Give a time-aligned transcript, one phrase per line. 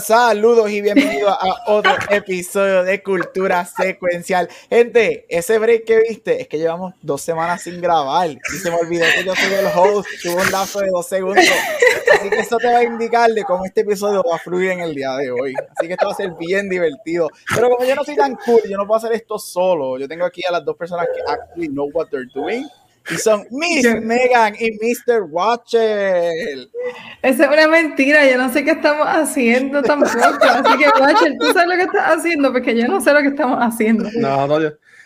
[0.00, 4.48] Saludos y bienvenidos a otro episodio de Cultura Secuencial.
[4.70, 8.76] Gente, ese break que viste es que llevamos dos semanas sin grabar y se me
[8.76, 10.08] olvidó que yo soy el host.
[10.22, 11.44] Tuvo un lazo de dos segundos.
[12.18, 14.80] Así que eso te va a indicar de cómo este episodio va a fluir en
[14.80, 15.54] el día de hoy.
[15.76, 17.28] Así que esto va a ser bien divertido.
[17.54, 19.98] Pero como yo no soy tan cool, yo no puedo hacer esto solo.
[19.98, 22.66] Yo tengo aquí a las dos personas que actually know what they're doing
[23.10, 25.22] y son Miss Megan y Mr.
[25.30, 26.68] Watcher.
[27.22, 30.18] Esa es una mentira, yo no sé qué estamos haciendo tampoco.
[30.18, 33.28] Así que, Watcher, tú sabes lo que estás haciendo, porque yo no sé lo que
[33.28, 34.08] estamos haciendo.
[34.14, 34.58] No, no,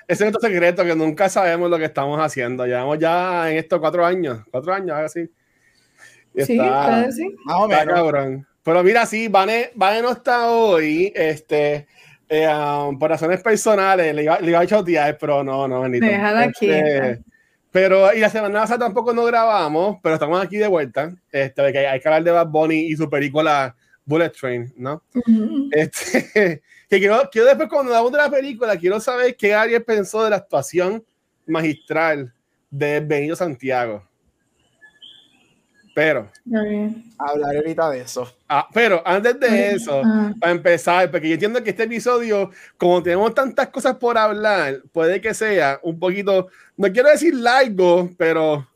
[0.09, 2.65] ese es nuestro secreto, que nunca sabemos lo que estamos haciendo.
[2.65, 5.29] Llevamos ya en estos cuatro años, cuatro años, así.
[6.37, 7.35] sí, puede sí.
[7.45, 7.95] Más o menos.
[7.95, 8.47] Cabrón.
[8.63, 11.87] Pero mira, sí, Vane, Vane no está hoy, este,
[12.29, 16.07] eh, um, por razones personales, le iba, le iba a chotear, pero no, no, Benito.
[16.07, 16.69] Déjala aquí.
[17.77, 21.15] Pero, y la semana pasada tampoco no grabamos, pero estamos aquí de vuelta.
[21.31, 25.03] Este, que hay, que hablar de Bad Bunny y su película Bullet Train, ¿no?
[25.73, 30.25] este, que quiero, quiero después, cuando hablamos de la película, quiero saber qué Ariel pensó
[30.25, 31.05] de la actuación
[31.47, 32.33] magistral
[32.71, 34.03] de Benito Santiago.
[35.97, 36.29] Pero,
[37.17, 38.31] hablaré ahorita de eso.
[38.51, 40.31] Ah, pero antes de eso, Ah.
[40.39, 45.23] para empezar, porque yo entiendo que este episodio, como tenemos tantas cosas por hablar, puede
[45.23, 48.69] que sea un poquito, no quiero decir largo, pero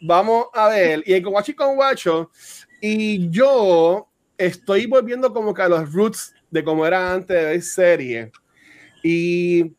[0.00, 1.02] vamos a ver.
[1.04, 2.30] Y Guacho y con Guacho,
[2.80, 4.06] y yo
[4.36, 8.30] estoy volviendo como que a los roots de cómo era antes de ver serie.
[9.02, 9.72] Y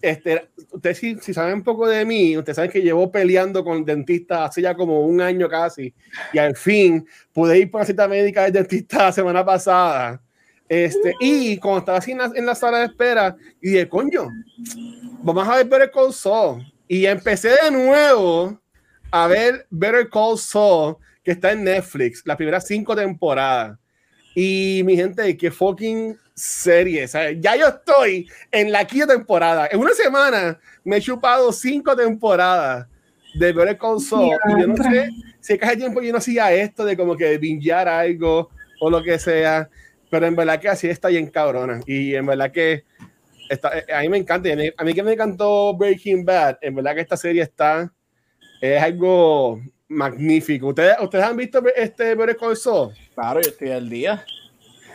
[0.00, 4.50] este, ustedes si, saben un poco de mí, ustedes saben que llevo peleando con dentistas
[4.50, 5.92] hace ya como un año casi,
[6.32, 10.22] y al fin pude ir por una cita médica del dentista la semana pasada.
[10.68, 14.28] Este, y cuando estaba así en la, la sala de espera, y dije, coño,
[15.22, 16.64] vamos a ver Better Call Saul.
[16.88, 18.60] Y empecé de nuevo
[19.10, 23.78] a ver Better Call Saul, que está en Netflix, las primeras cinco temporadas.
[24.34, 27.08] Y mi gente, qué fucking serie.
[27.08, 27.38] ¿sabes?
[27.40, 29.68] Ya yo estoy en la quinta temporada.
[29.70, 32.86] En una semana me he chupado cinco temporadas
[33.34, 34.36] de Better Call Saul.
[34.48, 35.10] Y yo no sé
[35.40, 39.18] si hace tiempo yo no hacía esto de como que bingear algo o lo que
[39.18, 39.68] sea.
[40.10, 41.80] Pero en verdad que así está bien cabrona.
[41.86, 42.84] Y en verdad que
[43.48, 44.52] está, eh, a mí me encanta.
[44.52, 46.58] A mí, a mí que me encantó Breaking Bad.
[46.60, 47.90] En verdad que esta serie está.
[48.60, 50.68] Es algo magnífico.
[50.68, 52.94] ¿Ustedes, ¿ustedes han visto este Better Call Saul?
[53.14, 54.24] Claro, yo estoy al día.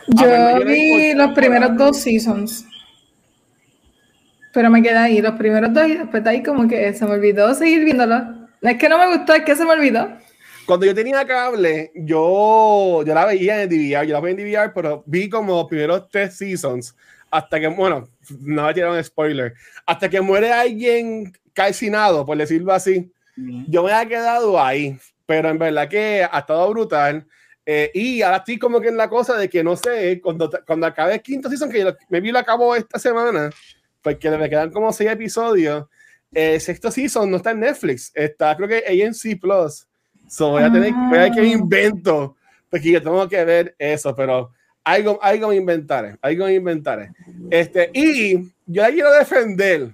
[0.08, 2.66] Yo bueno, yo vi los primeros dos seasons.
[4.52, 7.12] Pero me quedé ahí, los primeros dos, y después de ahí como que se me
[7.12, 8.18] olvidó seguir viéndolo.
[8.60, 10.08] No es que no me gustó, es que se me olvidó.
[10.66, 14.72] Cuando yo tenía cable, yo, yo la veía en DVR, yo la veía en DVR,
[14.74, 16.94] pero vi como los primeros tres seasons,
[17.30, 18.08] hasta que, bueno,
[18.40, 19.54] no voy a tirar un spoiler,
[19.86, 23.10] hasta que muere alguien calcinado, por decirlo así,
[23.68, 24.96] yo me había quedado ahí,
[25.26, 27.26] pero en verdad que ha estado brutal.
[27.64, 30.86] Eh, y ahora estoy como que en la cosa de que no sé, cuando, cuando
[30.86, 33.50] acabe el quinto season, que yo me vi lo acabo esta semana,
[34.00, 35.86] porque me quedan como seis episodios.
[36.32, 39.86] El sexto season no está en Netflix, está creo que AMC Plus.
[40.28, 42.36] So voy a tener voy a ver qué invento,
[42.70, 44.50] porque yo tengo que ver eso, pero
[44.82, 47.12] algo, algo me inventaré, algo me inventaré.
[47.50, 49.92] Este, y yo la quiero defender,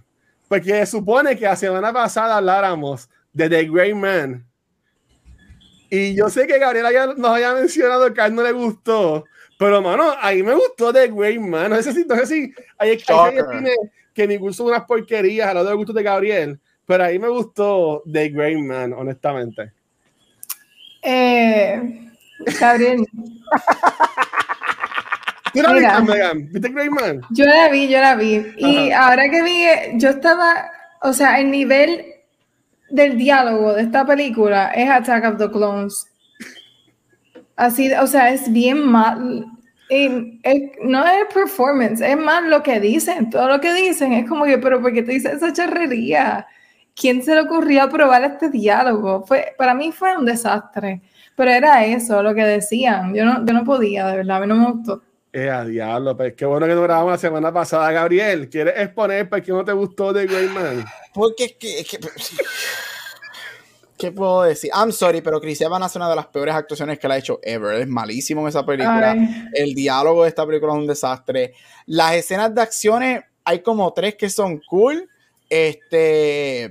[0.48, 4.47] porque supone que la semana pasada habláramos de The Great Man.
[5.90, 9.24] Y yo sé que Gabriela ya nos había mencionado que a él no le gustó,
[9.58, 11.70] pero mano, a mí me gustó The Great Man.
[11.70, 13.74] No sé si, no sé si hay, hay que tiene
[14.14, 17.08] que mi gusto son unas porquerías a lo de los gustos de Gabriel, pero a
[17.08, 19.72] mí me gustó The Great Man, honestamente.
[21.02, 22.10] Eh,
[22.60, 23.06] Gabriel,
[25.54, 26.00] ¿Tú la Mira.
[26.00, 26.48] viste, Megan?
[26.52, 27.20] ¿Viste Great Man?
[27.30, 28.46] yo la vi, yo la vi.
[28.58, 30.70] Y ahora que vi, eh, yo estaba,
[31.02, 32.04] o sea, el nivel
[32.90, 36.06] del diálogo de esta película es Attack of the Clones.
[37.56, 39.44] Así, o sea, es bien mal.
[39.90, 43.30] Y es- no es performance, es más lo que dicen.
[43.30, 46.46] Todo lo que dicen es como que, pero ¿por qué te dice esa charrería?
[46.94, 49.24] ¿Quién se le ocurrió probar este diálogo?
[49.26, 51.00] Fue, para mí fue un desastre.
[51.36, 53.14] Pero era eso lo que decían.
[53.14, 55.02] Yo no, yo no podía, de verdad, a mí no me gustó.
[55.32, 57.92] Eh, a diablo, pues qué bueno que nos grabamos la semana pasada.
[57.92, 60.84] Gabriel, ¿quieres exponer por qué no te gustó The Great Man?
[61.14, 61.98] Porque es que, es que-
[63.96, 64.70] ¿Qué puedo decir?
[64.72, 67.40] I'm sorry, pero Chris Evans hace una de las peores actuaciones que él ha hecho
[67.42, 67.80] ever.
[67.80, 69.10] Es malísimo en esa película.
[69.10, 69.46] Ay.
[69.54, 71.54] El diálogo de esta película es un desastre.
[71.86, 75.08] Las escenas de acciones, hay como tres que son cool.
[75.50, 76.70] Este.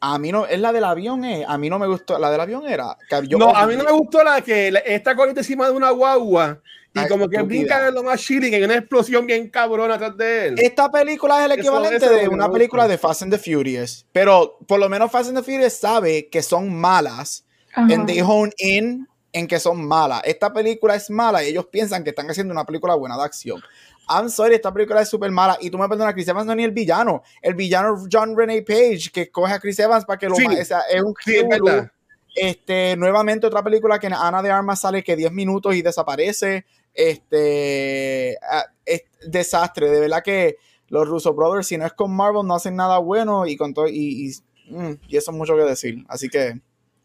[0.00, 1.44] A mí no, es la del avión, eh.
[1.46, 2.18] a mí no me gustó.
[2.18, 2.96] La del avión era.
[3.28, 5.90] yo- no, a mí no me gustó la que la- está corriendo encima de una
[5.90, 6.60] guagua
[6.94, 10.48] y como que brinca de lo más chilling en una explosión bien cabrona atrás de
[10.48, 10.54] él.
[10.58, 14.06] Esta película es el equivalente eso de una película de Fast and the Furious.
[14.12, 17.44] Pero por lo menos Fast and the Furious sabe que son malas.
[17.72, 17.94] Ajá.
[17.94, 20.20] And they hone in en que son malas.
[20.24, 23.62] Esta película es mala y ellos piensan que están haciendo una película buena de acción.
[24.08, 25.56] I'm sorry, esta película es súper mala.
[25.60, 27.22] Y tú me perdonas, Chris Evans no es ni el villano.
[27.40, 30.44] El villano es John Renee Page, que coge a Chris Evans para que lo Sí.
[30.44, 31.40] o sea, es un Sí.
[32.34, 36.64] Este, nuevamente otra película que Ana de Armas sale que 10 minutos y desaparece.
[36.94, 39.90] Este, ah, es desastre.
[39.90, 40.56] De verdad que
[40.88, 43.88] los Russo Brothers, si no es con Marvel, no hacen nada bueno y con todo,
[43.88, 46.04] y, y, mm, y eso es mucho que decir.
[46.08, 46.60] Así que,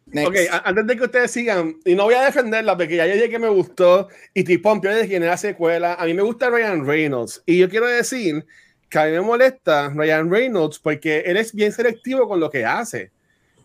[0.07, 0.30] next.
[0.30, 0.36] Ok,
[0.66, 3.39] antes de que ustedes sigan, y no voy a defenderla porque ya yo dije que
[3.39, 5.94] me gustó y T-Pompeo de quien la secuela.
[5.94, 8.45] A mí me gusta Ryan Reynolds y yo quiero decir
[8.90, 12.66] que a mí me molesta Ryan Reynolds porque él es bien selectivo con lo que
[12.66, 13.12] hace.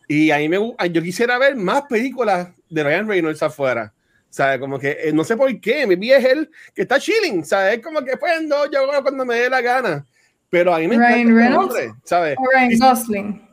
[0.09, 0.59] Y a mí me
[0.91, 3.93] yo quisiera ver más películas de Ryan Reynolds afuera.
[4.33, 4.59] ¿Sabes?
[4.61, 7.77] Como que eh, no sé por qué, mi es él que está chilling, ¿sabes?
[7.77, 10.07] Es como que pues no, yo hago cuando me dé la gana.
[10.49, 11.67] Pero a mí me Ryan encanta Reynolds?
[11.75, 12.37] hombre, ¿sabes?
[12.39, 13.49] O Ryan Gosling.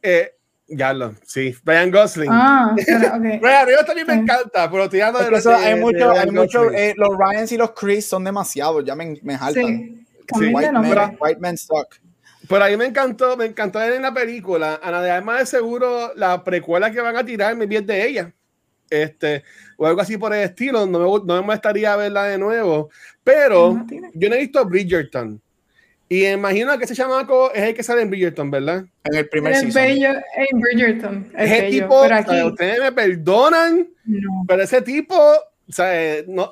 [0.00, 0.30] Eh,
[0.68, 2.30] ya lo, sí, Ryan Gosling.
[2.32, 3.22] Ah, espera, ok.
[3.42, 4.18] Ryan Reynolds también me Sí.
[4.20, 7.56] encanta, pero tirando de eso, de- hay de mucho, hay mucho, eh, los Ryans y
[7.56, 9.66] los Chris son demasiados, ya me, me jaltan.
[9.66, 10.06] Sí.
[10.38, 10.94] De White, nombre.
[10.94, 11.96] man, white man suck.
[12.48, 14.78] Pero a mí me encantó, me encantó ver en la película.
[14.82, 18.32] Ana de Armas de seguro la precuela que van a tirar me viene de ella.
[18.92, 19.42] Este,
[19.76, 20.84] o algo así por el estilo.
[20.86, 22.90] No me, no me molestaría verla de nuevo.
[23.24, 25.40] Pero No yo no he visto Bridgerton.
[26.08, 28.84] Y imagino que ese chamaco es el que sale en Bridgerton, ¿verdad?
[29.04, 29.82] En el primer El season.
[29.82, 31.32] bello en Bridgerton.
[31.34, 31.70] El Ese bello.
[31.84, 32.42] tipo, pero aquí.
[32.42, 34.44] ustedes me perdonan, No.
[34.46, 35.16] pero ese tipo,
[36.26, 36.50] no,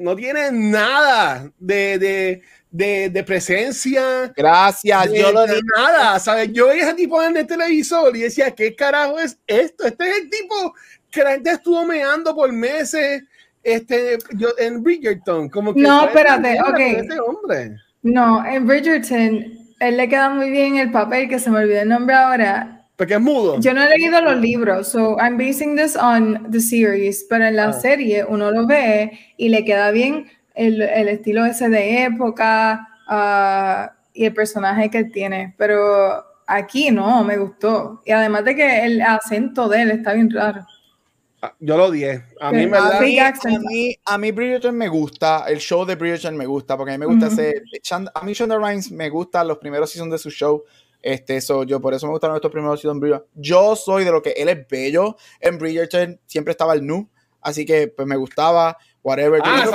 [0.00, 2.42] no tiene nada de, de,
[2.72, 4.32] de, de presencia.
[4.36, 6.50] Gracias, de- yo lo de nada, ¿sabes?
[6.52, 9.86] Yo veía a ese tipo en el televisor y decía, ¿qué carajo es esto?
[9.86, 10.74] Este es el tipo
[11.10, 13.22] que la gente estuvo meando por meses
[13.62, 15.48] este, yo, en Bridgerton.
[15.48, 17.28] Como que No, ¿cuál es la espérate, ok.
[17.28, 17.76] hombre.
[18.02, 19.44] No, en Bridgerton,
[19.80, 22.72] él le queda muy bien el papel, que se me olvidó el nombre ahora.
[22.96, 23.60] Porque es mudo.
[23.60, 27.56] Yo no he leído los libros, so I'm basing this on the series, pero en
[27.56, 27.72] la Ah.
[27.74, 33.92] serie uno lo ve y le queda bien el, el estilo ese de época ah,
[34.14, 38.00] y el personaje que tiene, pero aquí no, me gustó.
[38.06, 40.64] Y además de que el acento de él está bien raro.
[41.42, 42.24] Ah, Yo lo odié.
[42.40, 43.32] A mí, verdad, A mí, a,
[43.68, 46.98] mí, a mí Bridgerton me gusta, el show de Bridgerton me gusta, porque a mí
[46.98, 47.40] me gusta Ujú.
[47.40, 47.62] ese...
[48.14, 50.64] A mí Shonda Rhimes me gusta los primeros seasons de su show,
[51.02, 53.28] este, so, yo por eso me gustaron estos primeros seasons de Bridgerton.
[53.34, 57.08] Yo soy de lo que él es bello, en Bridgerton siempre estaba el nu,
[57.42, 59.38] así que pues me gustaba, whatever.
[59.40, 59.66] Yo Ah.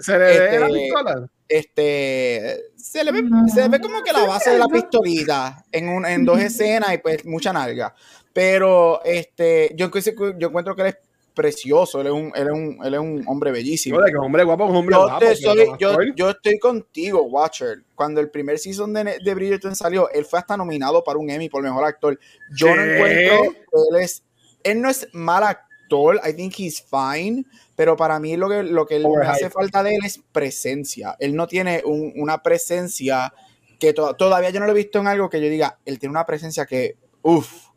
[0.00, 1.28] Se, le ve la Este, pistola.
[1.48, 3.48] este se le ve, No.
[3.48, 6.92] se le ve como que la base de la pistolita en, un, en dos escenas
[6.94, 7.94] y pues mucha nalga.
[8.32, 10.96] Pero este, yo, encuentro- yo encuentro que él es
[11.34, 13.96] precioso, él es un, él es un, él es un hombre bellísimo.
[13.96, 15.18] Joder, que hombre guapo, es un hombre Yo, guapo.
[15.20, 16.14] te pero soy- más yo, cool.
[16.16, 17.82] yo estoy contigo, Watcher.
[17.94, 21.48] Cuando el primer season de, de Bridgerton salió, él fue hasta nominado para un Emmy
[21.48, 22.18] por mejor actor.
[22.56, 24.24] Yo no encuentro que él es,
[24.64, 27.44] él no es mal actor, I think he's fine,
[27.76, 31.16] pero para mí lo que, lo que me hace falta de él es presencia.
[31.20, 33.32] Él no tiene un- una presencia
[33.78, 36.10] que to- todavía yo no lo he visto en algo que yo diga, él tiene
[36.10, 37.67] una presencia que, uff,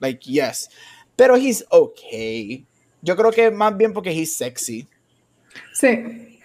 [0.00, 0.70] like yes.
[1.16, 2.64] Pero he's okay.
[3.02, 4.86] Yo creo que más bien porque he's sexy.
[5.74, 6.38] Sí,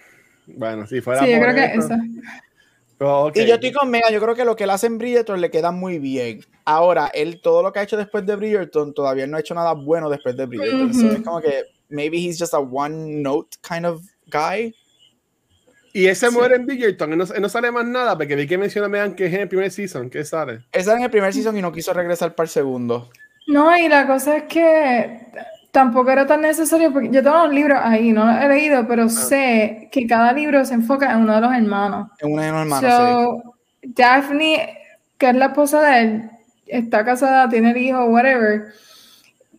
[0.46, 1.88] Bueno, si fuera sí, yo creo que eso,
[2.98, 3.32] pero.
[3.34, 5.50] Y yo estoy con Megan, yo creo que lo que él hace en Bridgerton le
[5.50, 6.44] queda muy bien.
[6.64, 9.72] Ahora, él todo lo que ha hecho después de Bridgerton, todavía no ha hecho nada
[9.72, 10.94] bueno después de Bridgerton.
[10.94, 14.74] So, es como que maybe he's just a one note kind of guy.
[15.92, 16.34] Y ese Sí.
[16.34, 19.34] muere en Bridgerton, no, no sale más nada, porque vi que menciona Megan que es
[19.34, 20.64] en el primer season, que sale.
[20.72, 23.10] Ese era en el primer season y no quiso regresar para el segundo.
[23.46, 25.26] No, y la cosa es que
[25.70, 28.84] tampoco era tan necesario, porque yo tengo los libros ahí, no los he leído, Ah.
[28.88, 32.10] pero sé que cada libro se enfoca en uno de los hermanos.
[32.20, 32.90] En una de los hermanos,
[33.42, 34.78] So, Daphne,
[35.18, 36.30] que es la esposa de él,
[36.66, 38.66] está casada, tiene el hijo, whatever,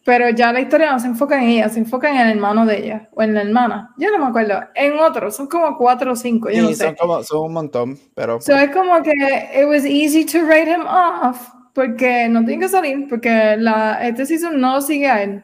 [0.04, 2.78] pero ya la historia no se enfoca en ella, se enfoca en el hermano de
[2.78, 6.16] ella, o en la hermana, yo no me acuerdo, en otro, son como cuatro o
[6.16, 6.56] cinco, sí.
[6.56, 6.96] yo no Sí, son, sé.
[6.96, 8.40] como, son un montón, pero...
[8.42, 12.70] So, es como que it was easy to write him off, porque no tiene que
[12.70, 15.44] salir, porque la, este season no sigue a él.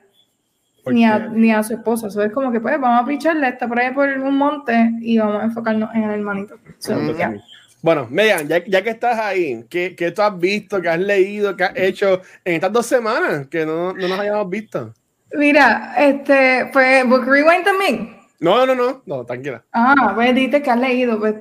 [0.81, 2.09] ¿Por Ni a, ni a su esposa.
[2.09, 5.19] So, es como que, pues, vamos a picharle, está por ahí por un monte y
[5.19, 6.57] vamos a enfocarnos en el hermanito.
[6.79, 7.15] So, Ujú.
[7.15, 7.35] ya.
[7.83, 11.55] Bueno, Megan, ya, ya que estás ahí, ¿qué, ¿qué tú has visto, qué has leído,
[11.55, 14.93] qué has hecho en estas dos semanas que no, no nos hayamos visto?
[15.33, 18.17] Mira, este, pues, Book Rewind también.
[18.39, 19.63] No, no, no, no, tranquila.
[19.73, 21.19] Ah, pues dite que has leído.
[21.19, 21.35] Pues.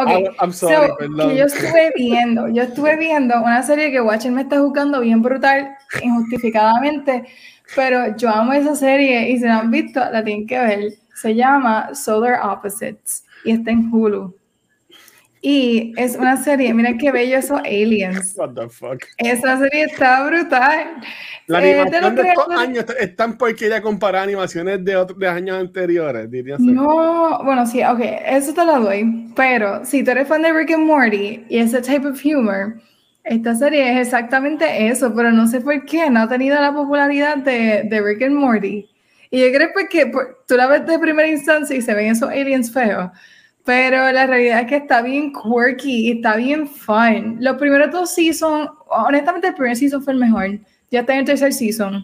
[0.00, 1.30] Ok, Ah, I'm sorry, so, perdón.
[1.30, 5.22] que yo estuve viendo, yo estuve viendo una serie que Watcher me está juzgando bien
[5.22, 5.70] brutal,
[6.02, 7.24] injustificadamente,
[7.74, 10.92] pero yo amo esa serie y si la han visto, la tienen que ver.
[11.14, 14.37] Se llama Solar Opposites y está en Hulu.
[15.40, 18.34] Y es una serie, miren qué bello esos aliens.
[18.36, 19.04] What the fuck.
[19.18, 20.88] Esa serie está brutal.
[21.46, 24.96] La Eh, de animación los de estos creadores- años es tan porquería comparar animaciones de
[24.96, 26.56] otros de años anteriores, diría.
[26.58, 30.72] No, bueno, sí, ok, eso te lo doy, pero si tú eres fan de Rick
[30.72, 32.80] and Morty y ese type of humor,
[33.24, 37.36] esta serie es exactamente eso, pero no sé por qué no ha tenido la popularidad
[37.38, 38.88] de, de Rick and Morty.
[39.30, 40.10] Y yo creo que
[40.46, 43.10] tú la ves de primera instancia y se ven esos aliens feos,
[43.68, 47.36] pero la realidad es que está bien quirky y está bien fun.
[47.38, 50.58] Los primeros dos seasons, honestamente el primer season fue el mejor,
[50.90, 52.02] ya está en el tercer season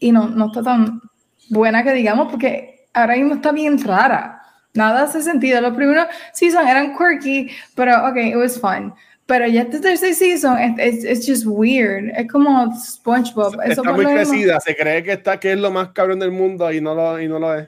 [0.00, 1.00] y no, no está tan
[1.48, 4.42] buena que digamos porque ahora mismo está bien rara.
[4.74, 5.62] Nada hace sentido.
[5.62, 8.92] Los primeros seasons eran quirky, pero ok, it was fun.
[9.24, 12.10] Pero ya este tercer season, es it's, it's just weird.
[12.18, 13.54] Es como SpongeBob.
[13.62, 16.18] Eso Está muy lo mismo- crecida, se cree que está que es lo más cabrón
[16.18, 17.66] del mundo y no lo, y no lo es.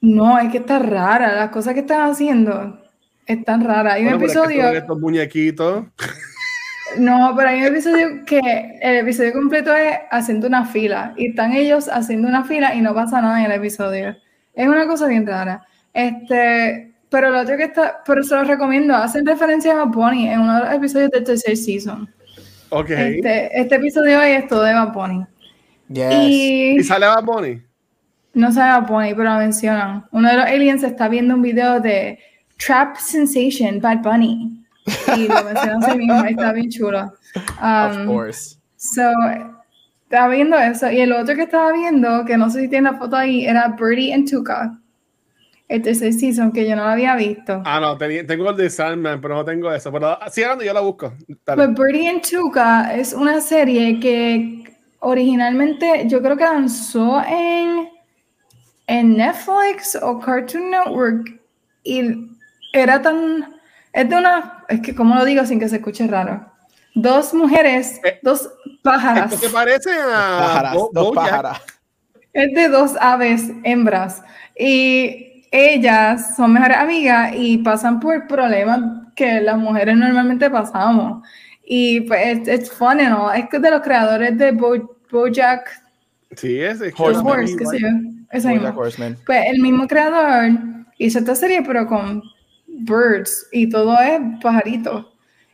[0.00, 1.34] No, es que está rara.
[1.34, 2.80] Las cosas que están haciendo
[3.26, 3.94] están raras.
[3.94, 4.78] Hay un Bueno, pero es que episodio.
[4.78, 5.84] estos muñequitos.
[6.98, 8.40] No, pero hay un episodio que
[8.80, 12.94] el episodio completo es haciendo una fila y están ellos haciendo una fila y no
[12.94, 14.16] pasa nada en el episodio.
[14.54, 15.66] Es una cosa bien rara.
[15.92, 20.40] Este, pero lo otro que está, pero se lo recomiendo, hacen referencia a Bunny en
[20.40, 22.08] uno de los episodios del tercer season.
[22.70, 22.90] Ok.
[22.90, 25.26] Este, este episodio hoy es todo de Bad Bunny.
[25.88, 26.14] Yes.
[26.14, 27.62] Y ¿Y sale Bad Bunny?
[28.36, 30.04] No sabe Bad Bunny, pero lo mencionan.
[30.12, 32.18] Uno de los aliens está viendo un video de
[32.64, 34.62] Trap Sensation Bad Bunny.
[35.16, 37.12] Y lo mencionan así mismo, está bien chulo.
[37.60, 38.56] of Um, course.
[38.76, 39.10] So,
[40.04, 40.90] estaba viendo eso.
[40.92, 43.68] Y el otro que estaba viendo, que no sé si tiene la foto ahí, era
[43.78, 44.78] Birdie and Tuca.
[45.68, 47.60] El tercer season, que yo no lo había visto.
[47.64, 49.90] Ah, no, tenía- tengo el de Sandman, pero no tengo eso.
[49.90, 51.12] Pero sigue hablando, yo la busco.
[51.44, 54.62] Pues Birdie and Tuca es una serie que
[55.00, 57.88] originalmente yo creo que lanzó en,
[58.86, 61.40] en Netflix o Cartoon Network.
[61.84, 62.28] Y
[62.72, 63.54] era tan.
[63.92, 64.64] Es de una.
[64.68, 66.44] Es que, ¿cómo lo digo sin que se escuche raro?
[66.94, 68.48] Dos mujeres, Eh, dos
[68.82, 69.34] pájaras.
[69.34, 71.60] Se parece a Pájaras, Bo- dos pájaras.
[72.32, 74.22] Es de dos aves hembras
[74.58, 78.80] y ellas son mejores amigas y pasan por problemas
[79.14, 81.26] que las mujeres normalmente pasamos.
[81.64, 83.34] Y pues es fun and all.
[83.36, 85.68] Es que de los creadores de Bo- Bojack
[86.36, 87.26] Sí, es que- Horseman.
[87.40, 87.78] Horse, qué sé
[88.32, 88.68] mismo.
[88.68, 89.16] Horseman.
[89.26, 90.50] Pues el mismo creador
[90.98, 92.22] hizo esta serie, pero con
[92.66, 95.06] birds y todo es pajaritos.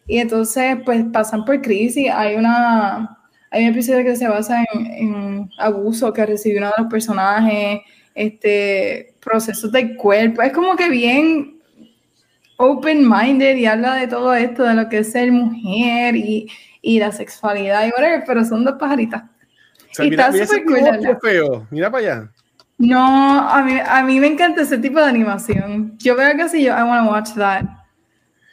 [0.06, 2.10] Y entonces, pues pasan por crisis.
[2.12, 3.18] Hay una.
[3.50, 7.80] Hay un episodio que se basa en, en abuso que recibió uno de los personajes,
[8.14, 10.40] este, procesos del cuerpo.
[10.40, 11.60] Es como que bien
[12.56, 16.48] open-minded y habla de todo esto, de lo que es ser mujer y,
[16.80, 19.22] y la sexualidad y whatever, pero son dos pajaritas.
[19.22, 21.66] O sea, y mira, está mira súper cool.
[21.70, 22.32] Mira para allá.
[22.84, 25.96] No, a mí, a mí me encanta ese tipo de animación.
[25.98, 27.64] Yo veo que si yo, I want to watch that.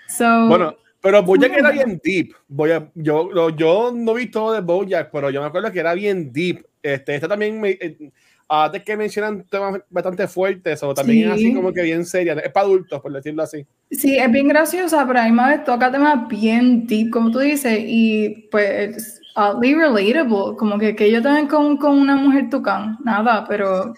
[0.07, 2.33] So, Bueno, pero Bojack era bien deep.
[2.48, 6.31] Bojack- yo, yo no vi todo de Bojack, pero yo me acuerdo que era bien
[6.31, 6.63] deep.
[6.83, 8.12] Este, esta también, me, eh,
[8.48, 11.45] antes que mencionan temas bastante fuertes, o también es Sí.
[11.48, 12.33] así como que bien seria.
[12.33, 13.65] Es para adultos, por decirlo así.
[13.89, 18.69] sí, es bien graciosa, pero además toca temas bien deep, como tú dices, y pues
[18.95, 23.93] es oddly relatable, como que, que yo también con, con una mujer tucán, nada, pero,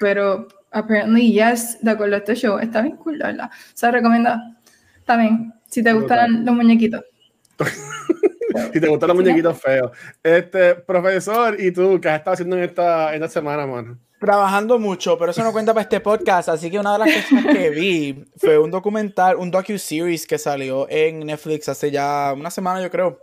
[0.00, 3.50] pero apparently yes, de acuerdo a este show, está bien cool, la verdad.
[3.74, 4.56] Se recomienda
[5.04, 7.02] también, si te gustan los muñequitos.
[8.72, 9.90] Si te gustan los muñequitos feos.
[10.22, 13.98] Este, profesor, ¿y tú qué has estado haciendo en esta, esta semana, mano?
[14.18, 16.48] Trabajando mucho, pero eso no cuenta para este podcast.
[16.48, 20.86] Así que una de las cosas que vi fue un documental, un docu-series que salió
[20.88, 23.20] en Netflix hace ya una semana, yo creo,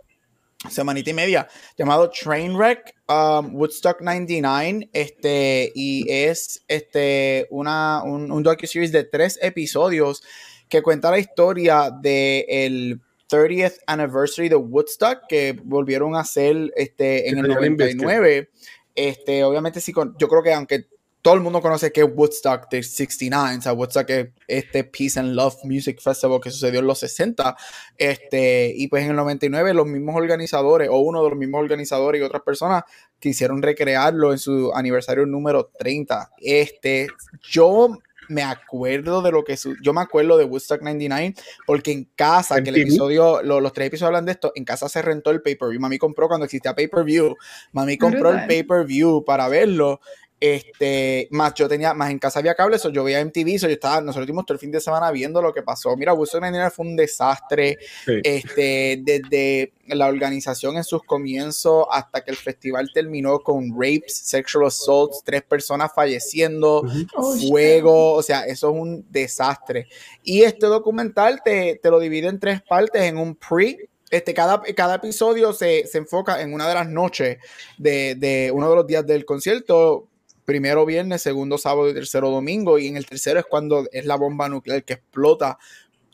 [0.70, 4.88] semanita y media, llamado Trainwreck um, Woodstock 99.
[4.92, 10.22] Este, y es este, una, un, un docu-series de tres episodios
[10.68, 17.28] que cuenta la historia del el 30th anniversary de Woodstock que volvieron a hacer este,
[17.28, 18.02] en el tenía Limp Bizkit.
[18.02, 18.50] 99.
[18.94, 20.86] Este, obviamente sí, con- yo creo que aunque
[21.24, 25.18] todo el mundo conoce que es Woodstock de 69, o sea, Woodstock es este Peace
[25.18, 27.56] and Love Music Festival que sucedió en los 60,
[27.96, 32.20] este, y pues en el 99 los mismos organizadores, o uno de los mismos organizadores
[32.20, 32.82] y otras personas
[33.18, 36.30] quisieron recrearlo en su aniversario número 30.
[36.42, 37.06] Este,
[37.42, 37.96] yo
[38.28, 41.34] me acuerdo de lo que su- yo me acuerdo de Woodstock 99
[41.66, 44.88] porque en casa, que el episodio, lo- los tres episodios hablan de esto, en casa
[44.88, 45.80] se rentó el pay-per-view.
[45.80, 47.34] Mami compró cuando existía pay-per-view.
[47.72, 48.46] Mami compró el Brutal.
[48.48, 50.00] pay-per-view para verlo.
[50.46, 53.72] Este, más yo tenía, más en casa había cable, eso yo veía MTV, eso yo
[53.72, 55.96] estaba, nosotros tuvimos todo el fin de semana viendo lo que pasó.
[55.96, 57.78] Mira, Woodstock 99 fue un desastre.
[58.04, 58.20] Sí.
[58.22, 64.66] Este, desde la organización en sus comienzos hasta que el festival terminó con rapes, sexual
[64.66, 67.06] assaults, tres personas falleciendo, Ujú.
[67.16, 67.48] Oh, shit.
[67.48, 69.86] fuego, o sea, eso es un desastre.
[70.22, 73.88] Y este documental te, te lo divide en tres partes, en un pre.
[74.10, 77.38] Este, cada, cada episodio se, se enfoca en una de las noches
[77.78, 80.08] de, de uno de los días del concierto.
[80.44, 82.78] Primero viernes, segundo sábado y tercero domingo.
[82.78, 85.58] Y en el tercero es cuando es la bomba nuclear que explota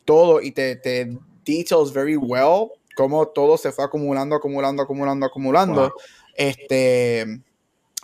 [0.05, 5.81] todo y te, te details very well cómo todo se fue acumulando, acumulando, acumulando, acumulando.
[5.81, 5.93] Wow.
[6.35, 7.41] Este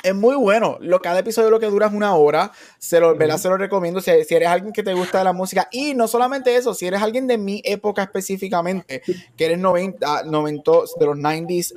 [0.03, 0.79] es muy bueno.
[0.81, 2.53] Lo, cada episodio lo que dura es una hora.
[2.79, 3.39] Se lo, ¿verdad?
[3.39, 5.69] Se lo recomiendo si, si eres alguien que te gusta de la música.
[5.73, 9.03] Y no solamente eso, si eres alguien de mi época específicamente,
[9.37, 11.75] que eres 90, 90 de los 90s,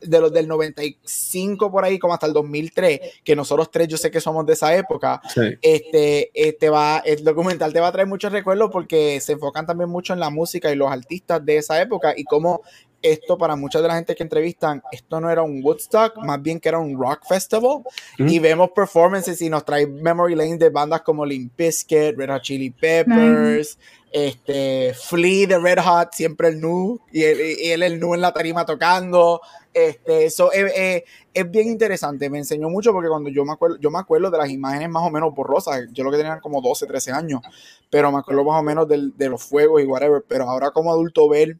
[0.00, 4.10] de los del 95 por ahí, como hasta el 2003, que nosotros tres yo sé
[4.10, 5.40] que somos de esa época, Sí.
[5.62, 9.90] este, este va, el documental te va a traer muchos recuerdos porque se enfocan también
[9.90, 12.62] mucho en la música y los artistas de esa época y cómo
[13.00, 16.58] esto para mucha de la gente que entrevistan, esto no era un Woodstock, más bien
[16.58, 17.82] que era un rock festival.
[18.18, 18.28] Mm.
[18.28, 22.42] y vemos performances y nos trae memory lane de bandas como Limp Bizkit, Red Hot
[22.42, 23.78] Chili Peppers,
[24.10, 28.20] este Flea de Red Hot, siempre el nu y él, y él el nu en
[28.20, 29.40] la tarima tocando,
[29.72, 31.02] este, eso es, es-
[31.34, 34.38] es bien interesante, me enseñó mucho porque cuando yo me acuerdo, yo me acuerdo de
[34.38, 37.42] las imágenes más o menos borrosas, yo lo que tenía como 12, 13 años,
[37.90, 40.90] pero me acuerdo más o menos del- de los fuegos y whatever, pero ahora como
[40.90, 41.58] adulto ver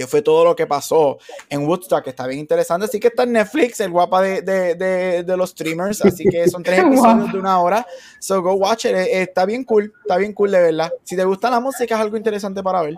[0.00, 1.18] que fue todo lo que pasó
[1.50, 2.86] en Woodstock, que está bien interesante.
[2.86, 6.02] Así que está en Netflix, el guapa de, de, de, de los streamers.
[6.02, 7.86] Así que son tres episodios de una hora.
[8.18, 8.92] So go watch it.
[8.92, 10.90] Eh, Está bien cool, está bien cool de verdad.
[11.04, 12.94] Si te gusta la música, es algo interesante para ver.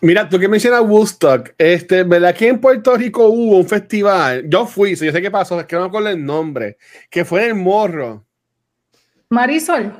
[0.00, 4.44] Mira, tú que mencionas Woodstock, este, ¿verdad que en Puerto Rico hubo un festival?
[4.46, 6.78] Yo fui, yo sé qué pasó, es que no me acuerdo el nombre,
[7.10, 8.24] que fue en el Morro.
[9.28, 9.92] Marisol.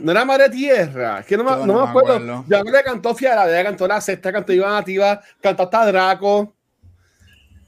[0.00, 2.14] No era Madre Tierra, que no me, no no me acuerdo.
[2.14, 2.44] acuerdo.
[2.48, 6.54] Creo que cantó Fiara, cantó La Sexta, cantó Iván Nativa, cantó hasta Draco.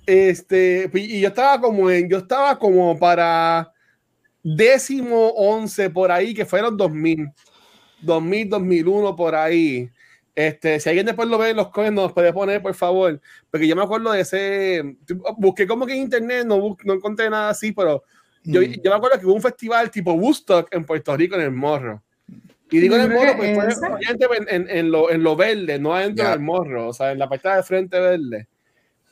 [0.07, 3.73] Este, y yo estaba como en, yo estaba como para
[4.43, 7.31] décimo once por ahí, que fueron 2000,
[8.01, 9.89] 2000, 2001 por ahí.
[10.35, 13.69] Este, si alguien después lo ve en los coins, nos puede poner, por favor, porque
[13.69, 14.97] yo me acuerdo de ese,
[15.37, 18.03] busqué como que en internet, no, no encontré nada así, pero
[18.45, 18.65] yo, Mm.
[18.83, 22.03] yo me acuerdo que hubo un festival tipo Woodstock en Puerto Rico en el Morro.
[22.73, 23.87] Y digo en el morro, que pues fue ese.
[23.87, 26.31] obviamente en, en, en lo, en lo verde, no adentro Ya.
[26.31, 28.47] del morro, o sea, en la parte de frente verde.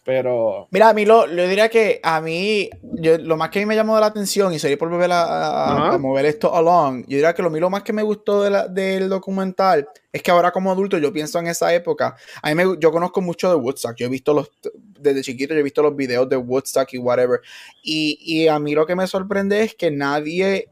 [0.08, 3.62] Pero Mira, a mí lo, yo diría que a mí, yo, lo más que a
[3.62, 5.94] mí me llamó la atención, y sería por volver a, a- Ajá.
[5.96, 8.48] a mover esto along, yo diría que lo, mí lo más que me gustó de
[8.48, 12.16] la- del documental es que ahora como adulto yo pienso en esa época.
[12.42, 14.50] A mí me, yo conozco mucho de Woodstock, yo he visto los,
[14.98, 17.40] desde chiquito yo he visto los videos de Woodstock y whatever.
[17.84, 20.68] Y, y a mí lo que me sorprende es que nadie,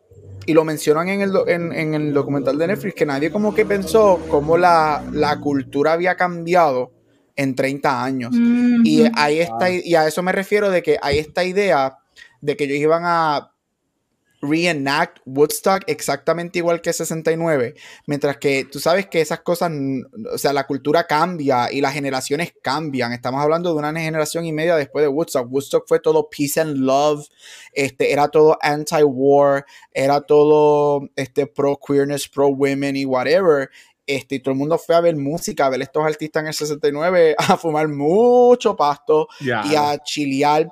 [0.47, 4.19] y lo mencionan en el, en el documental de Netflix, que nadie como que pensó
[4.31, 6.96] cómo la, la cultura había cambiado
[7.37, 8.35] en 30 años.
[8.85, 11.99] Y ahí está, y a eso me refiero de que hay esta idea
[12.41, 13.53] de que ellos iban a
[14.43, 17.75] reenact Woodstock exactamente igual que 69,
[18.07, 21.95] mientras que tú sabes que esas cosas, n- o sea, la cultura cambia y las
[21.95, 23.13] generaciones cambian.
[23.13, 25.51] Estamos hablando de una generación y media después de Woodstock.
[25.51, 27.27] Woodstock fue todo peace and love,
[27.73, 33.71] este, era todo anti-war, era todo este, pro-queerness, pro-women y whatever.
[34.07, 36.55] Este, y todo el mundo fue a ver música, a ver estos artistas en el
[36.55, 40.69] 69, a fumar mucho pasto y a chilear.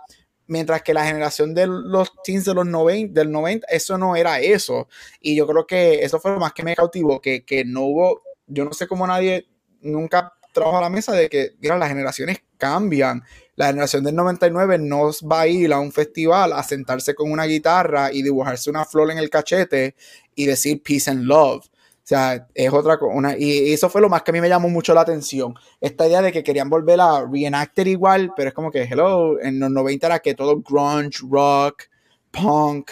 [0.47, 4.41] Mientras que la generación de los teens de los 90, del 90, eso no era
[4.41, 4.89] eso.
[5.21, 8.23] Y yo creo que eso fue lo más que me cautivó, que, que no hubo,
[8.47, 9.47] yo no sé cómo nadie
[9.81, 13.23] nunca trabaja a la mesa de que, mira, las generaciones cambian.
[13.57, 17.45] La generación del 99 no va a ir a un festival a sentarse con una
[17.45, 19.95] guitarra y dibujarse una flor en el cachete
[20.35, 21.67] y decir peace and love.
[22.05, 23.35] O sea, es otra cosa.
[23.39, 25.55] Y eso fue lo más que a mí me llamó mucho la atención.
[25.81, 29.59] Esta idea de que querían volver a reenactor igual, pero es como que, hello, en
[29.59, 31.85] los 90 era que todo grunge, rock,
[32.31, 32.91] punk.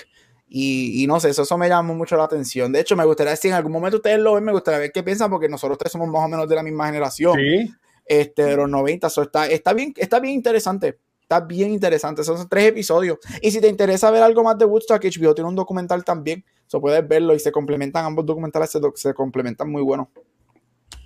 [0.49, 2.73] Y, y no sé, eso, eso me llamó mucho la atención.
[2.73, 5.03] De hecho, me gustaría, si en algún momento ustedes lo ven, me gustaría ver qué
[5.03, 7.71] piensan, porque nosotros tres somos más o menos de la misma generación Sí.
[8.07, 9.11] este, de los 90.
[9.11, 10.99] So, está, está, bien, está bien interesante.
[11.23, 12.25] Está bien interesante.
[12.25, 13.19] Son tres episodios.
[13.41, 16.45] Y si te interesa ver algo más de Woodstock, HBO tiene un documental también.
[16.73, 18.03] So, puedes verlo y se complementan.
[18.07, 20.09] Ambos documentales se, complementan muy bueno.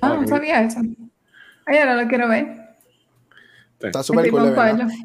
[0.01, 0.79] Ah, no sabía eso.
[1.67, 2.47] Ay, ahora lo quiero ver.
[3.81, 4.55] Está súper cool.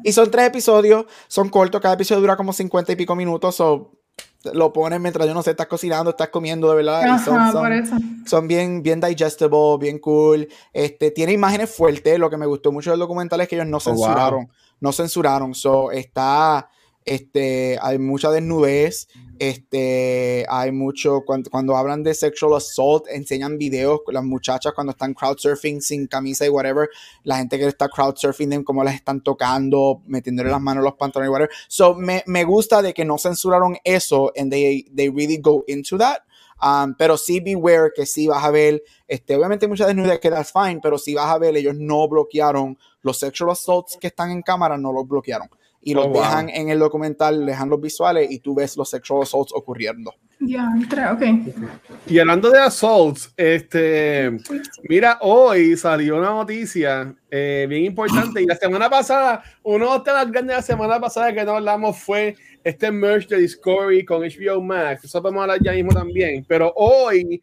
[0.04, 1.06] Y son tres episodios.
[1.26, 1.80] Son cortos.
[1.80, 3.56] Cada episodio dura como 50 y pico minutos.
[3.56, 3.90] So,
[4.54, 7.16] lo pones mientras yo no sé, estás cocinando, estás comiendo, de verdad.
[7.16, 7.96] y son- Ajá, son- por eso.
[8.24, 10.46] son bien, bien digestible, bien cool.
[10.72, 12.20] Este, tiene imágenes fuertes.
[12.20, 13.96] Lo que me gustó mucho del documental es que ellos no Oh, wow.
[13.96, 14.48] censuraron.
[14.78, 15.54] No censuraron.
[15.56, 16.68] So, está.
[17.04, 19.08] este, hay mucha desnudez,
[19.42, 25.14] este, hay mucho, cuando, cuando hablan de sexual assault, enseñan videos las muchachas cuando están
[25.14, 26.88] crowdsurfing sin camisa y whatever,
[27.24, 31.28] la gente que está crowdsurfing, cómo las están tocando, metiéndole las manos en los pantalones
[31.28, 31.50] y whatever.
[31.66, 35.98] So, me, me gusta de que no censuraron eso and they, they really go into
[35.98, 36.18] that.
[36.62, 40.52] Um, pero sí beware que sí vas a ver, este, obviamente muchas desnudez que that's
[40.52, 44.42] fine, pero si vas a ver, ellos no bloquearon los sexual assaults que están en
[44.42, 45.48] cámara, no los bloquearon.
[45.84, 46.22] Y los Oh, wow.
[46.22, 50.14] dejan en el documental, dejan los visuales y tú ves los sexual assaults ocurriendo.
[50.38, 51.22] Ya, entra, ok.
[52.06, 54.30] Y hablando de assaults, este,
[54.88, 58.42] mira, hoy salió una noticia eh, bien importante.
[58.42, 61.52] Y la semana pasada, uno de los temas grandes de la semana pasada que no
[61.56, 65.04] hablamos fue este merge de Discovery con HBO Max.
[65.04, 66.44] Eso podemos hablar ya mismo también.
[66.48, 67.42] Pero hoy,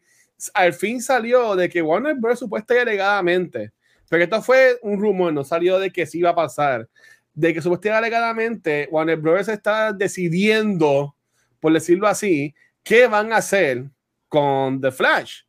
[0.54, 2.38] al fin salió de que Warner Bros.
[2.38, 3.72] supuesta y alegadamente,
[4.08, 6.88] pero esto fue un rumor, no salió de que sí iba a pasar,
[7.34, 9.48] de que supuestamente alegadamente Warner Bros.
[9.48, 11.14] está decidiendo,
[11.60, 13.84] por decirlo así, qué van a hacer
[14.28, 15.42] con The Flash.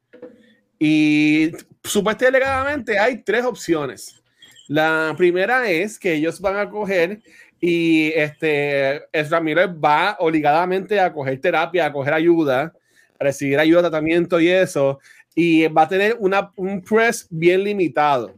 [0.79, 1.51] Y
[1.83, 4.21] supuestamente alegadamente hay tres opciones.
[4.67, 7.21] La primera es que ellos van a coger
[7.59, 9.01] y este
[9.41, 12.73] Miller va obligadamente a coger terapia, a coger ayuda,
[13.19, 14.99] a recibir ayuda, tratamiento y eso,
[15.35, 18.33] y va a tener una, un press bien limitado.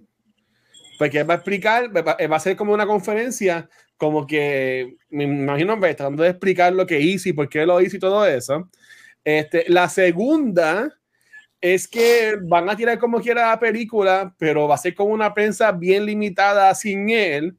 [1.04, 5.26] Porque él va a explicar, va, va a ser como una conferencia, como que me
[5.26, 8.26] imagino ve, tratando de explicar lo que hizo y por qué lo hizo y todo
[8.26, 8.70] eso.
[9.22, 10.98] Este, la segunda
[11.60, 15.34] es que van a tirar como quiera la película, pero va a ser con una
[15.34, 17.58] prensa bien limitada sin él.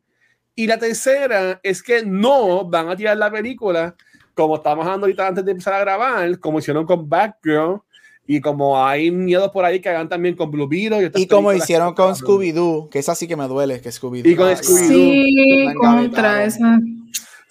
[0.55, 3.95] Y la tercera es que no van a tirar la película
[4.33, 7.83] como estamos hablando ahorita antes de empezar a grabar, como hicieron con Batgirl
[8.27, 11.03] y como hay miedos por ahí que hagan también con Blue Beetle.
[11.03, 12.15] Y, otras Y como hicieron con.
[12.15, 14.31] Scooby-Doo, que esa sí que me duele, que Scooby-Doo.
[14.31, 14.89] Y con Scooby-Doo.
[14.89, 16.81] Sí, contra esa.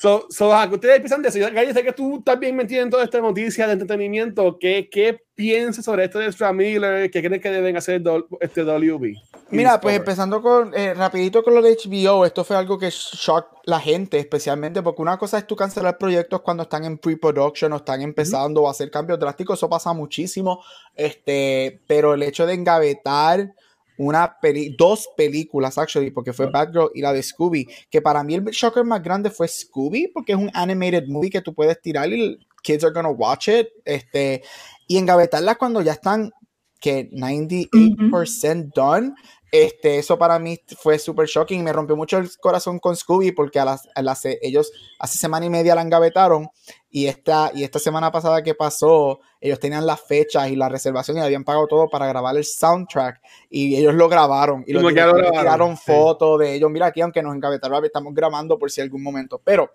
[0.03, 1.39] So, so, ajá, ¿qué ustedes piensan de eso?
[1.39, 4.57] Gary, sé que tú también metido en toda esta noticia de entretenimiento.
[4.59, 7.09] ¿Qué, qué piensas sobre esto de Ezra Miller?
[7.09, 9.13] ¿Qué crees que deben hacer do- este WB?
[9.51, 13.47] Mira, pues empezando con, eh, rapidito con lo de HBO, esto fue algo que shock
[13.63, 17.77] la gente, especialmente porque una cosa es tú cancelar proyectos cuando están en pre-production o
[17.77, 20.61] están empezando o hacer cambios drásticos, eso pasa muchísimo,
[20.97, 23.53] este, pero el hecho de engavetar
[23.97, 28.35] una peli dos películas, actually, porque fue Batgirl y la de Scooby, que para mí
[28.35, 32.09] el shocker más grande fue Scooby, porque es un animated movie que tú puedes tirar
[32.11, 34.41] y kids are gonna watch it, este,
[34.87, 36.31] y engavetarlas cuando ya están
[36.79, 39.13] que 98% done.
[39.51, 41.63] Este, eso para mí fue súper shocking.
[41.63, 45.45] Me rompió mucho el corazón con Scooby porque a las, a las- ellos hace semana
[45.45, 46.47] y media la engavetaron
[46.89, 51.17] y esta, y esta semana pasada que pasó, ellos tenían las fechas y la reservación
[51.17, 55.01] y habían pagado todo para grabar el soundtrack y ellos lo grabaron y los que
[55.01, 55.83] lo grabaron, tiraron sí.
[55.85, 56.71] fotos de ellos.
[56.71, 59.41] Mira aquí, aunque nos engavetaron, estamos grabando por si algún momento.
[59.43, 59.69] Pero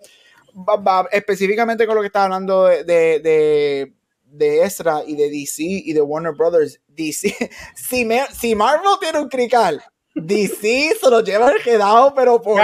[0.66, 3.92] va- va- específicamente con lo que estaba hablando de, de, de,
[4.24, 7.34] de Ezra y de DC y de Warner Brothers, DC,
[7.76, 9.82] si, me- si Marvel tiene un crical,
[10.14, 12.58] DC se lo lleva quedado, pero por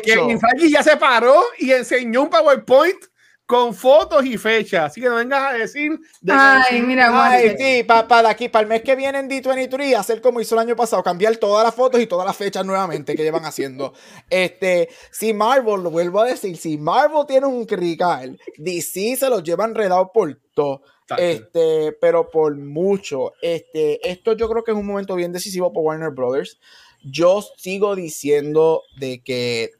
[0.00, 0.30] que mucho.
[0.30, 2.96] Inzaghi ya se paró y enseñó un PowerPoint
[3.46, 4.90] con fotos y fechas.
[4.90, 5.92] Así que no vengas a decir.
[6.20, 6.38] de que-
[6.74, 10.40] Ay, mira, Ay, sí, para aquí, para el mes que viene en D23, hacer como
[10.40, 13.44] hizo el año pasado, cambiar todas las fotos y todas las fechas nuevamente que llevan
[13.44, 13.94] haciendo.
[14.28, 19.40] Este, si Marvel, lo vuelvo a decir, si Marvel tiene un crical, DC se lo
[19.40, 20.82] lleva enredado por todo.
[21.18, 23.32] Este, pero por mucho.
[23.40, 26.58] Este, esto yo creo que es un momento bien decisivo por Warner Brothers.
[27.04, 29.70] Yo sigo diciendo de que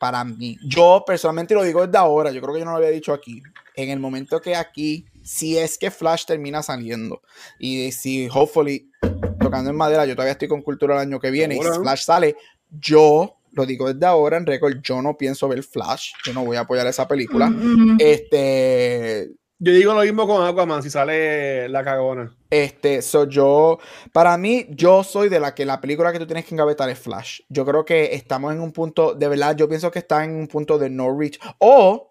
[0.00, 2.88] para mí, yo personalmente lo digo desde ahora, yo creo que yo no lo había
[2.88, 3.42] dicho aquí.
[3.76, 7.20] En el momento que aquí, si es que Flash termina saliendo
[7.58, 8.90] y si, hopefully,
[9.38, 11.82] tocando en madera, yo todavía estoy con cultura el año que viene y si.
[11.82, 12.34] Flash sale,
[12.70, 16.56] yo lo digo desde ahora en récord, yo no pienso ver Flash, yo no voy
[16.56, 17.50] a apoyar esa película.
[17.50, 17.98] Mm.
[17.98, 19.32] Este,
[19.62, 22.34] Yo digo lo mismo con Aquaman si sale la cagona.
[22.48, 23.78] Este, so yo,
[24.10, 26.98] para mí, yo soy de la que la película que tú tienes que engavetar es
[26.98, 27.42] Flash.
[27.50, 30.48] Yo creo que estamos en un punto, de verdad, yo pienso que está en un
[30.48, 31.38] punto de no reach.
[31.58, 32.10] O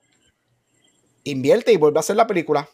[1.23, 2.69] invierte y vuelve a hacer la película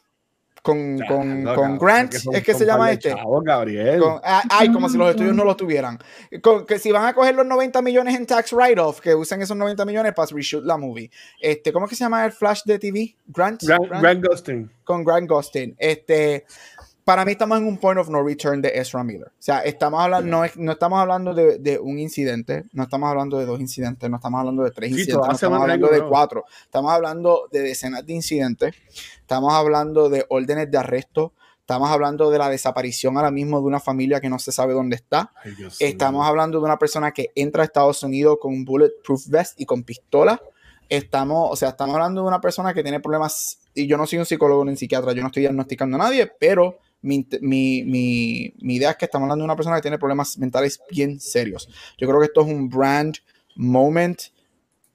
[0.65, 3.09] con, Ya, con, no, con Grant, que son- es que se llama este.
[3.13, 3.99] chavos, Gabriel.
[3.99, 5.99] Con- ah, ay, como si los estudios no los tuvieran.
[6.41, 9.55] Con- que si van a coger los 90 millones en tax write-off, que usen esos
[9.55, 11.11] 90 millones para reshoot la movie.
[11.39, 13.15] Este, ¿Cómo es que se llama el Flash de TV?
[13.27, 13.61] Grant.
[13.61, 14.01] Grant, Grant?
[14.01, 14.71] Grant Gustin.
[14.83, 15.75] con Grant Gustin.
[15.77, 16.45] Este,
[17.05, 19.27] para mí estamos en un point of no return de Ezra Miller.
[19.27, 23.07] O sea, estamos hablando, no, es- no estamos hablando de, de un incidente, no estamos
[23.09, 26.03] hablando de dos incidentes, no estamos hablando de tres Sí, incidentes, no estamos hablando de
[26.03, 26.45] cuatro.
[26.63, 28.73] Estamos hablando de decenas de incidentes,
[29.19, 33.79] estamos hablando de órdenes de arresto, estamos hablando de la desaparición ahora mismo de una
[33.79, 35.31] familia que no se sabe dónde está.
[35.43, 39.61] Ay, Estamos hablando de una persona que entra a Estados Unidos con un bulletproof vest
[39.61, 40.41] y con pistola.
[40.89, 44.19] estamos, o sea, estamos hablando de una persona que tiene problemas, y yo no soy
[44.19, 48.75] un psicólogo ni un psiquiatra, yo no estoy diagnosticando a nadie, pero mi, mi, mi,
[48.75, 51.69] idea es que estamos hablando de una persona que tiene problemas mentales bien serios.
[51.97, 53.15] Yo creo que esto es un brand
[53.55, 54.19] moment.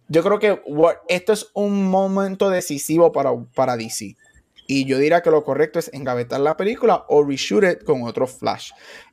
[0.08, 0.60] Yo creo que
[1.08, 4.16] esto es un momento decisivo para, para DC.
[4.66, 8.26] Y yo diría que lo correcto es engavetar la película o reshoot it con otro
[8.26, 8.70] flash.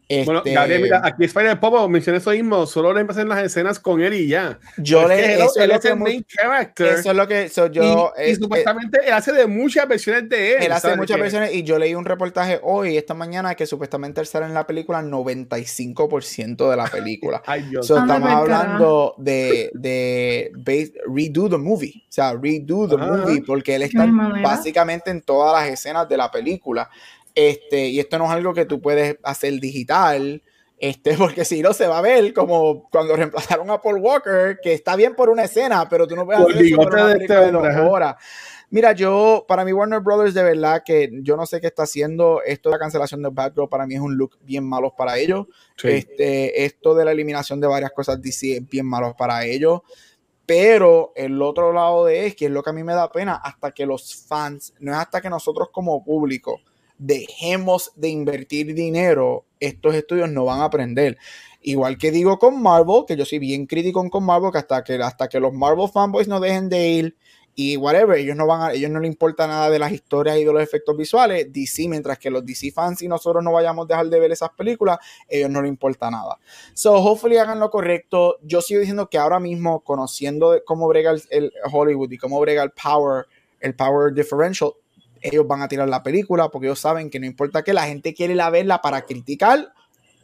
[0.09, 3.77] Bueno, Este, Gabriel, mira, aquí Spider Popo menciona eso mismo, solo le pasan las escenas
[3.77, 4.57] con él y ya.
[4.77, 6.87] yo Es le, eso, él es es el main character.
[6.99, 10.29] eso es lo que so, yo, y, y eh, supuestamente él hace de muchas versiones
[10.29, 10.63] de él.
[10.63, 10.97] Él hace ¿sabes?
[10.97, 14.53] muchas versiones y yo leí un reportaje hoy, esta mañana, que supuestamente él sale en
[14.53, 17.41] la película 95% de la película.
[17.45, 17.85] Ay, Dios.
[17.87, 23.05] So, estamos hablando de, de base- redo the movie, o sea, redo the Ajá.
[23.17, 24.05] movie, porque él está
[24.41, 26.89] básicamente en todas las escenas de la película.
[27.37, 30.41] Este, y esto no es algo que tú puedes hacer digital,
[30.79, 34.73] este, porque si no se va a ver como cuando reemplazaron a Paul Walker, que
[34.73, 37.13] está bien por una escena, pero tú no puedes hacer eso por bigote una de
[37.13, 37.89] película este de dos hombre, ajá.
[37.91, 38.15] horas.
[38.71, 42.41] Mira, yo, para mí Warner Brothers de verdad que yo no sé qué está haciendo.
[42.43, 45.45] Esto de la cancelación de Batgirl para mí es un look bien malo para ellos.
[45.75, 45.89] Sí.
[45.89, 49.81] Este, esto de la eliminación de varias cosas DC es bien malo para ellos.
[50.47, 53.35] Pero el otro lado de es que es lo que a mí me da pena,
[53.35, 56.61] hasta que los fans, no es hasta que nosotros como público
[56.97, 61.17] dejemos de invertir dinero, estos estudios no van a aprender.
[61.61, 64.95] Igual que digo con Marvel, que yo soy bien crítico con Marvel, que hasta que,
[64.95, 67.17] hasta que los Marvel fanboys no dejen de ir
[67.59, 70.45] y whatever, ellos no van a, ellos no les importa nada de las historias y
[70.45, 73.87] de los efectos visuales, DC, mientras que los DC fans y nosotros no vayamos a
[73.87, 76.37] dejar de ver esas películas, ellos no les importa nada.
[76.75, 78.37] So, hopefully hagan lo correcto.
[78.43, 83.25] Yo sigo diciendo que ahora mismo, conociendo cómo brega el, Hollywood y cómo brega power,
[83.59, 84.73] el power differential,
[85.21, 88.13] ellos van a tirar la película porque ellos saben que no importa que la gente
[88.13, 89.73] quiere ir a verla para criticar,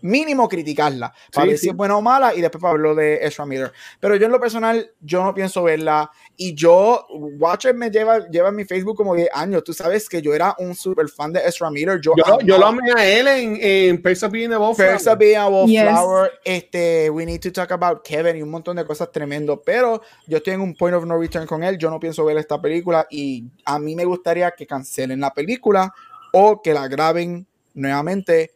[0.04, 1.64] mínimo criticarla, para Sí, ver sí.
[1.64, 3.72] si es buena o mala y después para verlo de Ezra Miller.
[4.00, 7.06] Pero yo en lo personal, yo no pienso verla y yo,
[7.40, 9.64] Watcher me lleva, lleva en mi Facebook como 10 años.
[9.64, 12.00] Tú sabes que yo era un super fan de Ezra Miller.
[12.02, 14.96] Yo, Yo, lo- yo lo amé a él en, en Perks of Being a Wallflower.
[14.96, 15.86] Of being a Yes.
[15.86, 20.02] wallflower, este, we need to talk about Kevin y un montón de cosas tremendo, pero
[20.28, 22.62] yo estoy en un point of no return con él, yo no pienso ver esta
[22.62, 25.94] película y a mí me gustaría que cancelen la película
[26.34, 28.52] o que la graben nuevamente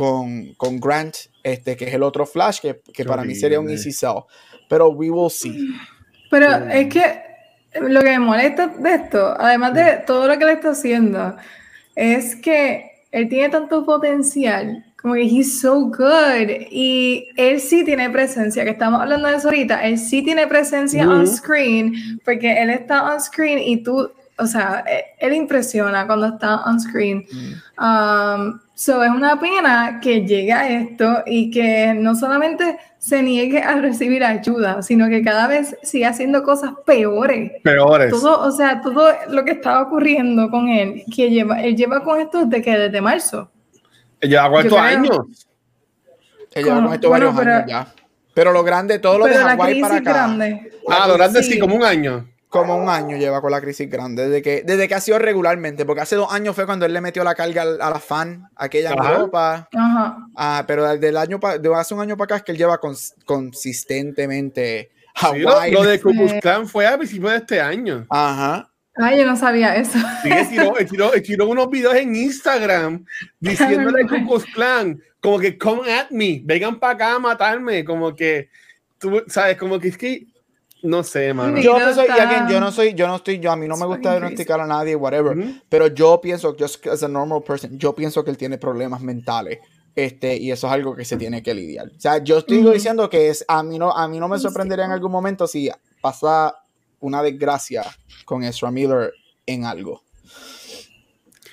[0.00, 3.68] con, con Grant, este, que es el otro Flash, que, que para mí sería un
[3.68, 4.22] easy sell,
[4.66, 5.74] pero we will see.
[6.30, 7.20] Pero es que
[7.82, 11.36] lo que me molesta de esto, además de todo lo que le está haciendo,
[11.94, 18.08] es que él tiene tanto potencial, como que he's so good, y él sí tiene
[18.08, 22.70] presencia, que estamos hablando de eso ahorita, él sí tiene presencia on screen, porque él
[22.70, 24.10] está on screen y tú,
[24.40, 27.24] o sea, eh, él impresiona cuando está on screen.
[27.78, 33.62] Um, so es una pena que llegue a esto y que no solamente se niegue
[33.62, 37.52] a recibir ayuda, sino que cada vez siga haciendo cosas peores.
[37.62, 38.10] Peores.
[38.10, 42.20] Todo, o sea, todo lo que estaba ocurriendo con él, que lleva, él lleva con
[42.20, 43.50] esto desde que desde marzo.
[44.20, 45.46] Lleva cuántos creo- años.
[46.52, 47.86] Ella lleva con esto varios pero- años ya.
[48.32, 50.72] Pero lo grande, todo lo de Pero la Hawái para acá, grande.
[50.88, 51.58] Ah, lo grande sí, Sí.
[51.58, 52.28] como un año.
[52.50, 55.84] Como un año lleva con la crisis grande, desde que, desde que ha sido regularmente,
[55.86, 58.90] porque hace dos años fue cuando él le metió la carga a la fan, aquella
[58.92, 59.12] Ajá.
[59.14, 59.68] Europa.
[59.72, 60.18] Ajá.
[60.36, 62.58] Ah, pero desde el año pa- de hace un año para acá es que él
[62.58, 66.40] lleva cons- consistentemente Sí, lo, lo de.
[66.40, 68.06] Klan fue a principios de este año.
[68.08, 68.68] Ajá.
[68.96, 69.98] Ay, yo no sabía eso.
[70.22, 73.04] Sí, él tiró, él tiró- él tiró unos videos en Instagram
[73.38, 78.48] diciéndole a Klan, como que come at me, vengan para acá a matarme, como que
[78.98, 80.26] tú sabes, como que es que
[80.82, 81.60] no sé, mano.
[81.60, 83.86] Yo no soy, again, yo no soy, yo no estoy, yo a mí no me
[83.86, 85.36] gusta diagnosticar a nadie, whatever.
[85.68, 89.58] Pero yo pienso, just as a normal person, yo pienso que él tiene problemas mentales.
[89.94, 91.88] Este, y eso es algo que se tiene que lidiar.
[91.96, 94.84] O sea, yo estoy diciendo que es, a mí no, a mí no me sorprendería
[94.84, 96.54] en algún momento si pasa
[97.00, 97.82] una desgracia
[98.24, 99.12] con Ezra Miller
[99.46, 100.02] en algo.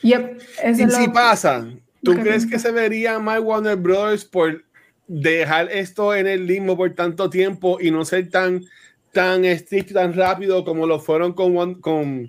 [0.04, 0.42] Yep,
[0.78, 1.68] Y si pasa,
[2.04, 4.64] ¿tú crees que se vería mal Warner Brothers por
[5.08, 8.64] dejar esto en el limbo por tanto tiempo y no ser tan,
[9.12, 12.28] tan estricto, tan rápido como lo fueron con, One- con,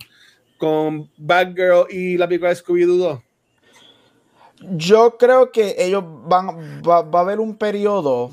[0.59, 3.21] con Batgirl y la película de Scooby-Doo 2?
[4.77, 8.31] Yo creo que ellos van, va, va a haber un periodo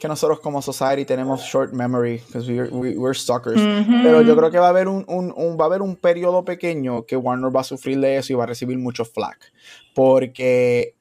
[0.00, 3.60] que nosotros como society tenemos short memory, because we're, we- we're suckers.
[4.02, 6.44] Pero yo creo que va a haber un, un- un- va a haber un periodo
[6.44, 9.52] pequeño que Warner va a sufrir de eso y va a recibir mucho flack.
[9.94, 10.94] Porque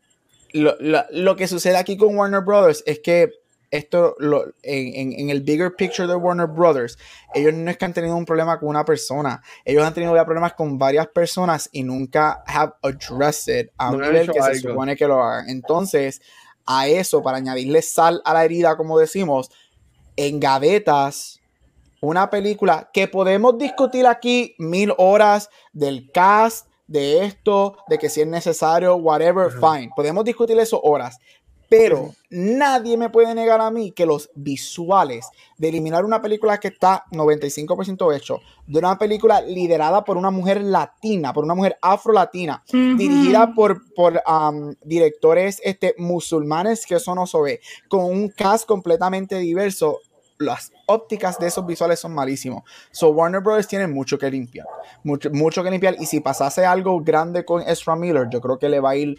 [0.54, 3.32] lo, lo- lo que sucede aquí con Warner Brothers es que
[3.72, 6.98] esto, lo- en, en- en el bigger picture de Warner Brothers,
[7.34, 10.54] ellos no es que han tenido un problema con una persona, ellos han tenido problemas
[10.54, 14.50] con varias personas y nunca have addressed it a un No han nivel que se
[14.72, 15.50] supone que lo hagan.
[15.50, 16.22] Entonces,
[16.66, 19.50] a eso, para añadirle sal a la herida, como decimos,
[20.16, 21.42] en gavetas
[22.02, 28.22] una película que podemos discutir aquí mil horas del cast, de esto, de que si
[28.22, 29.92] es necesario, whatever, fine.
[29.96, 31.18] Podemos discutir eso horas.
[31.70, 35.28] Pero nadie me puede negar a mí que los visuales
[35.58, 40.62] de eliminar una película que está 95% hecho, de una película liderada por una mujer
[40.62, 47.28] latina, por una mujer afro-latina, dirigida por, por um, directores este, musulmanes, que eso no
[47.28, 50.00] se ve, con un cast completamente diverso,
[50.40, 52.64] las ópticas de esos visuales son malísimos.
[52.92, 53.68] So Warner Bros.
[53.68, 54.68] tiene mucho que limpiar.
[55.04, 55.96] Mucho, mucho que limpiar.
[56.00, 59.18] Y si pasase algo grande con Ezra Miller, yo creo que le va a ir.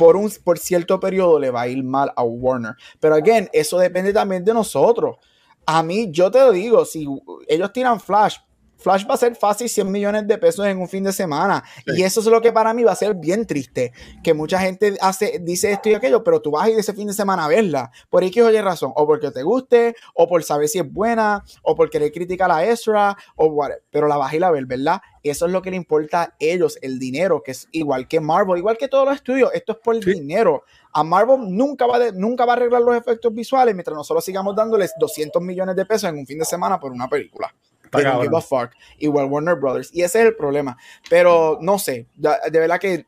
[0.00, 2.74] Por, un, por cierto periodo le va a ir mal a Warner.
[2.98, 5.18] Pero, again, eso depende también de nosotros.
[5.66, 7.06] A mí, yo te lo digo, si
[7.46, 8.38] ellos tiran Flash,
[8.80, 11.62] Flash va a ser fácil 100 millones de pesos en un fin de semana.
[11.86, 13.92] Y eso es lo que para mí va a ser bien triste.
[14.22, 17.06] Que mucha gente hace, dice esto y aquello, pero tú vas a ir ese fin
[17.06, 17.90] de semana a verla.
[18.08, 18.92] Por X oye razón.
[18.96, 22.64] O porque te guste, o por saber si es buena, o por querer criticar a
[22.64, 23.82] Ezra, o whatever.
[23.90, 25.00] Pero la vas a ir a ver, ¿verdad?
[25.22, 28.58] Eso es lo que le importa a ellos, el dinero, que es igual que Marvel,
[28.58, 29.50] igual que todos los estudios.
[29.52, 30.64] Esto es por el dinero.
[30.92, 34.56] A Marvel nunca va, de, nunca va a arreglar los efectos visuales mientras nosotros sigamos
[34.56, 37.54] dándoles 200 millones de pesos en un fin de semana por una película.
[37.90, 38.72] They don't give a fuck.
[38.98, 39.90] Igual Warner Brothers.
[39.92, 40.76] Y ese es el problema.
[41.08, 43.06] Pero no sé, de verdad que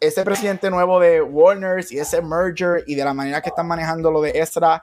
[0.00, 4.10] ese presidente nuevo de Warner y ese merger y de la manera que están manejando
[4.10, 4.82] lo de Ezra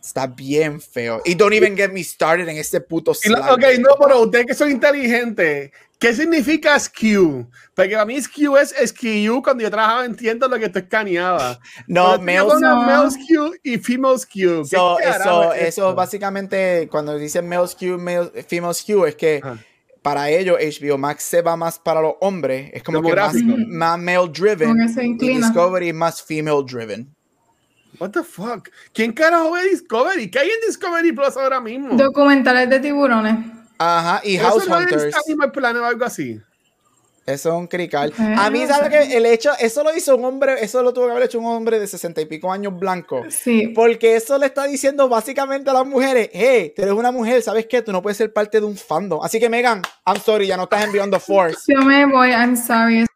[0.00, 1.22] está bien feo.
[1.24, 3.50] Y don't even get me started en este puto slide.
[3.50, 7.48] Ok, no, pero usted que soy inteligente, ¿qué significa SKU?
[7.74, 11.58] Porque para mí SKU es SKU cuando yo trabajaba en tiendas lo que te escaneaba.
[11.86, 12.82] No, male, no.
[12.82, 14.64] male SKU y female SKU.
[14.64, 19.56] So, eso, eso básicamente, cuando dicen male SKU, male, female SKU, es que ah.
[20.02, 22.70] para ellos HBO Max se va más para los hombres.
[22.74, 23.34] Es como que más,
[23.68, 24.76] más male driven.
[24.98, 27.14] Y Discovery más female driven.
[28.00, 28.68] What the fuck?
[28.92, 30.28] ¿Quién carajo ve Discovery?
[30.30, 31.94] ¿Qué hay en Discovery Plus ahora mismo?
[31.94, 33.61] Documentales de tiburones.
[33.82, 35.16] Ajá, y House ¿Eso Hunters.
[35.36, 36.40] No plan o algo así?
[37.24, 38.12] Eso es un crical.
[38.36, 41.12] A mí, ¿sabes que El hecho, eso lo hizo un hombre, eso lo tuvo que
[41.12, 43.22] haber hecho un hombre de sesenta y pico años blanco.
[43.28, 43.68] Sí.
[43.68, 47.66] Porque eso le está diciendo básicamente a las mujeres, hey, tú eres una mujer, ¿sabes
[47.66, 47.82] qué?
[47.82, 49.20] Tú no puedes ser parte de un fandom.
[49.24, 51.60] Así que, Megan, I'm sorry, ya no estás en Beyond the Force.
[51.68, 53.06] Yo me voy, I'm sorry.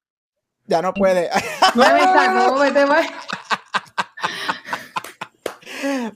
[0.67, 1.29] Ya no puede.
[1.75, 3.07] No me sacó, vete, voy.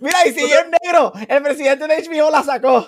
[0.00, 2.86] Mira, y si es negro, el presidente de HBO la sacó.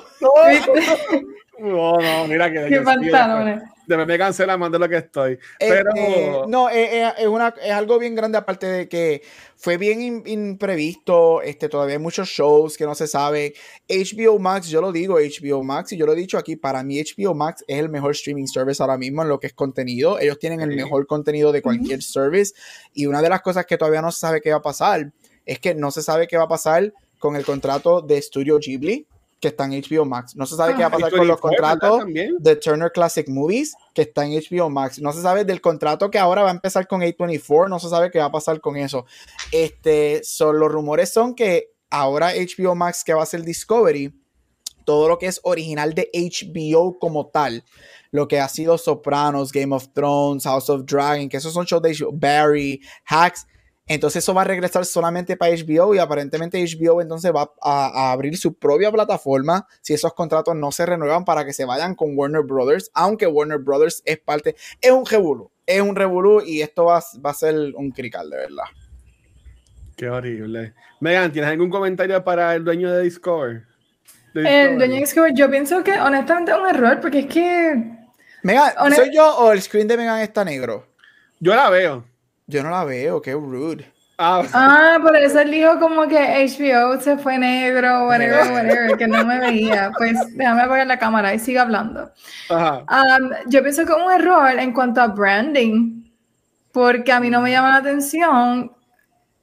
[1.59, 2.67] No, no, mira que.
[2.69, 3.63] Qué pantalones.
[3.87, 5.39] De me cancela más de lo que estoy.
[5.59, 5.91] Pero.
[5.97, 9.23] Eh, no, eh, eh, es, una, es algo bien grande, aparte de que
[9.57, 11.43] fue bien imprevisto.
[11.43, 13.55] Este, todavía hay muchos shows que no se sabe.
[13.89, 17.03] HBO Max, yo lo digo, HBO Max, y yo lo he dicho aquí, para mí
[17.03, 20.19] HBO Max es el mejor streaming service ahora mismo en lo que es contenido.
[20.21, 22.55] Ellos tienen el mejor contenido de cualquier service.
[22.95, 25.13] Y una de las cosas que todavía no se sabe qué va a pasar
[25.45, 29.07] es que no se sabe qué va a pasar con el contrato de Studio Ghibli
[29.43, 30.37] que está en HBO Max.
[30.37, 32.05] No se sabe qué va a pasar con los contratos
[32.39, 35.01] de Turner Classic Movies, que está en HBO Max.
[35.01, 38.13] No se sabe del contrato que ahora va a empezar con A24, no se sabe
[38.13, 39.05] qué va a pasar con eso.
[39.51, 44.15] Este, son, los rumores son que ahora HBO Max, que va a ser Discovery,
[44.85, 47.65] todo lo que es original de HBO como tal,
[48.13, 51.83] lo que ha sido Sopranos, Game of Thrones, House of Dragon, que esos son shows
[51.83, 53.49] de HBO, Barry, Hacks,
[53.95, 58.37] entonces eso va a regresar solamente para HBO y aparentemente HBO entonces va a, abrir
[58.37, 62.43] su propia plataforma si esos contratos no se renuevan para que se vayan con Warner
[62.43, 67.03] Brothers, aunque Warner Brothers es parte, es un revolú, es un revolú y esto va,
[67.25, 68.65] va a ser un crical de verdad.
[69.97, 70.75] Qué horrible.
[71.01, 73.63] Megan, ¿tienes algún comentario para el dueño de Discovery?
[74.35, 77.99] El dueño de Discovery, yo pienso que honestamente es un error porque es que...
[78.43, 80.87] Megan, ¿soy yo o el screen de Megan está negro?
[81.39, 82.12] Yo la veo.
[82.53, 83.91] Yo no la veo, qué rude.
[84.19, 89.09] Ah, ah, por eso él dijo como que HBO se fue negro, whatever, whatever, que
[89.09, 89.91] no me veía.
[89.97, 92.13] Pues déjame apagar la cámara y sigue hablando.
[92.51, 96.05] Um, yo pienso que es un error en cuanto a branding,
[96.73, 98.71] porque a mí no me llama la atención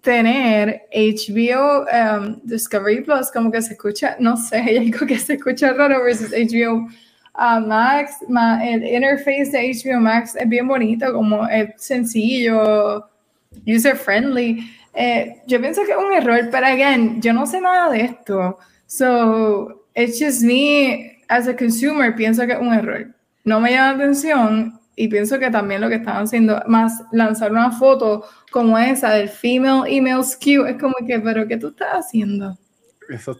[0.01, 5.33] tener HBO um, Discovery Plus, como que se escucha, no sé, hay algo que se
[5.33, 6.87] escucha raro versus HBO
[7.39, 8.17] uh, Max,
[8.61, 13.07] el interface de HBO Max es bien bonito, como es sencillo,
[13.65, 14.69] user friendly.
[14.93, 18.57] Eh, yo pienso que es un error, pero again, yo no sé nada de esto.
[18.87, 23.07] So, it's just me as a consumer, pienso que es un error.
[23.45, 27.51] No me llama la atención y pienso que también lo que están haciendo, más lanzar
[27.51, 32.05] una foto como esa del female email skew, es como que, pero ¿qué tú estás
[32.05, 32.57] haciendo?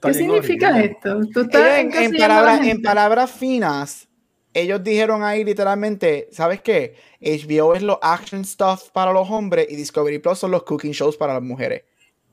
[0.02, 1.20] ¿Qué significa esto?
[1.22, 4.08] en, palabras, en palabras finas,
[4.54, 6.96] ellos dijeron ahí literalmente, ¿sabes qué?
[7.22, 11.18] HBO es lo action stuff para los hombres y Discovery Plus son los cooking shows
[11.18, 11.84] para las mujeres.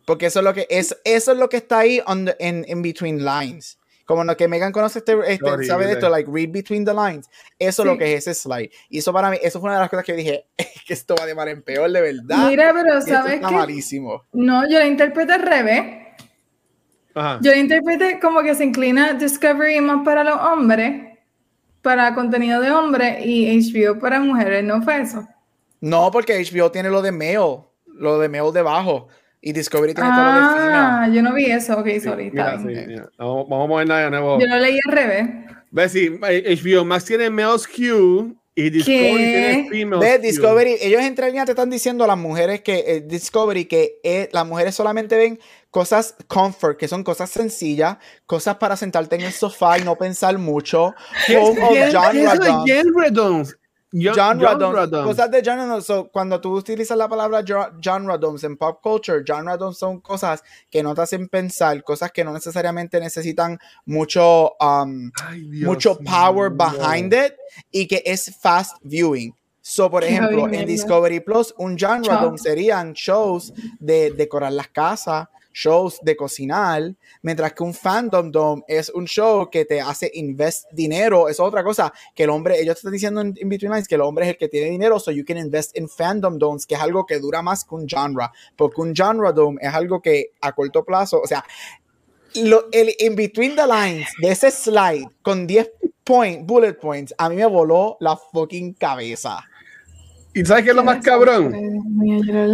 [0.06, 2.00] Porque eso es lo que es, eso es lo que está ahí
[2.38, 3.78] en in between lines.
[4.06, 5.66] como lo que Megan conoce este, este Horrible.
[5.66, 7.28] sabe de esto, like read between the lines.
[7.58, 7.98] Eso es lo Sí.
[7.98, 8.70] que es ese slide.
[8.88, 11.16] Y eso para mí, eso fue una de las cosas que dije, "Es que esto
[11.18, 12.48] va de mal en peor, de verdad.
[12.48, 13.54] Mira, pero Y esto ¿sabes está qué?
[13.56, 14.22] malísimo.
[14.32, 16.05] No, yo la interpreté al revés.
[17.16, 17.38] Ajá.
[17.40, 21.18] Yo interpreté como que se inclina Discovery más para los hombres,
[21.80, 24.62] para contenido de hombres, y HBO para mujeres.
[24.62, 25.26] ¿No fue eso?
[25.80, 29.08] No, porque HBO tiene lo de mail, lo de mail debajo.
[29.40, 30.74] Y Discovery tiene todo lo de female.
[30.74, 31.78] Ah, yo no vi eso.
[31.78, 32.30] Ok, sorry.
[32.30, 32.86] Mira, sí, bien.
[32.86, 33.08] mira.
[33.16, 34.38] Vamos, vamos a moverla de nuevo.
[34.38, 35.28] Yo lo leí al revés.
[35.70, 39.66] Ves, sí, HBO Max tiene Male Skew y Discovery ¿Qué?
[39.68, 40.22] tiene Skew.
[40.22, 44.28] Discovery, ellos entre líneas te están diciendo a las mujeres que eh, Discovery que eh,
[44.32, 45.38] las mujeres solamente ven
[45.70, 50.38] cosas comfort, que son cosas sencillas, cosas para sentarte en el sofá y no pensar
[50.38, 50.94] mucho.
[51.26, 51.92] ¿Qué es- Home of qué qué es
[52.32, 52.64] eso de Radon.
[53.92, 54.14] John?
[54.14, 54.58] John- John
[54.90, 55.80] John cosas de John.
[55.82, 60.00] So, cuando tú utilizas la palabra Jo- John Radon en pop culture, John Radon son
[60.00, 65.68] cosas que no te hacen pensar, cosas que no necesariamente necesitan mucho, um, Ay, Dios
[65.68, 66.58] mucho power mío.
[66.58, 67.34] behind it
[67.70, 69.34] y que es fast viewing.
[69.62, 72.24] So, por Qué ejemplo, en Discovery Plus, un genre Chao.
[72.26, 75.26] donde serían shows de decorar las casas,
[75.56, 80.70] shows de cocinar, mientras que un Fandom Dome es un show que te hace invest
[80.70, 81.30] dinero.
[81.30, 84.02] Es otra cosa que el hombre, ellos están diciendo en, in Between Lines que el
[84.02, 86.80] hombre es el que tiene dinero, so you can invest in Fandom Domes, que es
[86.80, 90.52] algo que dura más que un genre, porque un genre dome es algo que a
[90.52, 91.42] corto plazo, o sea,
[92.34, 95.70] el in between the lines de ese slide con 10
[96.04, 99.42] point, bullet points, a mí me voló la fucking cabeza.
[100.36, 101.50] ¿Y sabes qué es lo más cabrón?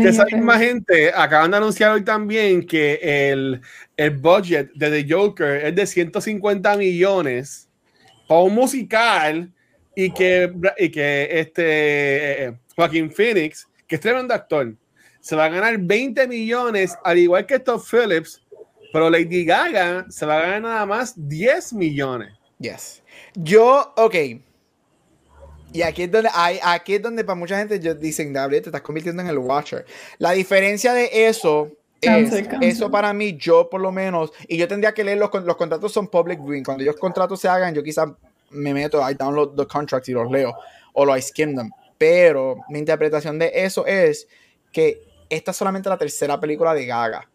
[0.01, 3.61] Que esa misma gente acaban de anunciar hoy también que el,
[3.97, 7.69] el budget de The Joker es de 150 millones
[8.29, 9.53] para un musical
[9.97, 14.77] y que, y que este eh, Joaquín Phoenix, que es tremendo actor,
[15.19, 18.41] se va a ganar 20 millones, al igual que Todd Phillips,
[18.93, 22.33] pero Lady Gaga se va a ganar nada más 10 millones.
[22.61, 23.03] Yes.
[23.35, 24.15] Yo, ok.
[25.73, 28.69] Y aquí es donde hay, aquí es donde para mucha gente yo- dicen, Gabriel, te
[28.69, 29.87] estás convirtiendo en el Watcher.
[30.19, 31.71] La diferencia de eso
[32.01, 32.69] es, Cancel, cancel.
[32.69, 35.93] eso para mí, yo por lo menos, y yo tendría que leer los, los contratos
[35.93, 36.65] son public viewing.
[36.65, 38.09] Cuando los contratos se hagan, yo quizás
[38.51, 40.55] me meto, I download the contracts y los leo,
[40.93, 41.71] o lo I skim them.
[41.97, 44.29] Pero mi interpretación de eso es
[44.73, 45.01] que
[45.31, 47.29] esta es solamente la tercera película de Gaga.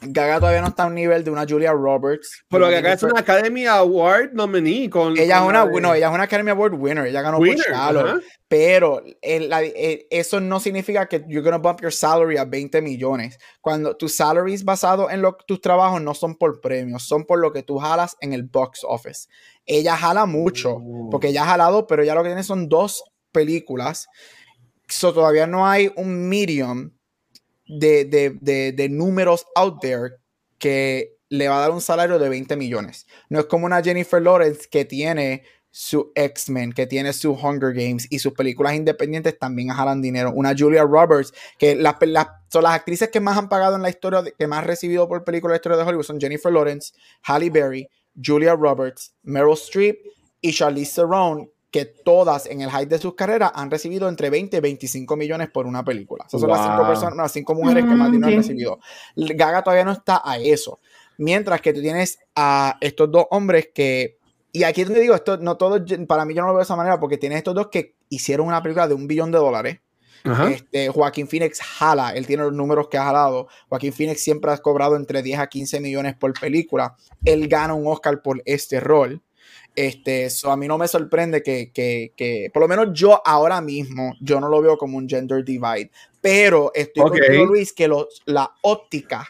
[0.00, 2.42] Gaga todavía no está a un nivel de una Julia Roberts.
[2.48, 5.16] Pero acá es una Academy Award nominee con.
[5.18, 7.74] ella es una, de- no, ella es una Academy Award winner, ella ganó Winner, por
[7.74, 8.04] Shallow,
[8.46, 12.80] pero el- la- el- eso no significa que you're gonna bump your salary a 20
[12.80, 13.38] millones.
[13.60, 17.52] Cuando tus salaries basados en lo, tus trabajos no son por premios, son por lo
[17.52, 19.28] que tú jalas en el box office.
[19.66, 20.78] Ella jala mucho,
[21.10, 24.06] porque ella ha jalado, pero ya lo que tiene son dos películas.
[24.88, 26.92] So, todavía no hay un medium
[27.68, 30.14] de, de, de, de números out there
[30.58, 33.06] que le va a dar un salario de 20 millones.
[33.28, 38.06] No es como una Jennifer Lawrence que tiene su X-Men, que tiene su Hunger Games
[38.10, 40.32] y sus películas independientes también jalan dinero.
[40.34, 43.90] Una Julia Roberts, que las, las- son las actrices que más han pagado en la
[43.90, 46.94] historia, que más han recibido por película en la historia de Hollywood son Jennifer Lawrence,
[47.22, 47.86] Halle Berry,
[48.20, 49.98] Julia Roberts, Meryl Streep
[50.40, 54.56] y Charlize Theron, que todas en el hype de sus carreras han recibido entre 20
[54.56, 56.24] y 25 millones por una película.
[56.26, 58.78] Esas son las cinco personas, no, las cinco mujeres que más Mm, dinero han recibido.
[59.16, 60.80] Gaga todavía no está a eso.
[61.18, 64.18] Mientras que tú tienes a estos dos hombres que.
[64.50, 66.64] Y aquí es donde digo, esto no todo, para mí yo no lo veo de
[66.64, 69.80] esa manera, porque tienes estos dos que hicieron una película de un billón de dólares.
[70.24, 70.50] Ajá.
[70.50, 73.48] Este, Joaquín Phoenix jala, él tiene los números que ha jalado.
[73.68, 76.96] Joaquín Phoenix siempre ha cobrado entre 10 a 15 millones por película.
[77.24, 79.22] Él gana un Oscar por este rol.
[79.80, 83.60] Este, so a mí no me sorprende que, que, que, por lo menos yo ahora
[83.60, 85.92] mismo, yo no lo veo como un gender divide.
[86.20, 87.10] Pero estoy Ok.
[87.10, 89.28] contigo, Luis, que los- la óptica,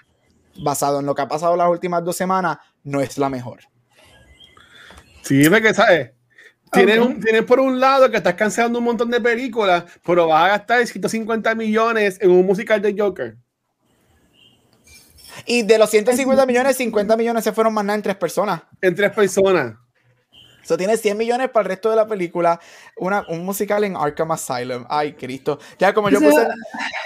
[0.63, 3.61] basado en lo que ha pasado las últimas dos semanas, no es la mejor.
[5.21, 6.13] Sí, porque sabes.
[6.73, 10.45] Tienes, un- tienes por un lado que estás cancelando un montón de películas, pero vas
[10.45, 13.37] a gastar 150 millones en un musical de Joker.
[15.45, 18.63] Y de los 150 millones, 50 millones se fueron más nada en tres personas.
[18.81, 19.77] En tres personas.
[20.69, 22.61] Eso tiene 100 millones para el resto de la película.
[22.99, 24.85] Una, un musical en Arkham Asylum.
[24.87, 25.59] Ay, Cristo.
[25.79, 26.47] Ya como yo puse,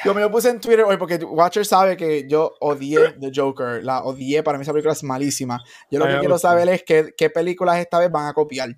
[0.02, 3.84] como yo puse en Twitter hoy, porque Watcher sabe que yo odié The Joker.
[3.84, 4.42] La odié.
[4.42, 5.62] Para mí esa película es malísima.
[5.92, 8.76] Yo lo que me quiero saber es qué, qué películas esta vez van a copiar.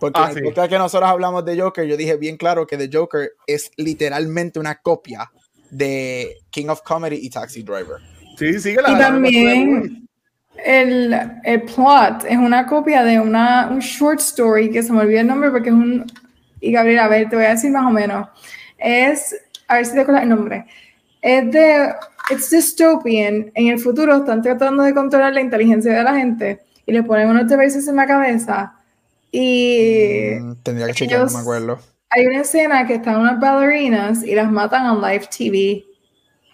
[0.00, 0.68] Porque Ah, en el sí.
[0.68, 4.74] que nosotros hablamos de Joker, yo dije bien claro que The Joker es literalmente una
[4.82, 5.30] copia
[5.70, 7.98] de King of Comedy y Taxi Driver.
[8.36, 10.08] Sí, sí, sí, que la Y la- también
[10.64, 15.20] el, el plot es una copia de una, un short story que se me olvidó
[15.20, 16.04] el nombre porque es un.
[16.60, 18.28] Y Gabriel, a ver, te voy a decir más o menos.
[18.78, 19.34] Es.
[19.68, 20.66] A ver si te acuerdas el nombre.
[21.22, 21.92] Es de.
[22.30, 23.50] It's dystopian.
[23.54, 27.28] En el futuro están tratando de controlar la inteligencia de la gente y le ponen
[27.28, 28.74] unos devices en la cabeza.
[29.32, 31.78] Y Mm, tendría que chequear, no me acuerdo.
[32.10, 35.84] hay una escena que están unas ballerinas y las matan en live TV.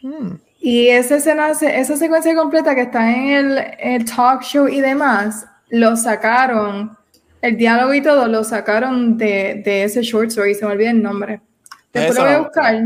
[0.03, 0.37] Hmm.
[0.65, 5.45] Y esa escena, esa secuencia completa que está en el, el talk show y demás,
[5.71, 6.97] lo sacaron,
[7.41, 11.03] el diálogo y todo, lo sacaron de, de ese short story, se me olvida el
[11.03, 11.41] nombre.
[11.93, 12.83] Después Eso lo voy a buscar.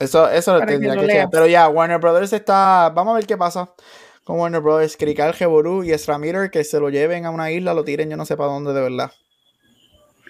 [0.00, 1.16] Eso, eso lo que tendría que, chequear.
[1.16, 1.28] leas.
[1.30, 2.90] Pero ya, Warner Brothers está.
[2.92, 3.72] Vamos a ver qué pasa
[4.24, 4.96] con Warner Brothers.
[4.96, 8.16] Criticar Jeború y Ezra Miller que se lo lleven a una isla, lo tiren yo
[8.16, 9.12] no sé para dónde de verdad.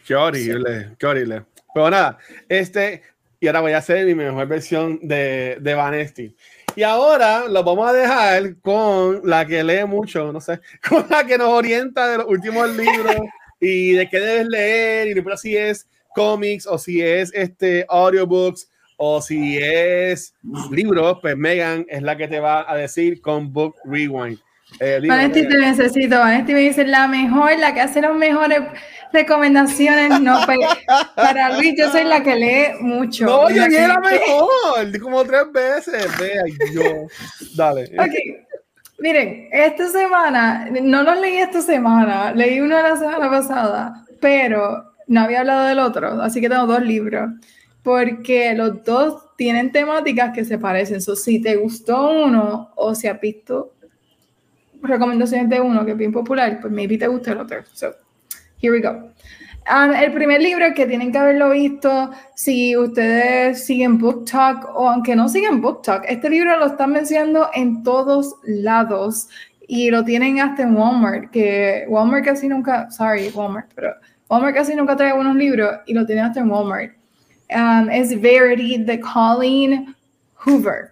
[0.06, 1.44] Qué horrible, qué horrible.
[1.72, 2.18] Pero nada,
[2.50, 3.02] este,
[3.40, 6.36] y ahora voy a hacer mi mejor versión de, de Vanesti.
[6.74, 11.26] Y ahora lo vamos a dejar con la que lee mucho, no sé, con la
[11.26, 13.16] que nos orienta de los últimos libros
[13.60, 18.68] y de qué debes leer, y no si es cómics o si es este audiobooks
[18.96, 20.34] o si es
[20.70, 24.38] libros, pues Megan es la que te va a decir con Book Rewind.
[24.80, 25.76] Eh, Vanesti, te Megan.
[25.76, 26.18] necesito.
[26.18, 28.60] Vanesti me dice la mejor, la que hace las mejores
[29.12, 30.20] recomendaciones.
[30.20, 33.26] No, pa- para Luis, yo soy la que lee mucho.
[33.26, 36.06] No, yo La ni era mejor, como tres veces.
[36.18, 36.42] Vea,
[36.72, 36.82] yo.
[37.56, 37.84] Dale.
[37.98, 38.14] Ok.
[38.98, 45.20] Miren, esta semana, no los leí esta semana, leí uno la semana pasada, pero no
[45.22, 47.28] había hablado del otro, así que tengo dos libros,
[47.82, 51.00] porque los dos tienen temáticas que se parecen.
[51.02, 53.72] So, si te gustó uno o si has visto
[54.82, 57.62] recomendaciones de uno que es bien popular, pues maybe te gusta el otro.
[57.72, 57.94] So,
[58.60, 59.12] here we go.
[59.70, 64.88] Um, el primer libro que tienen que haberlo visto si ustedes siguen Book Talk o
[64.88, 69.28] aunque no sigan Book Talk, este libro lo están mencionando en todos lados
[69.68, 73.94] y lo tienen hasta en Walmart, que Walmart casi nunca, sorry Walmart, pero
[74.28, 76.92] Walmart casi nunca trae buenos libros y lo tienen hasta en Walmart.
[77.50, 79.94] Um, es Verity de Colleen
[80.44, 80.91] Hoover.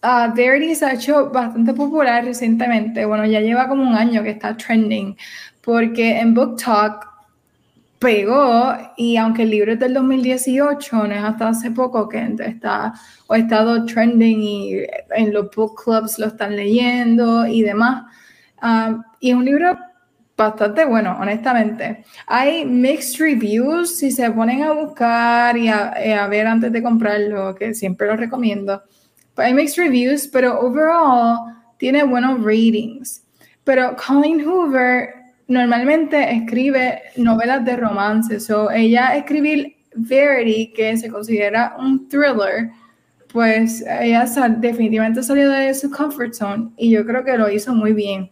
[0.00, 4.30] Uh, Verity se ha hecho bastante popular recientemente, bueno, ya lleva como un año que
[4.30, 5.16] está trending,
[5.60, 7.04] porque en Book Talk
[7.98, 12.94] pegó y aunque el libro es del 2018, no es hasta hace poco que está
[13.26, 14.72] o ha estado trending y
[15.16, 18.04] en los book clubs lo están leyendo y demás.
[18.62, 19.76] Um, y es un libro
[20.36, 22.04] bastante bueno, honestamente.
[22.28, 27.74] Hay mixed reviews, si se ponen a buscar y a ver antes de comprarlo, que
[27.74, 28.82] siempre lo recomiendo.
[29.38, 33.22] Hay mixed reviews, pero overall tiene buenos ratings.
[33.64, 35.14] Pero Colleen Hoover
[35.46, 38.40] normalmente escribe novelas de romance.
[38.40, 42.70] So, ella escribir Verity, que se considera un thriller,
[43.32, 47.74] pues ella sal- definitivamente salió de su comfort zone y yo creo que lo hizo
[47.74, 48.30] muy bien.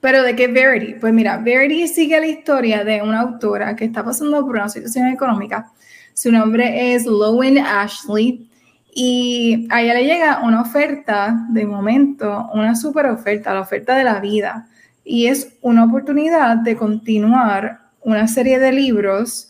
[0.00, 0.94] Pero ¿de qué Verity?
[0.94, 5.08] Pues mira, Verity sigue la historia de una autora que está pasando por una situación
[5.08, 5.70] económica.
[6.14, 8.48] Su nombre es Lowen Ashley
[8.94, 14.04] y a ella le llega una oferta de momento, una super oferta, la oferta de
[14.04, 14.68] la vida.
[15.02, 19.48] Y es una oportunidad de continuar una serie de libros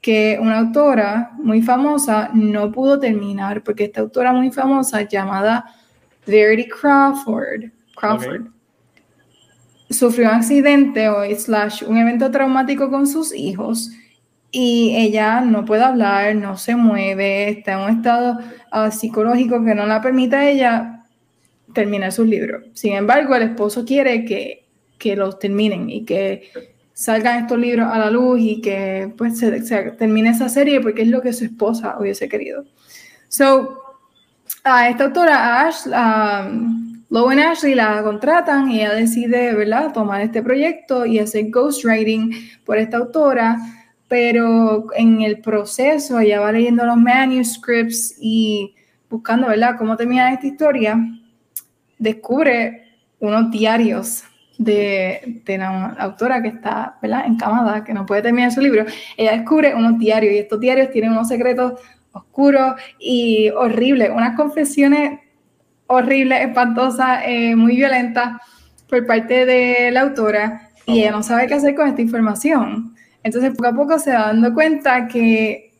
[0.00, 5.66] que una autora muy famosa no pudo terminar, porque esta autora muy famosa llamada
[6.26, 8.46] Verity Crawford, Crawford
[9.88, 13.90] sufrió un accidente o slash un evento traumático con sus hijos
[14.52, 18.38] y ella no puede hablar, no se mueve, está en un estado
[18.70, 21.04] ah, psicológico que no la permite a ella
[21.72, 22.66] terminar sus libros.
[22.74, 24.66] Sin embargo, el esposo quiere que,
[24.98, 26.50] que los terminen y que
[26.92, 29.60] salgan estos libros a la luz y que pues se
[29.92, 32.64] termine esa serie porque es lo que su esposa hubiese querido.
[33.28, 33.78] So,
[34.64, 40.42] a esta autora, Ash, um, Lowen Ashley, la contratan y ella decide, ¿verdad?, tomar este
[40.42, 42.32] proyecto y hacer ghostwriting
[42.64, 43.58] por esta autora,
[44.10, 48.74] pero en el proceso ella va leyendo los manuscripts y
[49.08, 50.98] buscando, ¿verdad?, cómo termina esta historia,
[51.96, 52.88] descubre
[53.20, 54.24] unos diarios
[54.58, 58.84] de, de la autora que está, ¿verdad?, encamada, que no puede terminar su libro.
[59.16, 61.80] Ella descubre unos diarios y estos diarios tienen unos secretos
[62.10, 65.20] oscuros y horribles, unas confesiones
[65.86, 68.40] horribles, espantosas, eh, muy violentas
[68.88, 72.96] por parte de la autora y ella no sabe qué hacer con esta información.
[73.22, 75.72] Entonces, poco a poco se va dando cuenta que,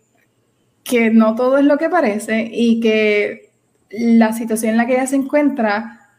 [0.84, 3.50] que no todo es lo que parece y que
[3.90, 6.10] la situación en la que ella se encuentra,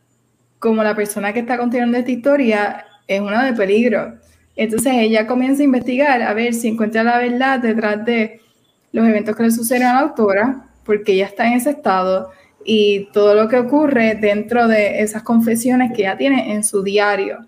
[0.59, 4.17] como la persona que está continuando esta historia, es una de peligro.
[4.55, 8.41] Entonces, ella comienza a investigar a ver si encuentra la verdad detrás de
[8.91, 12.31] los eventos que le suceden a la autora, porque ella está en ese estado
[12.65, 17.47] y todo lo que ocurre dentro de esas confesiones que ella tiene en su diario.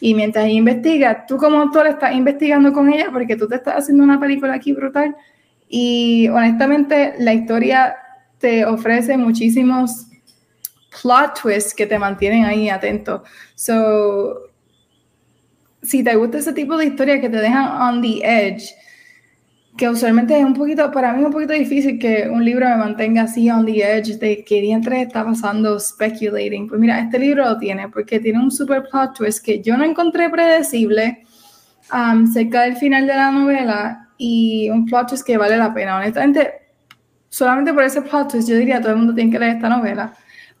[0.00, 4.04] Y mientras investiga, tú como autor estás investigando con ella porque tú te estás haciendo
[4.04, 5.16] una película aquí brutal
[5.68, 7.96] y honestamente la historia
[8.38, 10.06] te ofrece muchísimos
[11.02, 13.24] plot twists que te mantienen ahí atento.
[13.54, 14.50] So,
[15.82, 18.74] si te gusta ese tipo de historia que te dejan on the edge,
[19.76, 22.76] que usualmente es un poquito, para mí es un poquito difícil que un libro me
[22.76, 26.68] mantenga así on the edge de que entre está pasando speculating.
[26.68, 29.84] Pues mira, este libro lo tiene porque tiene un super plot twist que yo no
[29.84, 31.24] encontré predecible
[31.92, 35.96] um, cerca del final de la novela y un plot twist que vale la pena.
[35.96, 36.52] Honestamente,
[37.28, 40.14] solamente por ese plot twist yo diría todo el mundo tiene que leer esta novela.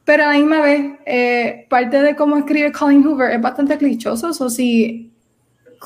[0.04, 4.28] Pero a la misma vez, eh, parte de cómo escribe Colin Hoover es bastante clichoso,
[4.38, 5.13] o si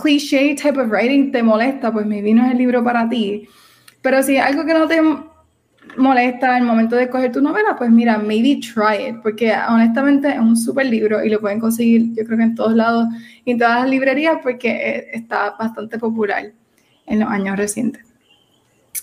[0.01, 3.49] cliché type of writing te molesta, pues mi vino es el libro para ti.
[4.03, 5.01] Pero si algo que no te
[5.97, 10.39] molesta el momento de escoger tu novela, pues mira, maybe try it, porque honestamente es
[10.39, 13.09] un súper libro y lo pueden conseguir yo creo que en todos lados
[13.45, 16.53] y en todas las librerías porque eh, está bastante popular
[17.07, 18.05] en los años recientes.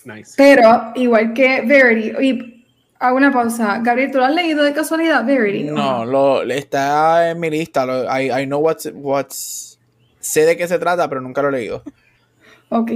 [0.04, 0.34] Nice.
[0.36, 2.64] Pero igual que Verity, y
[2.98, 5.64] hago una pausa, Gabriel, ¿tú lo has leído de casualidad, Verity?
[5.64, 9.65] No, lo, está en mi lista, lo, I, I know what's, what's
[10.26, 11.82] sé de qué se trata, pero nunca lo he leído.
[12.68, 12.90] Ok,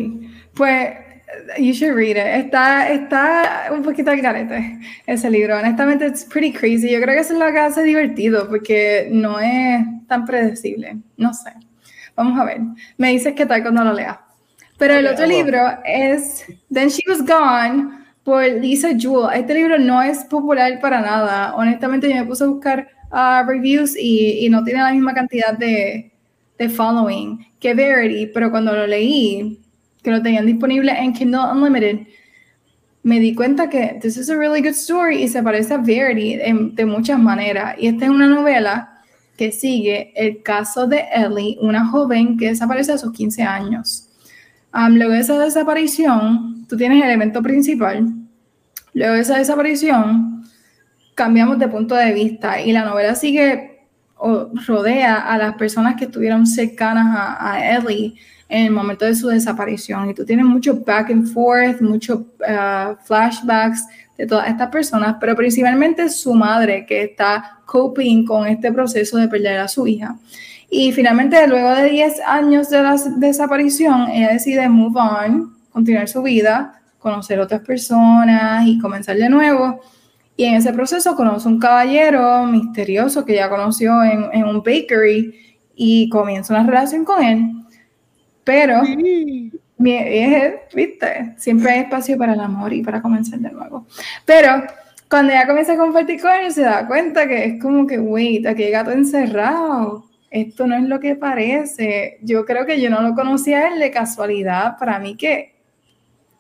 [0.55, 0.95] pues
[1.59, 2.45] you should read it.
[2.45, 5.57] Está, está un poquito al garete ese libro.
[5.57, 6.91] Honestamente, it's pretty crazy.
[6.91, 10.97] Yo creo que eso es lo que hace divertido porque no es tan predecible.
[11.17, 11.53] No sé.
[12.17, 12.61] Vamos a ver.
[12.99, 14.19] Me dices qué tal cuando lo leas.
[14.77, 17.91] Pero el otro libro es Then She Was Gone
[18.25, 19.39] por Lisa Jewell.
[19.39, 21.55] Este libro no es popular para nada.
[21.55, 25.57] Honestamente, yo me puse a buscar uh, reviews y, y no tiene la misma cantidad
[25.57, 26.11] de,
[26.61, 29.59] The Following que Verity, pero cuando lo leí,
[30.03, 32.07] que lo tenían disponible en Kindle Unlimited,
[33.03, 36.37] me di cuenta que this is a really good story y se parece a Verity
[36.37, 37.77] de muchas maneras.
[37.79, 39.01] Y esta es una novela
[39.39, 44.11] que sigue el caso de Ellie, una joven que desaparece a sus 15 años.
[44.91, 48.07] luego de esa desaparición, tú tienes el elemento principal.
[48.93, 50.45] Luego de esa desaparición,
[51.15, 53.70] cambiamos de punto de vista y la novela sigue
[54.67, 58.15] rodea a las personas que estuvieron cercanas a, Ellie
[58.49, 60.11] en el momento de su desaparición.
[60.11, 63.85] Y tú tienes mucho back and forth, muchos uh, flashbacks
[64.19, 69.29] de todas estas personas, pero principalmente su madre que está coping con este proceso de
[69.29, 70.17] perder a su hija.
[70.69, 76.23] Y finalmente, luego de 10 años de la desaparición, ella decide move on, continuar su
[76.23, 79.81] vida, conocer otras personas y comenzar de nuevo.
[80.41, 86.09] Y en ese proceso conoce un caballero misterioso que ya conoció en, un bakery y
[86.09, 87.51] comienza una relación con él.
[88.43, 88.81] Pero,
[89.77, 93.87] viste, siempre hay espacio para el amor y para comenzar de nuevo.
[94.25, 94.63] Pero
[95.11, 98.47] cuando ya comienza a compartir con él, se da cuenta que es como que, wait,
[98.47, 100.07] aquí hay gato encerrado.
[100.31, 102.17] Esto no es lo que parece.
[102.23, 104.79] Yo creo que yo no lo conocía él de casualidad.
[104.79, 105.55] Para mí que,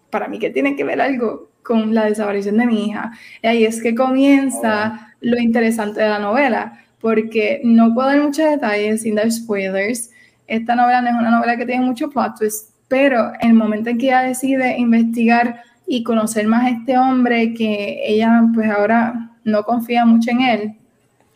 [0.08, 3.12] para mí que tiene que ver algo con la desaparición de mi hija.
[3.42, 8.44] Y ahí es que comienza lo interesante de la novela, porque no puedo dar muchos
[8.50, 10.10] detalles sin dar spoilers.
[10.46, 13.90] Esta novela no es una novela que tiene mucho plot twist, pero en el momento
[13.90, 19.30] en que ella decide investigar y conocer más a este hombre que ella pues ahora
[19.44, 20.74] no confía mucho en él,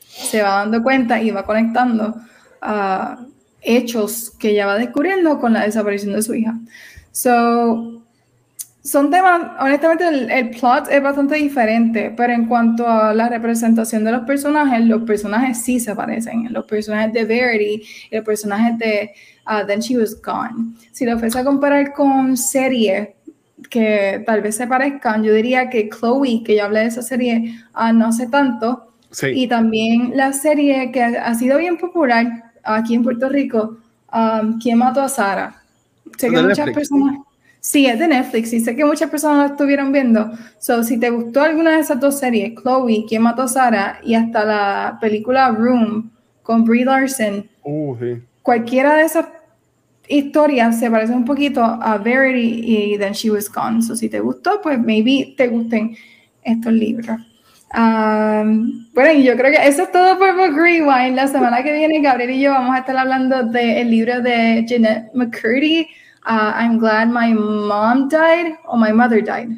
[0.07, 2.15] se va dando cuenta y va conectando
[2.61, 3.19] a
[3.61, 6.55] hechos que ella va descubriendo con la desaparición de su hija.
[7.11, 8.04] So,
[8.85, 14.13] son temas, honestamente el, plot es bastante diferente, pero en cuanto a la representación de
[14.13, 16.53] los personajes, los personajes sí se parecen.
[16.53, 19.15] Los personajes de Verity y los personajes de
[19.47, 20.75] uh, Then She Was Gone.
[20.93, 23.09] Si lo fuese a comparar con series
[23.71, 27.55] que tal vez se parezcan, yo diría que Chloe, que yo hablé de esa serie
[27.75, 28.91] uh, no hace tanto,
[29.33, 33.79] y también la serie que ha, sido bien popular aquí en Puerto Rico,
[34.13, 35.63] um, ¿Quién mató a Sara?
[36.19, 37.19] Sé que muchas personas
[37.65, 40.31] Sí, es de Netflix y sé que muchas personas lo estuvieron viendo.
[40.59, 44.01] So, si te gustó alguna de esas dos series, Chloe, ¿Quién mató a Sara?
[44.05, 46.11] y hasta la película Room
[46.43, 47.97] con Brie Larson, uh,
[48.43, 49.29] cualquiera de esas
[50.07, 53.81] historias se parece un poquito a Verity y Then She Was Gone.
[53.81, 55.97] So, si te gustó, pues maybe te gusten
[56.43, 57.19] estos libros.
[57.75, 61.17] Um, bueno, y yo creo que eso es todo por Book Rewind.
[61.17, 65.11] La semana que viene, Gabriel y yo vamos a estar hablando del libro de Jeanette
[65.15, 65.89] McCurdy
[66.27, 69.51] uh, I'm glad my mom died or my mother died.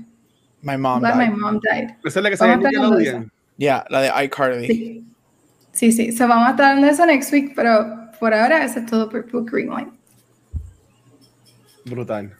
[0.62, 1.30] My mom glad died.
[1.30, 1.96] my mom died.
[2.04, 4.66] Esa es la que se ve Yeah, la de iCarly.
[4.66, 5.04] Sí.
[5.72, 6.12] sí, sí.
[6.12, 9.08] So vamos a estar hablando de eso next week, pero por ahora eso es todo
[9.08, 9.92] por Book Rewind.
[11.86, 12.34] Brutal.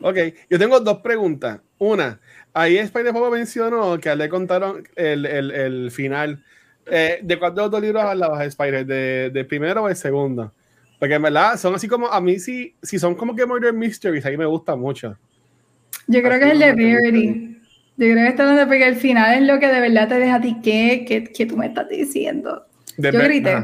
[0.00, 0.16] Ok,
[0.50, 1.60] yo tengo dos preguntas.
[1.78, 2.20] Una,
[2.52, 6.44] ahí Spider Pop mencionó que le contaron el, el, el final.
[6.86, 8.84] Eh, ¿De cuántos dos libros hablabas, Spider?
[8.84, 10.52] ¿De, ¿De primero o el segundo?
[11.04, 14.24] Porque en verdad son así como, a mí sí, si son como que Murder Mysteries,
[14.24, 15.18] ahí me gusta mucho.
[16.06, 17.60] Yo creo que es el de Verity.
[17.98, 20.36] Yo creo que está donde porque el final es lo que de verdad te deja
[20.36, 20.56] a ti.
[20.62, 22.64] ¿Qué, qué, qué tú me estás diciendo?
[22.96, 23.54] Yo grité.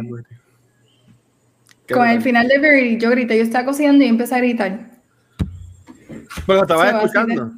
[1.90, 4.78] Con el final de Verity, yo grité, yo estaba cocinando y empecé a gritar.
[6.46, 7.52] Pero estabas escuchando.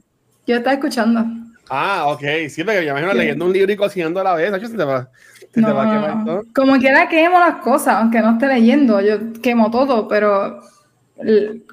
[0.46, 1.26] Yo estaba escuchando.
[1.68, 2.22] Ah, ok.
[2.48, 3.18] Sí, porque yo me imagino Sí.
[3.18, 4.52] leyendo un libro y cocinando a la vez.
[4.52, 6.24] Nacho, se te va, se te No, va a no, quemar no.
[6.24, 6.42] todo.
[6.55, 9.00] Como quiera quemo las cosas, aunque no esté leyendo.
[9.00, 10.61] Yo quemo todo, pero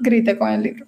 [0.02, 0.86] grité con el libro.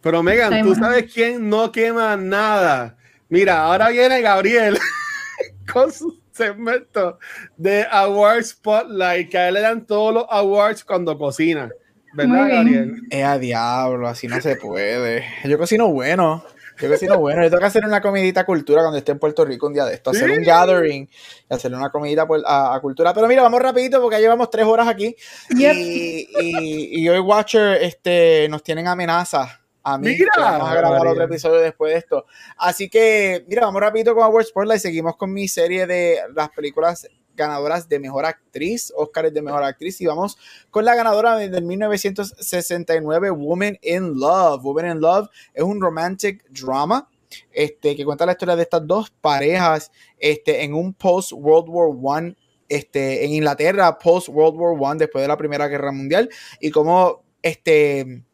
[0.00, 2.96] Pero Megan, ¿tú sabes quién no quema nada?
[3.28, 4.78] Mira, ahora viene Gabriel
[5.72, 7.18] con su segmento
[7.56, 11.68] de Award Spotlight, que a él le dan todos los awards cuando cocina.
[12.14, 12.48] ¿Verdad.
[12.48, 13.02] Gabriel?
[13.10, 15.24] Es a diablo, así no se puede.
[15.44, 16.44] Yo cocino bueno.
[16.80, 17.42] Yo cocino bueno.
[17.42, 19.84] Yo tengo que hacer una comidita a cultura cuando esté en Puerto Rico un día
[19.84, 20.10] de esto.
[20.10, 21.08] Hacer un gathering
[21.50, 23.12] y hacerle una comidita por- a, a cultura.
[23.14, 25.14] Pero mira, vamos rapidito porque ya llevamos tres horas aquí.
[25.56, 25.74] Yep.
[25.74, 29.58] Y, y, y hoy Watcher este, nos tienen amenazas.
[29.82, 30.30] A mí, Mira.
[30.34, 32.26] que vamos a grabar otro episodio después de esto.
[32.58, 34.82] Así que, mira, vamos rapidito con Award Spotlight.
[34.82, 37.08] Seguimos con mi serie de las películas
[37.38, 39.98] ganadoras de mejor actriz, Oscars de mejor actriz.
[40.02, 40.36] Y vamos
[40.70, 44.62] con la ganadora de- del 1969, Woman in Love.
[44.62, 47.08] Woman in Love es un romantic drama
[47.52, 51.90] este, que cuenta la historia de estas dos parejas este, en un post World War
[52.02, 52.36] One.
[52.70, 56.28] Este, en Inglaterra, post World War One, después de la Primera Guerra Mundial,
[56.60, 58.24] y cómo este,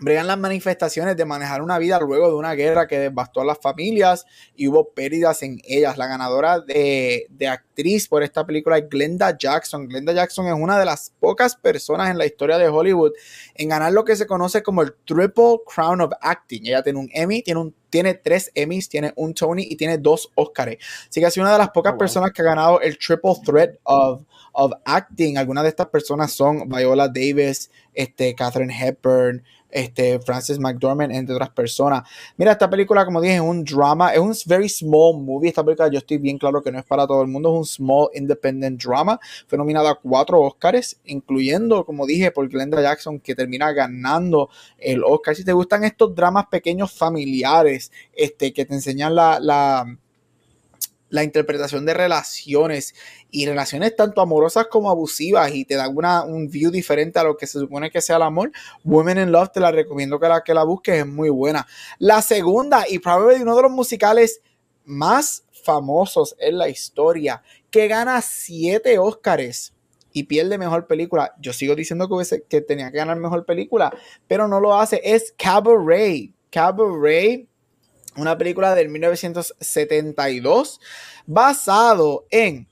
[0.00, 3.58] bregan las manifestaciones de manejar una vida luego de una guerra que devastó a las
[3.58, 4.24] familias
[4.56, 5.98] y hubo pérdidas en ellas.
[5.98, 9.88] La ganadora de, de actriz por esta película es Glenda Jackson.
[9.88, 13.12] Glenda Jackson es una de las pocas personas en la historia de Hollywood
[13.54, 16.66] en ganar lo que se conoce como el Triple Crown of Acting.
[16.66, 20.30] Ella tiene un Emmy, tiene, un, tiene tres Emmys, tiene un Tony y tiene dos
[20.34, 20.76] Oscars.
[21.08, 21.98] Así que ha sido una de las pocas Oh, wow.
[21.98, 24.22] personas que ha ganado el Triple Threat of,
[24.52, 25.36] of Acting.
[25.38, 31.50] Algunas de estas personas son Viola Davis, este, Catherine Hepburn, este, Frances McDormand, entre otras
[31.50, 32.08] personas.
[32.36, 35.48] Mira, esta película, como dije, es un drama, es un very small movie.
[35.48, 37.64] Esta película yo estoy bien claro que no es para todo el mundo, es un
[37.64, 39.18] small independent drama.
[39.46, 45.02] Fue nominada a cuatro Oscars, incluyendo, como dije, por Glenda Jackson, que termina ganando el
[45.04, 45.36] Oscar.
[45.36, 49.86] Si te gustan estos dramas pequeños familiares, este, que te enseñan la, la,
[51.10, 52.94] la interpretación de relaciones
[53.30, 57.36] y relaciones tanto amorosas como abusivas y te dan una, un view diferente a lo
[57.36, 58.50] que se supone que sea el amor,
[58.84, 61.66] Women in Love te la recomiendo que la, que la busques, es muy buena.
[61.98, 64.40] La segunda y probablemente uno de los musicales
[64.84, 69.74] más famosos en la historia, que gana siete Óscares
[70.12, 71.34] y pierde mejor película.
[71.40, 73.92] Yo sigo diciendo que, hubiese- que tenía que ganar mejor película,
[74.26, 75.00] pero no lo hace.
[75.04, 76.32] Es Cabaret.
[76.50, 77.46] Cabaret,
[78.20, 80.80] una película del 1972,
[81.26, 82.69] basado en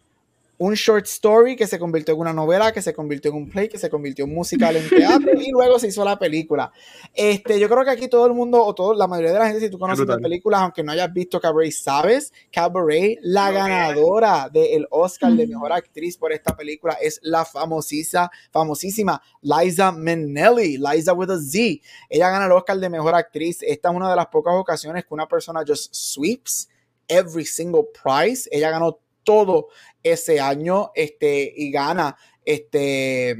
[0.59, 3.69] un short story que se convirtió en una novela, que se convirtió en un play,
[3.69, 6.73] que se convirtió en musical en teatro y luego se hizo la película.
[7.15, 9.61] Este, yo creo que aquí todo el mundo, o todo, la mayoría de la gente,
[9.61, 10.21] si tú conoces brutal.
[10.21, 16.17] películas, aunque no hayas visto Cabaret, sabes, Cabaret, la ganadora del Oscar de Mejor Actriz
[16.17, 21.81] por esta película es la famosísima, famosísima Liza Minnelli, Liza with a Z.
[22.09, 23.63] Ella gana el Oscar de Mejor Actriz.
[23.63, 26.69] Esta es una de las pocas ocasiones que una persona just sweeps
[27.07, 28.49] every single prize.
[28.51, 28.99] Ella ganó
[29.29, 29.69] todo
[30.03, 32.17] ese año este, y gana
[32.47, 33.33] este,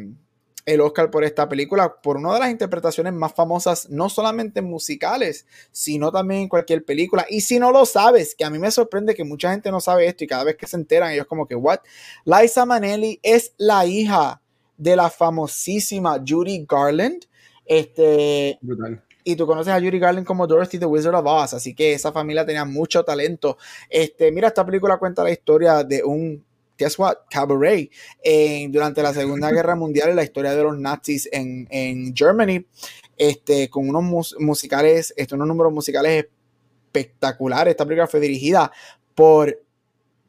[0.67, 4.67] el Oscar por esta película, por una de las interpretaciones más famosas, no solamente en
[4.67, 7.25] musicales, sino también en cualquier película.
[7.31, 10.07] Y si no lo sabes, que a mí me sorprende que mucha gente no sabe
[10.07, 11.79] esto y cada vez que se enteran, ellos como que, what?
[12.27, 14.43] Liza Minnelli es la hija
[14.77, 17.25] de la famosísima Judy Garland.
[17.65, 18.59] Este.
[19.33, 22.13] Y tú conoces a Judy Garland como Dorothy the Wizard of Oz, así que esa
[22.13, 23.59] familia tenía mucho talento.
[23.91, 26.43] Este, mira, esta película cuenta la historia de un,
[26.79, 27.91] guess what, cabaret
[28.23, 32.65] eh, durante la Segunda Guerra Mundial, la historia de los nazis en, en Germany,
[33.19, 36.27] este, con unos mus- musicales, este, unos números musicales
[36.87, 37.73] espectaculares.
[37.73, 38.73] Esta película fue dirigida
[39.15, 39.61] por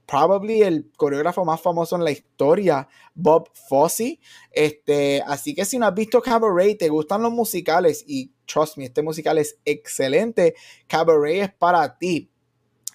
[0.10, 4.20] probably el coreógrafo más famoso en la historia, Bob Fosse.
[4.52, 8.86] Este, así que si no has visto Cabaret, te gustan los musicales y trust me,
[8.86, 10.56] este musical es excelente.
[10.88, 12.32] Cabaret es para ti.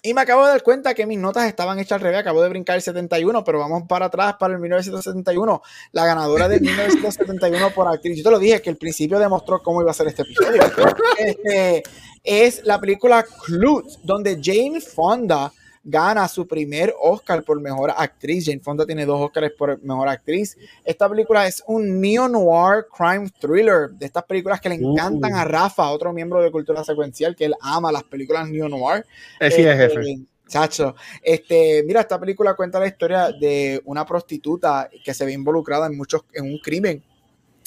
[0.03, 2.19] Y me acabo de dar cuenta que mis notas estaban hechas al revés.
[2.19, 5.61] Acabo de brincar el 71, pero vamos para atrás para el 1971.
[5.93, 8.17] La ganadora del 1971 por actriz.
[8.17, 10.61] Yo te lo dije que el principio demostró cómo iba a ser este episodio.
[11.17, 11.81] Este,
[12.23, 15.51] es la película Clute, donde Jane Fonda
[15.85, 18.45] gana su primer Oscar por mejor actriz.
[18.45, 20.57] Jane Fonda tiene dos Oscars por mejor actriz.
[20.83, 24.91] Esta película es un neo-noir crime thriller de estas películas que le Uh.
[24.91, 29.05] encantan a Rafa, otro miembro de cultura secuencial, que él ama las películas neo-noir.
[29.39, 30.19] Eh, sí, es jefe.
[30.47, 35.87] Chacho, este, mira, esta película cuenta la historia de una prostituta que se ve involucrada
[35.87, 37.03] en muchos, en un crimen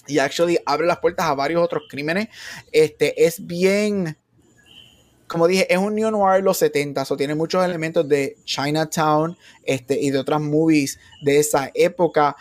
[0.07, 2.29] y actually abre las puertas a varios otros crímenes.
[2.71, 4.17] Este, es bien,
[5.29, 9.37] como dije, es un neo noir de los 70 o tiene muchos elementos de Chinatown
[9.65, 12.35] este, y de otras movies de esa época.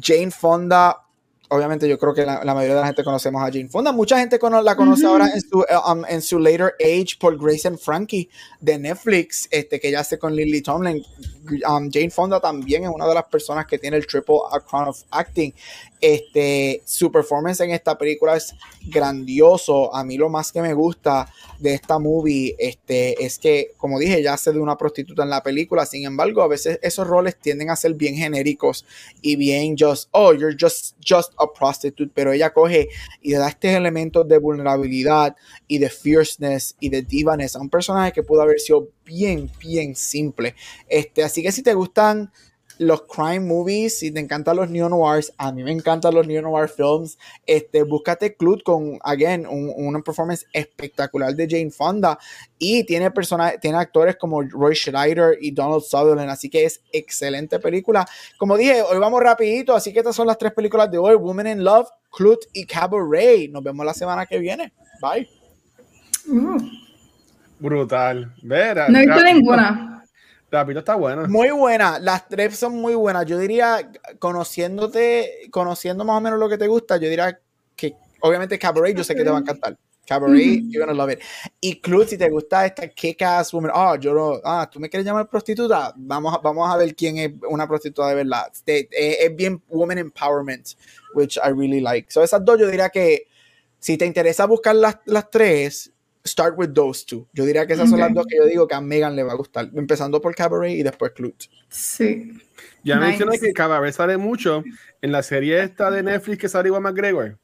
[0.00, 0.96] Jane Fonda
[1.50, 3.92] obviamente yo creo que la, la, mayoría de la gente conocemos a Jane Fonda.
[3.92, 5.12] Mucha gente cono la conoce uh -huh.
[5.12, 8.30] ahora en su, um, en su later age por Grace and Frankie
[8.60, 11.04] de Netflix, este, que ella hace con Lily Tomlin.
[11.68, 14.38] Um, Jane Fonda también es una de las personas que tiene el Triple
[14.68, 15.52] Crown of Acting.
[16.00, 18.54] Este, su performance en esta película es
[18.86, 19.94] grandioso.
[19.94, 24.18] A mí lo más que me gusta de esta movie este, es que, como dije,
[24.18, 25.84] ella hace de una prostituta en la película.
[25.84, 28.86] Sin embargo, a veces esos roles tienden a ser bien genéricos
[29.20, 32.10] y bien just, oh, you're just, just a prostitute.
[32.14, 32.88] Pero ella coge
[33.20, 35.36] y le da estos elementos de vulnerabilidad
[35.68, 39.94] y de fierceness y de divaness a un personaje que pudo haber sido bien, bien
[39.94, 40.54] simple.
[40.88, 42.30] Este, así que si te gustan
[42.80, 46.40] los crime movies, si te encantan los neo noirs, a mí me encantan los neo
[46.40, 52.18] noir films, este, búscate Clute con, again, un, una performance espectacular de Jane Fonda
[52.58, 57.58] y tiene personajes, tiene actores como Roy Scheider y Donald Sutherland, así que es excelente
[57.58, 58.08] película.
[58.38, 61.48] Como dije, hoy vamos rapidito, así que estas son las tres películas de hoy, Woman
[61.48, 63.50] in Love, Clute y Cabaret.
[63.50, 64.72] Nos vemos la semana que viene.
[65.02, 65.28] Bye.
[66.26, 66.58] Uh.
[67.58, 68.34] Brutal.
[68.42, 69.99] Vera, no he visto ninguna.
[70.50, 71.26] Rapito está buena.
[71.28, 71.98] Muy buena.
[71.98, 73.24] Las tres son muy buenas.
[73.26, 77.38] Yo diría, conociéndote, conociendo más o menos lo que te gusta, yo diría
[77.76, 79.78] que obviamente Cabaret, yo sé que te va a encantar.
[80.06, 80.72] Cabaret, mm -hmm.
[80.72, 81.20] you're gonna love it.
[81.60, 85.06] Y Club, si te gusta esta kick-ass woman, oh, yo no, ah, tú me quieres
[85.06, 88.50] llamar prostituta, vamos, vamos a ver quién es una prostituta de verdad.
[88.66, 90.70] Es, es bien woman empowerment,
[91.14, 92.10] which I really like.
[92.10, 93.28] So esas dos yo diría que
[93.78, 95.92] si te interesa buscar las, las tres,
[96.26, 97.26] start with those two.
[97.32, 97.90] Yo diría que esas okay.
[97.90, 100.34] son las dos que yo digo que a Megan le va a gustar, empezando por
[100.34, 101.46] Cabaret y después Clute.
[101.68, 102.32] Sí.
[102.84, 103.08] Ya nice.
[103.08, 104.62] mencioné que Cabaret sale mucho
[105.02, 107.38] en la serie esta de Netflix que sale igual McGregor.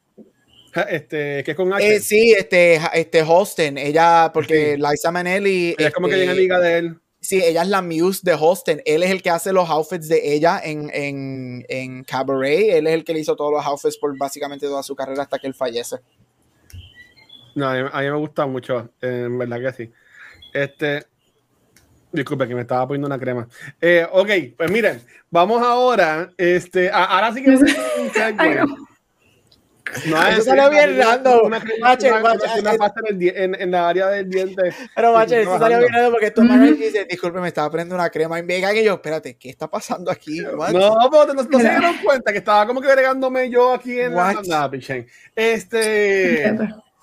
[0.89, 4.81] Este, que es con eh, sí, este, este Holsten, ella, porque sí.
[4.81, 5.75] Liza Minnelli.
[5.77, 6.99] Ella es como que viene amiga de él.
[7.19, 8.81] Sí, ella es la muse de Holsten.
[8.85, 12.75] Él es el que hace los outfits de ella en, en, en Cabaret.
[12.75, 15.39] Él es el que le hizo todos los outfits por básicamente toda su carrera hasta
[15.39, 15.97] que él fallece.
[17.57, 19.91] No, a mí, a mí, me gusta mucho, en verdad que sí.
[20.53, 21.07] Este,
[22.11, 23.47] disculpe que me estaba poniendo una crema.
[23.81, 25.01] Eh, ok, pues miren,
[25.31, 27.57] vamos ahora, este, a, ahora sí que
[30.05, 31.49] No, eso salió bien random.
[31.79, 34.73] Mache, en, en, la área del diente.
[34.95, 38.09] Pero, Mache, eso salió bien random porque tu hermano dice: Disculpe, me estaba poniendo una
[38.09, 38.71] crema en Vega.
[38.73, 40.43] Y yo, espérate, ¿qué está pasando aquí?
[40.43, 40.73] What?
[40.73, 44.45] No, no, no se dieron cuenta que estaba como que agregándome yo aquí en What?
[44.45, 44.69] la.
[45.33, 46.53] Este.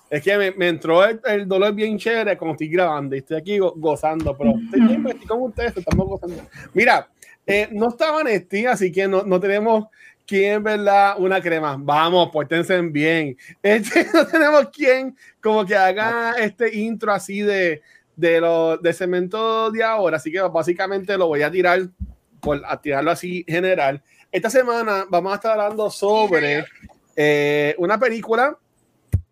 [0.09, 3.37] Es que me, me entró el, el, dolor bien chévere como estoy grabando y estoy
[3.37, 6.43] aquí go, gozando, pero estoy bien, estoy con ustedes, estamos gozando.
[6.73, 7.09] Mira,
[7.45, 9.85] eh, no estaba Nesti, así que no, no tenemos
[10.25, 11.15] quién, ¿verdad?
[11.17, 11.77] Una crema.
[11.79, 13.37] Vamos, pórtense bien.
[13.63, 17.81] Este, no tenemos quien como que haga este intro así de,
[18.15, 21.81] de, lo, de cemento de ahora, así que básicamente lo voy a tirar,
[22.39, 24.01] por, a tirarlo así general.
[24.31, 26.65] Esta semana vamos a estar hablando sobre
[27.15, 28.57] eh, una película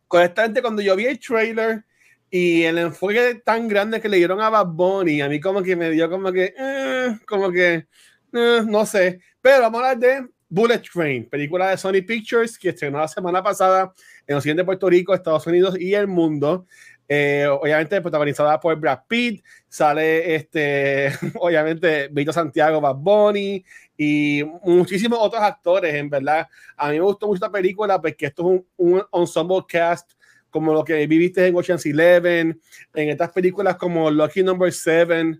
[0.07, 1.83] honestamente, cuando yo vi el trailer
[2.29, 5.75] y el enfoque tan grande que le dieron a Bad Bunny, a mí como que
[5.75, 7.87] me dio como que, eh, como que,
[8.33, 9.19] eh, no sé.
[9.41, 13.41] Pero vamos a hablar de Bullet Train, película de Sony Pictures que estrenó la semana
[13.41, 13.93] pasada
[14.27, 16.67] en Occidente de Puerto Rico, Estados Unidos y el mundo.
[17.07, 23.63] Eh, obviamente protagonizada por Brad Pitt, sale este, obviamente Vito Santiago, Bad Bunny
[23.97, 26.47] y muchísimos otros actores, en verdad.
[26.77, 30.11] A mí me gustó mucho esta película porque esto es un, un ensemble cast
[30.53, 32.61] como lo que viviste en Ocean's Eleven,
[32.93, 35.39] en estas películas como Lucky Number 7.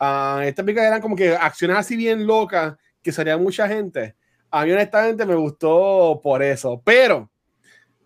[0.00, 4.16] Uh, estas películas eran como que acciones así bien locas que salía mucha gente.
[4.50, 6.80] A mí honestamente me gustó por eso.
[6.82, 7.30] Pero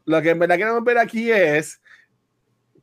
[0.05, 1.81] lo que en verdad queremos ver aquí es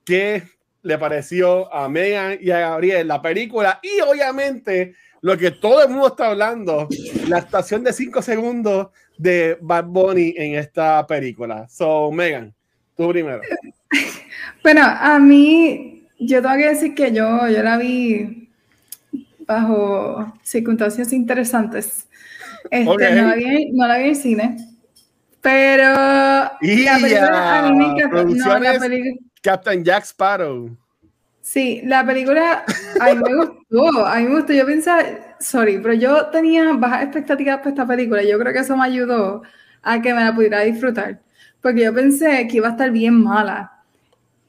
[0.07, 0.43] qué
[0.83, 5.89] le pareció a Megan y a Gabriel la película y obviamente lo que todo el
[5.89, 6.87] mundo está hablando,
[7.27, 8.87] la estación de 5 segundos
[9.17, 11.67] de Bad Bunny en esta película.
[11.67, 12.53] So, Megan,
[12.95, 13.41] tú primero.
[14.63, 18.49] Bueno, a mí, yo tengo que decir que yo, yo la vi
[19.39, 22.07] bajo circunstancias interesantes.
[22.69, 23.15] Este, okay.
[23.15, 24.57] no, la vi, no la vi en cine,
[25.41, 28.25] pero y la película a mí me encantó.
[28.25, 30.75] No, la película Captain Jack Sparrow.
[31.41, 32.65] Sí, la película
[32.99, 34.51] a mí me gustó, a mí me gustó.
[34.51, 35.03] Yo pensaba,
[35.39, 38.21] sorry, pero yo tenía bajas expectativas para esta película.
[38.21, 39.43] Yo creo que eso me ayudó
[39.81, 41.21] a que me la pudiera disfrutar.
[41.61, 43.71] Porque yo pensé que iba a estar bien mala.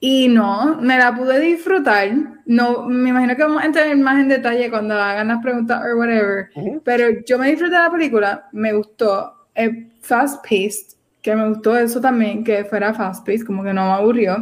[0.00, 2.08] Y no, me la pude disfrutar.
[2.46, 5.98] No, me imagino que vamos a entrar más en detalle cuando hagan las preguntas o
[5.98, 6.50] whatever.
[6.54, 6.80] Uh -huh.
[6.84, 9.46] Pero yo me disfruté de la película, me gustó.
[9.54, 9.70] Es
[10.00, 13.92] fast paced, que me gustó eso también, que fuera fast paced, como que no me
[13.92, 14.36] aburrió.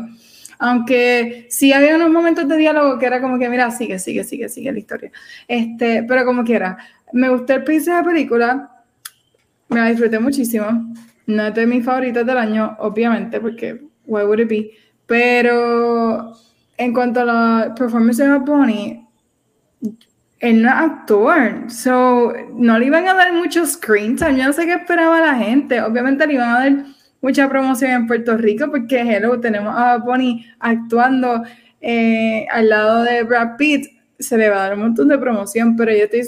[0.58, 4.48] Aunque sí había unos momentos de diálogo que era como que, mira, sigue, sigue, sigue,
[4.48, 5.12] sigue la historia.
[5.46, 6.78] Este, pero como quiera,
[7.12, 8.70] me gustó el pace de la película,
[9.68, 10.94] me la disfruté muchísimo.
[11.26, 14.70] No es de mis favoritas del año, obviamente, porque why would it be?
[15.06, 16.32] Pero
[16.76, 19.06] en cuanto a la performance de Bunny,
[20.38, 24.36] él no es actor, so no le iban a dar muchos screen time.
[24.36, 25.80] Yo no sé qué esperaba la gente.
[25.80, 26.84] Obviamente le iban a dar
[27.20, 31.42] mucha promoción en Puerto Rico porque hello, tenemos a Bunny actuando
[31.80, 33.86] eh, al lado de Brad Pitt.
[34.18, 36.22] Se le va a dar un montón de promoción, pero yo te,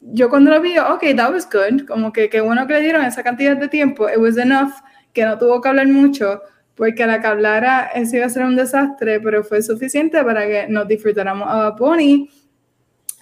[0.00, 1.86] yo cuando lo vi, ok, that was good.
[1.86, 4.08] Como que qué bueno que le dieron esa cantidad de tiempo.
[4.08, 4.72] It was enough
[5.12, 6.42] que no tuvo que hablar mucho
[6.78, 10.46] porque a la que hablara eso iba a ser un desastre, pero fue suficiente para
[10.46, 12.30] que nos disfrutáramos a Bunny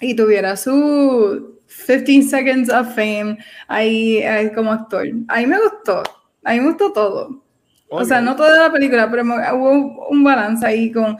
[0.01, 4.23] y tuviera su 15 seconds of fame ahí,
[4.55, 5.07] como actor.
[5.29, 6.03] A mí me gustó,
[6.47, 7.43] a mí me gustó todo.
[7.89, 11.17] O sea, no toda la película, pero hubo un balance ahí con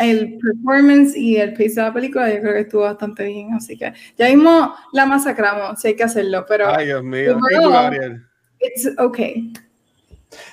[0.00, 2.32] el performance y el pace de la película.
[2.32, 6.04] Yo creo que estuvo bastante bien, así que ya mismo la masacramos, si hay que
[6.04, 6.68] hacerlo, pero...
[6.68, 7.38] Ay, Dios mío,
[8.58, 9.52] It's okay.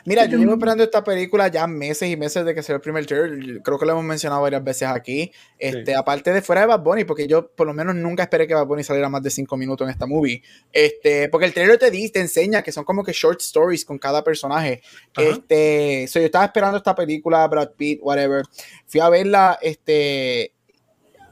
[0.05, 3.05] Mira, yo llevo esperando esta película ya meses y meses de que sea el primer
[3.05, 3.61] trailer.
[3.61, 5.32] Creo que lo hemos mencionado varias veces aquí.
[5.57, 8.53] Este, Aparte de fuera de Bad Bunny, porque yo por lo menos nunca esperé que
[8.53, 10.41] Bad Bunny saliera más de cinco minutos en esta movie.
[10.71, 13.97] Este, porque el trailer te dice, te enseña que son como que short stories con
[13.97, 14.82] cada personaje.
[15.15, 18.43] Este, yo estaba esperando esta película, Brad Pitt, whatever.
[18.86, 20.53] Fui a verla, este,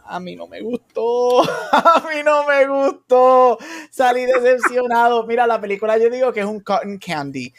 [0.05, 3.57] a mí no me gustó, a mí no me gustó,
[3.89, 5.25] salí decepcionado.
[5.25, 7.53] Mira, la película yo digo que es un cotton candy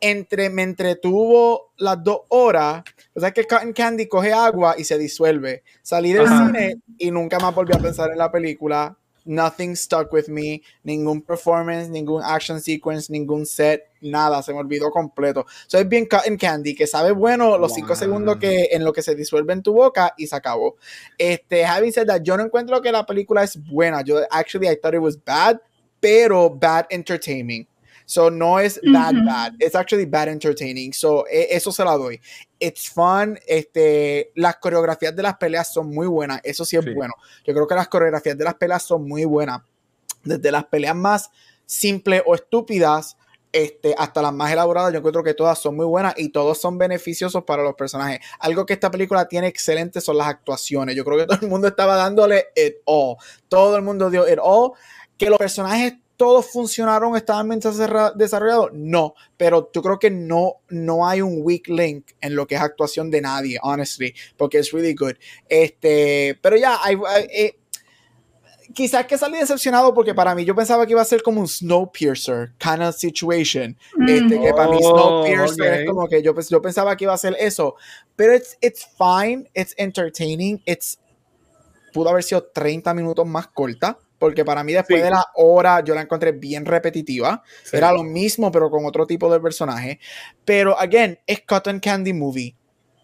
[0.00, 2.82] entre, me entretuvo las dos horas.
[3.14, 5.62] O sea que Cotton Candy coge agua y se disuelve.
[5.82, 8.96] Salí del cine y nunca más volví a pensar en la película.
[9.26, 10.62] Nothing stuck with me.
[10.82, 14.42] Ningún performance, ningún action sequence, ningún set, nada.
[14.42, 15.44] Se me olvidó completo.
[15.66, 19.14] Soy bien Cotton Candy, que sabe bueno los cinco segundos que en lo que se
[19.14, 20.76] disuelve en tu boca y se acabó.
[21.18, 24.02] Este, having said that, yo no encuentro que la película es buena.
[24.02, 25.60] Yo, actually, I thought it was bad,
[26.00, 27.66] pero bad entertaining.
[28.10, 29.52] So no es bad, bad.
[29.60, 30.92] It's actually bad entertaining.
[30.92, 32.20] So e, eso se la doy.
[32.58, 33.38] It's fun.
[33.46, 36.40] Este, las coreografías de las peleas son muy buenas.
[36.42, 37.14] Eso sí es bueno.
[37.46, 39.60] Yo creo que las coreografías de las peleas son muy buenas.
[40.24, 41.30] Desde las peleas más
[41.64, 43.16] simples o estúpidas
[43.52, 46.78] este, hasta las más elaboradas, yo encuentro que todas son muy buenas y todos son
[46.78, 48.18] beneficiosos para los personajes.
[48.40, 50.96] Algo que esta película tiene excelente son las actuaciones.
[50.96, 53.18] Yo creo que todo el mundo estaba dándole it all.
[53.46, 54.72] Todo el mundo dio it all.
[55.16, 58.72] Que los personajes todos funcionaron, estaban bien desarrollados.
[58.74, 62.60] No, pero yo creo que no, no hay un weak link en lo que es
[62.60, 65.14] actuación de nadie, honestly, porque es really good.
[65.48, 66.78] Este, pero ya,
[67.32, 67.56] eh,
[68.74, 71.48] quizás que salí decepcionado porque para mí yo pensaba que iba a ser como un
[71.48, 73.78] Snowpiercer kind of situation.
[74.06, 77.16] Este, que para mí oh, Snowpiercer es como que yo, yo pensaba que iba a
[77.16, 77.76] ser eso.
[78.14, 80.98] Pero it's, it's fine, it's entertaining, it's
[81.94, 85.94] pudo haber sido 30 minutos más corta porque para mí después de la hora yo
[85.94, 87.42] la encontré bien repetitiva.
[87.72, 89.98] Era lo mismo, pero con otro tipo de personaje.
[90.44, 92.54] Pero, again, es Cotton Candy Movie.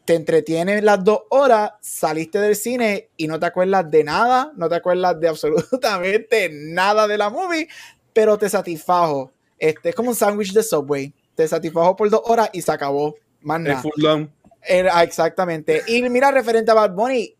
[0.04, 4.68] Te entretiene las dos horas, saliste del cine y no te acuerdas de nada, no
[4.68, 7.66] te acuerdas de absolutamente nada de la movie,
[8.12, 9.32] pero te satisfajo.
[9.58, 11.14] Este, es como un sándwich de Subway.
[11.34, 13.14] Te satisfajo por dos horas y se acabó.
[13.40, 13.82] Más nada.
[14.60, 15.82] Era, exactamente.
[15.86, 17.34] Y mira, referente a Bad Bunny,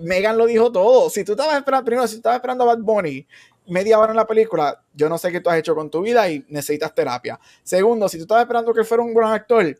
[0.00, 1.10] Megan lo dijo todo.
[1.10, 3.26] Si tú estabas esperando, primero, si estabas esperando a Bad Bunny
[3.68, 6.28] media hora en la película, yo no sé qué tú has hecho con tu vida
[6.30, 7.38] y necesitas terapia.
[7.62, 9.78] Segundo, si tú estabas esperando que fuera un buen actor,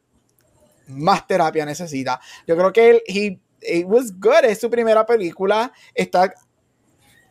[0.88, 2.20] más terapia necesita.
[2.46, 5.72] Yo creo que él, he, it was good, es su primera película.
[5.94, 6.32] Está,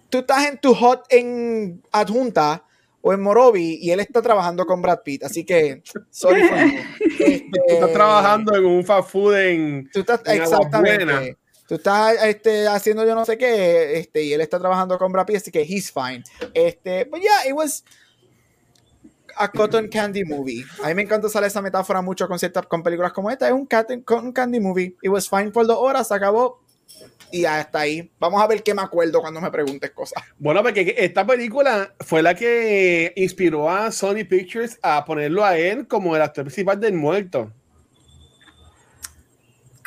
[0.10, 2.64] tú estás en tu hot en adjunta
[3.02, 7.74] o en Morovi y él está trabajando con Brad Pitt, así que sorry este, tú
[7.74, 13.16] estás trabajando en un fast food en, tú estás, exactamente tú estás este, haciendo yo
[13.16, 16.24] no sé qué, este, y él está trabajando con Brad Pitt, así que he's fine.
[16.54, 17.84] Este, but yeah, it was
[19.38, 20.66] a cotton candy movie.
[20.84, 23.48] A mí me encanta usar esa metáfora mucho con ciertas con películas como esta.
[23.48, 24.96] Es un cotton candy movie.
[25.02, 26.62] It was fine por dos horas, se acabó.
[27.32, 28.12] Y hasta ahí.
[28.20, 30.24] Vamos a ver qué me acuerdo cuando me preguntes cosas.
[30.38, 35.88] Bueno, porque esta película fue la que inspiró a Sony Pictures a ponerlo a él
[35.88, 37.52] como el actor principal del muerto.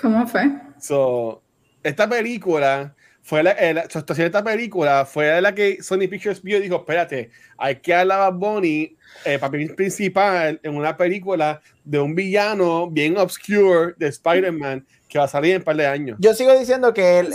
[0.00, 0.50] ¿Cómo fue?
[0.80, 1.42] So,
[1.88, 6.62] esta película fue la, actuación de esta película fue la que Sony Pictures vio y
[6.62, 12.14] dijo, espérate, hay que hablar a Bonnie, eh, papel principal en una película de un
[12.14, 16.16] villano bien obscure de Spider-Man que va a salir en un par de años.
[16.20, 17.26] Yo sigo diciendo que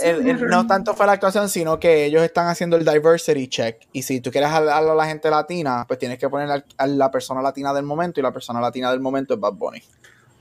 [0.48, 3.78] no tanto fue la actuación, sino que ellos están haciendo el diversity check.
[3.92, 7.10] Y si tú quieres hablar a la gente latina, pues tienes que poner a la
[7.10, 9.82] persona latina del momento y la persona latina del momento es Bad Bunny.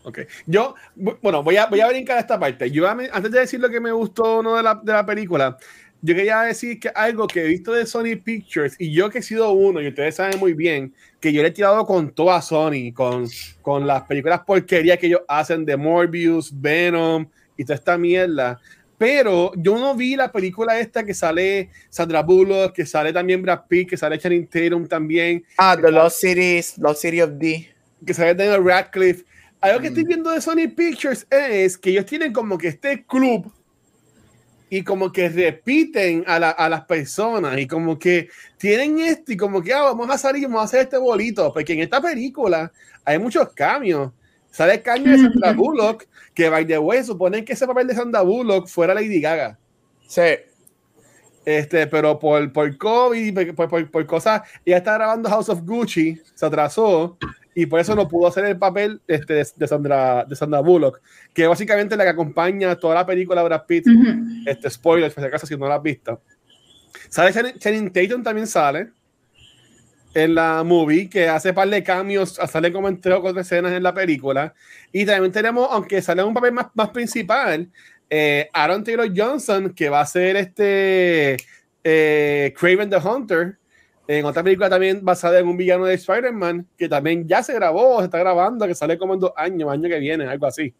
[0.03, 0.19] Ok.
[0.45, 2.69] Yo, bueno, voy a, voy a brincar esta parte.
[2.69, 5.57] Yo, antes de decir lo que me gustó no de, la, de la película,
[6.01, 9.21] yo quería decir que algo que he visto de Sony Pictures, y yo que he
[9.21, 12.91] sido uno, y ustedes saben muy bien, que yo le he tirado con toda Sony,
[12.93, 13.25] con,
[13.61, 17.25] con las películas porquerías que ellos hacen de Morbius, Venom
[17.55, 18.59] y toda esta mierda.
[18.97, 23.61] Pero yo no vi la película esta que sale Sandra Bullock, que sale también Brad
[23.67, 25.43] Pitt, que sale Channing Tatum también.
[25.57, 27.69] Ah, The Lost Cities, Lost City of D.
[28.05, 29.25] Que sale Daniel Radcliffe.
[29.63, 33.49] Algo que estoy viendo de Sony Pictures es que ellos tienen como que este club
[34.69, 39.37] y como que repiten a, la, a, las personas y como que tienen esto y
[39.37, 42.73] como que ah, vamos a salir, vamos a hacer este bolito, porque en esta película
[43.05, 44.11] hay muchos cambios.
[44.51, 47.95] Sale el cambio de Sandra Bullock, que by the way, suponen que ese papel de
[47.95, 49.57] Sandra Bullock fuera Lady Gaga.
[50.07, 50.23] Sí.
[51.45, 56.19] Este, pero por, por COVID, por, por, por cosas, ella está grabando House of Gucci,
[56.35, 57.17] se atrasó
[57.55, 61.01] y por eso no pudo hacer el papel este, de, Sandra, de Sandra Bullock,
[61.33, 63.87] que básicamente la que acompaña toda la película de Brad Pitt.
[63.87, 64.43] Uh -huh.
[64.47, 66.21] Este spoiler, por si acaso, si no la has visto.
[67.09, 68.89] Sale Channing, Channing Tatum también sale
[70.13, 73.71] en la movie, que hace par de cambios, sale como en tres o cuatro escenas
[73.73, 74.53] en la película.
[74.91, 77.69] Y también tenemos, aunque sale un papel más, más principal,
[78.09, 81.37] eh, Aaron Taylor Johnson, que va a ser este
[81.83, 83.57] eh, Craven the Hunter,
[84.07, 87.99] en otra película también basada en un villano de Spider-Man, que también ya se grabó,
[87.99, 90.73] se está grabando, que sale como en dos años, año que viene, algo así.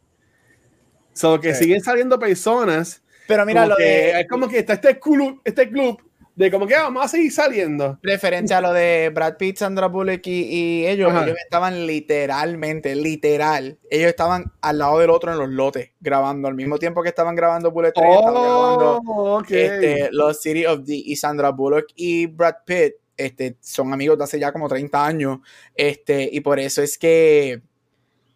[1.13, 1.65] Solo que sí.
[1.65, 3.01] siguen saliendo personas.
[3.28, 4.21] Pero mira, lo que, de...
[4.21, 6.01] es como que está este club, este club
[6.36, 7.99] de como que ah, vamos a seguir saliendo.
[8.01, 11.24] Referencia a lo de Brad Pitt, Sandra Bullock y, y ellos, Ajá.
[11.24, 16.55] ellos estaban literalmente, literal, ellos estaban al lado del otro en los lotes, grabando al
[16.55, 19.61] mismo tiempo que estaban grabando Bullet Train, oh, estaban grabando okay.
[19.61, 24.24] este, los City of the y Sandra Bullock y Brad Pitt este, son amigos de
[24.24, 25.39] hace ya como 30 años,
[25.76, 27.61] este, y por eso es que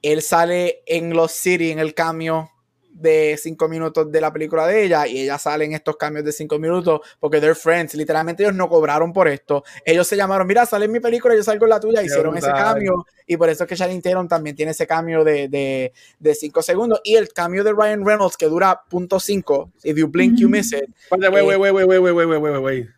[0.02, 2.52] él sale en los City en el cambio
[2.98, 6.32] de 5 minutos de la película de ella y ella sale en estos cambios de
[6.32, 10.66] 5 minutos porque they're friends, literalmente ellos no cobraron por esto, ellos se llamaron, mira,
[10.66, 13.64] sale en mi película, yo salgo en la tuya, hicieron ese cambio y por eso
[13.64, 17.30] es que Channing Tatum también tiene ese cambio de, de, de 5 segundos y el
[17.30, 20.90] cambio de Ryan Reynolds que dura .5, if you blink you miss it.
[21.12, 22.97] Wait, wait, wait, wait, wait, wait, wait, wait, wait, wait.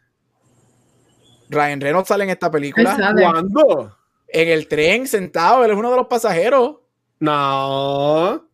[1.49, 2.95] Ryan Reynolds sale en esta película.
[2.95, 3.97] ¿Cuándo?
[4.27, 6.77] En el tren, sentado, él es uno de los pasajeros.
[7.19, 8.45] No.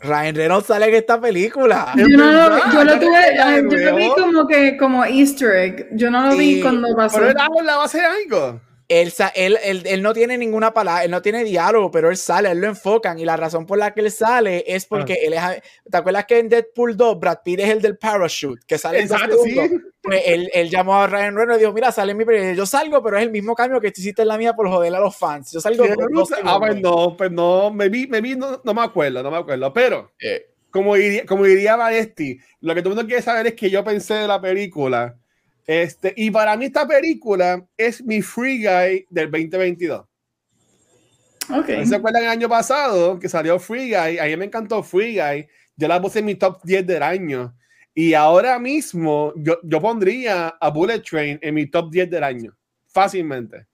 [0.00, 1.92] Ryan Reynolds sale en esta película.
[1.96, 5.88] Yo, no lo, yo lo tuve, yo lo vi como que como Easter egg.
[5.92, 7.18] Yo no lo sí, vi cuando pasó.
[7.18, 8.60] Pero él la base de algo.
[8.88, 12.50] Él, él, él, él, no tiene ninguna palabra, él no tiene diálogo, pero él sale,
[12.50, 15.26] él lo enfocan y la razón por la que él sale es porque ah.
[15.26, 18.78] él es, ¿te acuerdas que en Deadpool 2 Brad Pitt es el del parachute que
[18.78, 19.56] sale Exacto, sí.
[20.02, 23.02] Pues él, él, llamó a Ryan Reynolds y dijo, mira, sale mi película, yo salgo,
[23.02, 25.16] pero es el mismo cambio que tú hiciste en la mía por joder a los
[25.16, 26.34] fans, yo salgo sé.
[26.44, 29.38] Ah, pues no, pues no, me vi, me vi, no, no me acuerdo, no me
[29.38, 30.52] acuerdo, pero eh.
[30.70, 33.82] como, diría, como diría Vanesti, lo que todo el mundo quiere saber es que yo
[33.82, 35.16] pensé de la película
[35.66, 40.04] este, y para mí esta película es mi Free Guy del 2022.
[41.58, 41.86] Okay.
[41.86, 44.18] ¿Se acuerdan el año pasado que salió Free Guy?
[44.18, 45.46] A mí me encantó Free Guy.
[45.76, 47.54] Yo la puse en mi top 10 del año.
[47.94, 52.56] Y ahora mismo yo, yo pondría a Bullet Train en mi top 10 del año.
[52.86, 53.66] Fácilmente.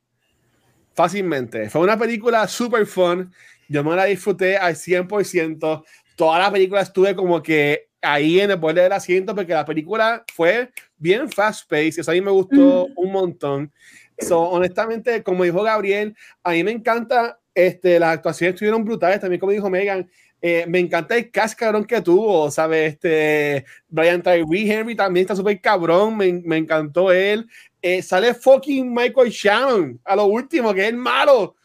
[0.94, 1.70] Fácilmente.
[1.70, 3.32] Fue una película super fun.
[3.68, 5.84] Yo me la disfruté al 100%.
[6.22, 10.22] Toda la película estuve como que ahí en el borde del asiento porque la película
[10.32, 12.92] fue bien fast paced, eso a mí me gustó mm.
[12.94, 13.72] un montón.
[14.20, 19.40] So, honestamente, como dijo Gabriel, a mí me encanta, este, las actuaciones estuvieron brutales, también
[19.40, 20.08] como dijo Megan,
[20.40, 22.92] eh, me encanta el cast cabrón que tuvo, ¿sabes?
[22.92, 27.48] Este, Brian Tyree Henry también está súper cabrón, me, me, encantó él.
[27.80, 31.56] Eh, sale fucking Michael Shannon a lo último, que es el malo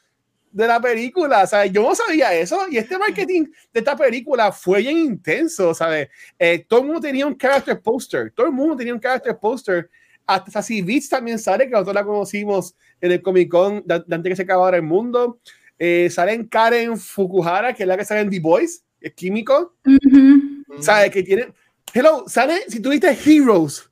[0.51, 1.71] de la película, ¿sabes?
[1.71, 6.09] Yo no sabía eso y este marketing de esta película fue bien intenso, ¿sabes?
[6.39, 9.89] Eh, todo el mundo tenía un character poster, todo el mundo tenía un character poster,
[10.25, 14.15] hasta Sassy Beats también sale, que nosotros la conocimos en el Comic Con de, de
[14.15, 15.39] antes que se acabara el mundo,
[15.79, 19.89] eh, salen Karen Fukuhara, que es la que sale en The Boys, es químico, uh
[19.89, 20.81] -huh.
[20.81, 21.11] ¿sabes?
[21.11, 21.53] Que tiene,
[21.93, 23.89] hello, sale, si tuviste Heroes,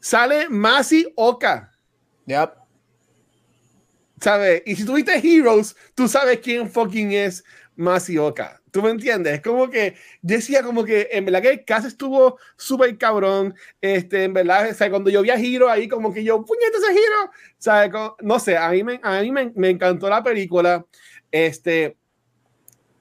[0.00, 1.70] sale Masi Oka.
[2.26, 2.61] Yep.
[4.22, 4.62] ¿Sabes?
[4.64, 7.44] Y si tuviste Heroes, tú sabes quién fucking es
[7.74, 8.60] Masioka.
[8.70, 9.34] ¿Tú me entiendes?
[9.34, 13.54] Es como que decía como que en verdad que el caso estuvo súper cabrón.
[13.80, 16.76] Este, en verdad, o sea, cuando yo vi a Hero ahí, como que yo, puñete
[16.76, 17.30] ese Hero.
[17.58, 17.90] ¿Sabes?
[18.20, 20.86] No sé, a mí, me, a mí me, me, encantó la película.
[21.32, 21.96] Este,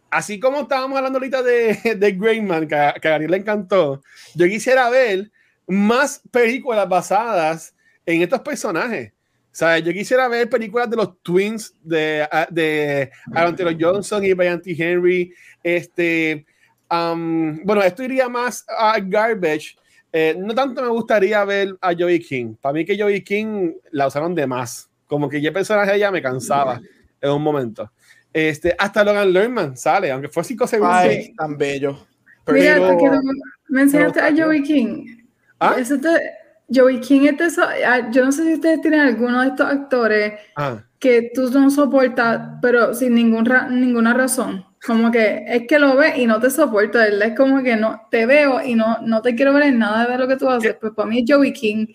[0.09, 4.01] así como estábamos hablando ahorita de, de Greyman, que, que a Daniel le encantó,
[4.33, 5.31] yo quisiera ver
[5.67, 7.75] más películas basadas
[8.05, 9.13] en estos personajes.
[9.51, 14.61] Sea, yo quisiera ver películas de los twins de, de Aaron Taylor Johnson y Brian
[14.61, 14.75] T.
[14.77, 15.33] Henry.
[15.61, 16.45] Este,
[16.89, 19.75] um, bueno, esto iría más a Garbage.
[20.13, 22.55] Eh, no tanto me gustaría ver a Joey King.
[22.59, 24.89] Para mí que Joey King la usaron de más.
[25.07, 26.81] Como que ya personaje ella me cansaba
[27.19, 27.91] en un momento.
[28.33, 30.95] Este, hasta Logan Lerman sale, aunque fue cinco segundos.
[30.95, 32.07] Ay, tan bello.
[32.47, 33.19] Mira, Pero- te quiero
[33.67, 35.17] mencionaste a Joey King.
[35.59, 35.75] ¿Ah?
[35.77, 36.40] Ese te-
[36.73, 39.67] Joey King es de esos- ah, yo no sé si ustedes tienen alguno de estos
[39.67, 44.65] actores Ah, que tú no soportas, pero sin ningún ra- ninguna razón.
[44.85, 47.29] Como que es que lo ves y no te soporta, ¿verdad?
[47.29, 50.17] Es como que no te veo y no, no te quiero ver en nada de
[50.17, 50.75] lo que tú haces.
[50.79, 51.85] Pues para mí es Joey King.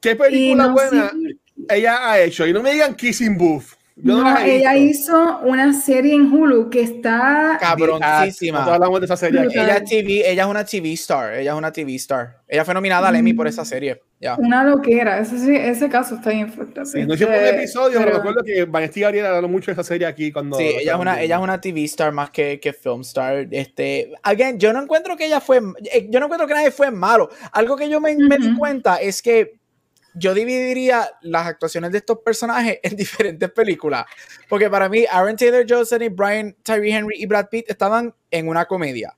[0.00, 1.10] ¿Qué película no buena
[1.68, 2.46] ella ha hecho?
[2.46, 3.74] Y no me digan Kissing Booth.
[4.02, 5.12] Yo no, no, las he ella visto.
[5.12, 8.58] hizo una serie en Hulu que está cabroncísima.
[8.58, 9.58] Nosotros hablamos de esa serie aquí.
[9.58, 11.34] Ella, es TV, ella es una TV star.
[11.34, 12.40] Ella es una TV star.
[12.48, 14.00] Ella fue nominada al Emmy por esa serie.
[14.20, 14.36] Ya.
[14.36, 15.18] una loquera.
[15.18, 16.84] Ese, ese caso está bien fuerte.
[16.84, 19.84] Sí, no hicimos un episodio, pero acuerdo que Vanessa y Gabriel hablaron mucho de esa
[19.84, 20.58] serie aquí cuando.
[20.58, 23.46] Sí, ella es una, ella es una TV star más que, que film star.
[23.50, 25.60] Este, again, yo no encuentro que ella fue,
[25.92, 27.30] eh, yo no encuentro que nadie fue malo.
[27.52, 29.59] Algo que yo me, me di cuenta es que
[30.14, 34.06] yo dividiría las actuaciones de estos personajes en diferentes películas.
[34.48, 38.48] Porque para mí, Aaron Taylor Johnson y Brian Tyree Henry y Brad Pitt estaban en
[38.48, 39.16] una comedia.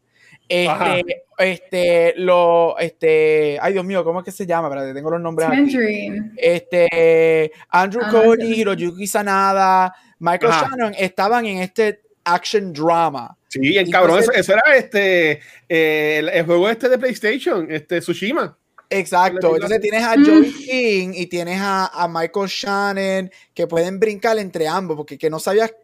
[0.68, 0.98] Ajá.
[0.98, 4.68] Este, este, lo, este, ay Dios mío, ¿cómo es que se llama?
[4.68, 6.10] Espérate, tengo los nombres aquí.
[6.36, 10.68] Este, Andrew Ah, Cody, Hiroyuki Sanada, Michael Ajá.
[10.68, 13.36] Shannon estaban en este action drama.
[13.48, 18.00] Sí, el Y cabrón, eso era este eh, el, el juego este de PlayStation, este
[18.00, 18.56] Tsushima.
[18.98, 19.54] Exacto.
[19.54, 20.24] Entonces tienes a Mm.
[20.24, 25.30] Joey King y tienes a, a Michael Shannon que pueden brincar entre ambos porque que
[25.30, 25.74] no sabías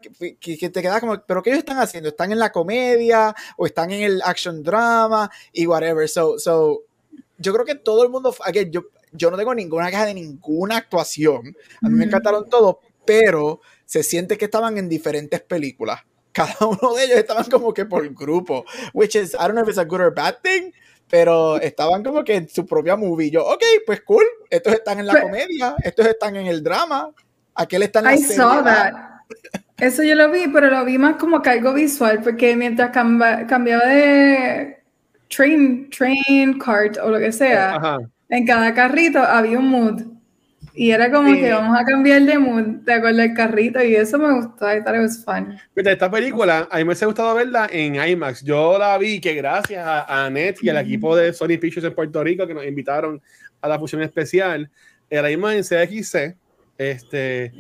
[0.41, 2.11] que, te quedas como, pero ¿qué ellos están haciendo?
[2.11, 6.09] ¿Están en la comedia o están en el action drama y whatever?
[6.09, 6.83] So, so
[7.39, 8.83] yo creo que todo el mundo, again, yo,
[9.13, 11.57] yo no tengo ninguna queja de ninguna actuación.
[11.83, 16.01] A mí me encantaron todos, pero se siente que estaban en diferentes películas.
[16.33, 19.69] Cada uno de ellos estaban como que por grupo, which is, I don't know if
[19.69, 20.73] it's a good or bad thing,
[21.11, 23.31] pero estaban como que en su propia movie.
[23.31, 27.11] Yo, ok, pues cool, estos están en la Pero- comedia, estos están en el drama,
[27.55, 28.93] aquel está en la I saw that.
[29.79, 33.47] Eso yo lo vi, pero lo vi más como que algo visual, porque mientras camba-
[33.47, 34.79] cambiaba de
[35.29, 37.99] train, train cart o lo que sea, Ajá.
[38.29, 40.03] en cada carrito había un mood.
[40.75, 44.19] Y era como que vamos a cambiar de mood de acuerdo al carrito, y eso
[44.19, 45.59] me gustó, I thought it was fun.
[45.75, 48.43] Esta película, a mí me hubiese gustado verla en IMAX.
[48.45, 51.95] Yo la vi que gracias a, a Annette y al equipo de Sony Pictures en
[51.95, 53.21] Puerto Rico que nos invitaron
[53.61, 54.71] a la función especial,
[55.11, 56.37] la vimos en CXC.
[56.79, 57.53] Este,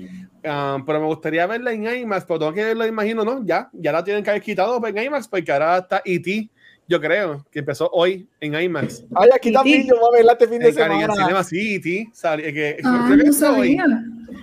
[0.45, 3.45] um, pero me gustaría verla en IMAX, pero tengo que verla, imagino, ¿no?
[3.45, 6.49] Ya, ya la tienen que haber quitado en IMAX, porque ahora está E.T.,
[6.89, 9.05] yo creo, que empezó hoy en IMAX.
[9.15, 11.15] Ay, aquí también yo voy a verla este fin de En semana.
[11.15, 12.09] Cinema, sí, E.T.
[12.15, 13.77] sale- que- Ah, que no empezó hoy.
[13.77, 13.85] sabía.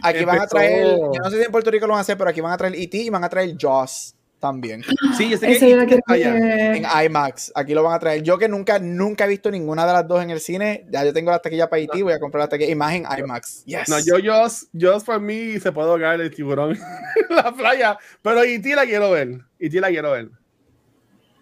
[0.03, 2.01] Aquí van a Empezó- traer, yo no sé si en Puerto Rico lo van a
[2.01, 2.97] hacer, pero aquí van a traer E.T.
[2.97, 4.83] y van a traer Jaws también.
[5.17, 6.33] Sí, yo sé que yo allá.
[6.33, 6.75] ver.
[6.75, 7.51] en IMAX.
[7.55, 8.21] Aquí lo van a traer.
[8.21, 10.85] Yo que nunca, nunca he visto ninguna de las dos en el cine.
[10.91, 13.63] Ya yo tengo la taquilla para IT, voy a comprar la taquilla imagen IMAX.
[13.65, 13.89] Yes.
[13.89, 16.71] No, yo, yo, yo, por mí se puede ahogar el tiburón
[17.29, 18.75] en la playa, pero E.T.
[18.75, 19.39] la quiero ver.
[19.57, 19.79] E.T.
[19.81, 20.29] la quiero ver.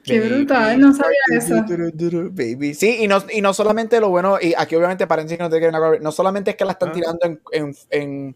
[0.04, 0.34] Qué Baby.
[0.36, 1.64] brutal, no sabía eso.
[1.64, 2.74] Duru, duru, Baby.
[2.74, 5.58] Sí, y no, y no solamente lo bueno, y aquí obviamente paréntesis que no te
[5.60, 6.94] quieren acordar, no solamente es que la están Ah.
[6.94, 8.36] tirando en, en, en,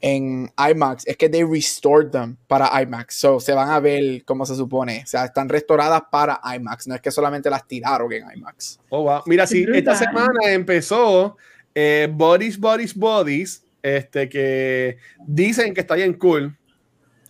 [0.00, 3.14] en IMAX, es que they restored them para IMAX.
[3.14, 5.02] So se van a ver como se supone.
[5.04, 6.88] O sea, están restauradas para IMAX.
[6.88, 8.80] No es que solamente las tiraron en IMAX.
[8.90, 9.22] Oh, wow.
[9.26, 11.36] Mira, sí, esta semana empezó
[11.74, 16.54] eh, Bodies, Bodies, Bodies, este, que dicen que está bien cool.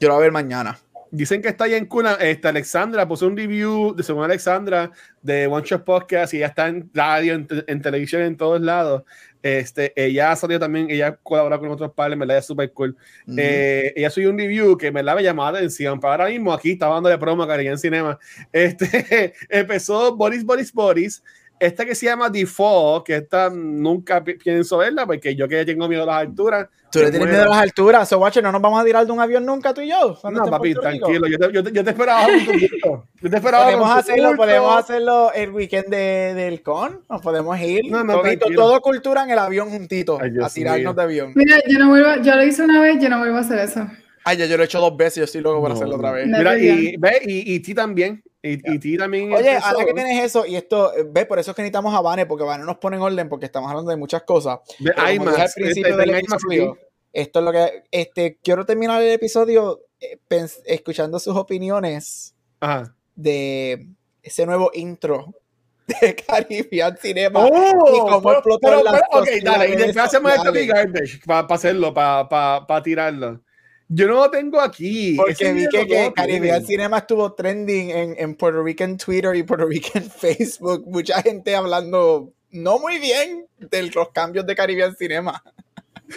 [0.01, 0.79] Yo lo voy a ver mañana.
[1.11, 2.07] Dicen que está bien cool.
[2.21, 4.91] Este, Alexandra puso un review de según Alexandra
[5.23, 9.03] de One Shot Podcast y ya está en radio, en, en televisión, en todos lados.
[9.45, 12.97] Este, ella ha salido también, ella colabora con otros padres, me la es súper cool.
[13.37, 16.01] Eh, ella subió un review que me la llamó la atención.
[16.01, 18.19] Pero ahora mismo aquí está dándole promo a Cariño en Cinema.
[18.51, 21.23] Este, empezó Boris, Boris, Boris.
[21.61, 25.89] Esta que se llama Default, que esta nunca pi- pienso verla porque yo que tengo
[25.89, 26.69] miedo a las alturas.
[26.91, 28.09] Tú le tienes miedo a las alturas.
[28.09, 30.19] So, watcher, no nos vamos a tirar de un avión nunca tú y yo.
[30.31, 31.27] No, papi, tranquilo.
[31.27, 33.09] Yo te, yo te- yo te esperaba con tu bulto.
[33.23, 37.01] Yo te esperaba Podemos hacerlo, podemos hacerlo el weekend de, del con.
[37.09, 37.83] Nos podemos ir.
[37.91, 40.19] No, no, Todito, todo cultura en el avión juntito.
[40.21, 40.95] Ay, a tirarnos mío.
[40.95, 41.33] de avión.
[41.35, 43.87] Mira, yo no vuelvo, yo lo hice una vez, yo no vuelvo a hacer eso.
[44.27, 45.17] Ay, ya yo lo he hecho dos veces.
[45.17, 46.27] Yo estoy loco por No, hacerlo otra vez.
[46.27, 46.39] no.
[46.39, 48.23] Mira, y, ve, y, y ti también.
[48.47, 49.33] Y, y ti también.
[49.33, 49.67] Oye, empezó.
[49.69, 52.27] ahora que tienes eso, y esto, eh, ve, por eso es que necesitamos a Vane,
[52.27, 54.59] porque Vane nos pone en orden, porque estamos hablando de muchas cosas.
[54.81, 56.79] Ve, Pero como al principio este, del IMAX, episodio,
[57.15, 60.19] esto es lo que, este, quiero terminar el episodio eh,
[60.67, 62.95] escuchando sus opiniones Ajá.
[63.15, 63.89] de
[64.23, 65.33] ese nuevo intro
[66.01, 67.41] de Caribbean Cinema.
[67.47, 70.53] Oh, y cómo pero- explotó pero- en las pero- ok, dale, y después hacemos sociales.
[70.53, 73.41] copy garbage para hacerlo, para tirarlo.
[73.89, 75.15] Yo no lo tengo aquí.
[75.17, 76.65] Porque vi que, que Caribbean.
[76.65, 80.85] Cinema estuvo trending en, en Puerto Rican Twitter y Puerto Rican Facebook.
[80.87, 85.43] Mucha gente hablando no muy bien de los cambios de Caribbean Cinema.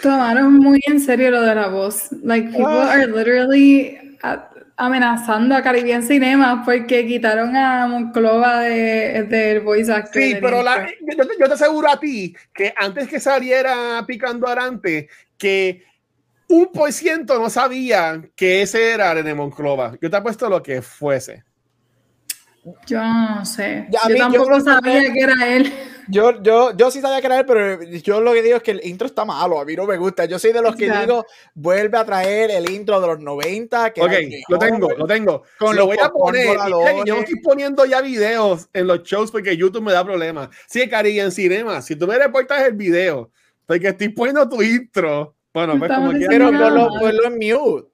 [0.02, 2.08] Tomaron muy en serio lo de la voz.
[2.22, 2.92] Like, people Ah.
[2.92, 3.98] are literally
[4.76, 10.22] amenazando a Caribbean Cinema porque quitaron a Monclova de- del voice actor.
[10.22, 14.04] Sí, del pero la- yo, te- yo te aseguro a ti que antes que saliera
[14.06, 15.82] Picando Arante, que
[16.48, 19.96] un por ciento no sabía que ese era René Monclova.
[20.00, 21.44] Yo te apuesto lo que fuese.
[22.86, 23.86] Yo no sé.
[23.90, 25.72] Ya, yo mí- yo tampoco no sabía que era él.
[26.10, 28.70] Yo, yo, yo sí sabía que era él, pero yo lo que digo es que
[28.72, 30.24] el intro está malo, a mí no me gusta.
[30.24, 33.92] Yo soy de los que digo, vuelve a traer el intro de los 90.
[33.92, 34.10] Que Ok,
[34.48, 35.42] lo tengo, lo tengo.
[35.58, 36.46] Con lo voy a poner.
[36.56, 40.48] y yo no estoy poniendo ya videos en los shows porque YouTube me da problemas.
[40.66, 43.30] Sí, Cari, en cinema, si tú me reportas el video,
[43.66, 45.36] porque estoy poniendo tu intro.
[45.54, 47.88] Bueno, pues como diciendo Pero ponlo, ponlo en mute.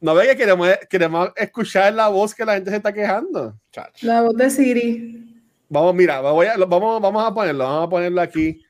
[0.00, 3.58] No ve que queremos, queremos escuchar la voz que la gente se está quejando.
[3.72, 4.06] Chacho.
[4.06, 5.42] La voz de Siri.
[5.68, 8.62] Vamos, mira, voy a- vamos, vamos a ponerlo, vamos a ponerlo aquí.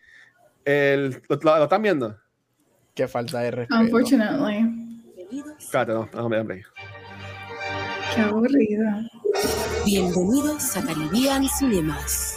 [0.65, 2.17] El, ¿lo, lo- lo están viendo?
[2.95, 3.81] Qué falta de respeto.
[3.81, 4.63] Unfortunately.
[5.73, 6.63] No, no, hombre, hombre.
[8.15, 8.85] Qué aburrido.
[9.85, 12.35] Bienvenidos a Caribbean Cinemas.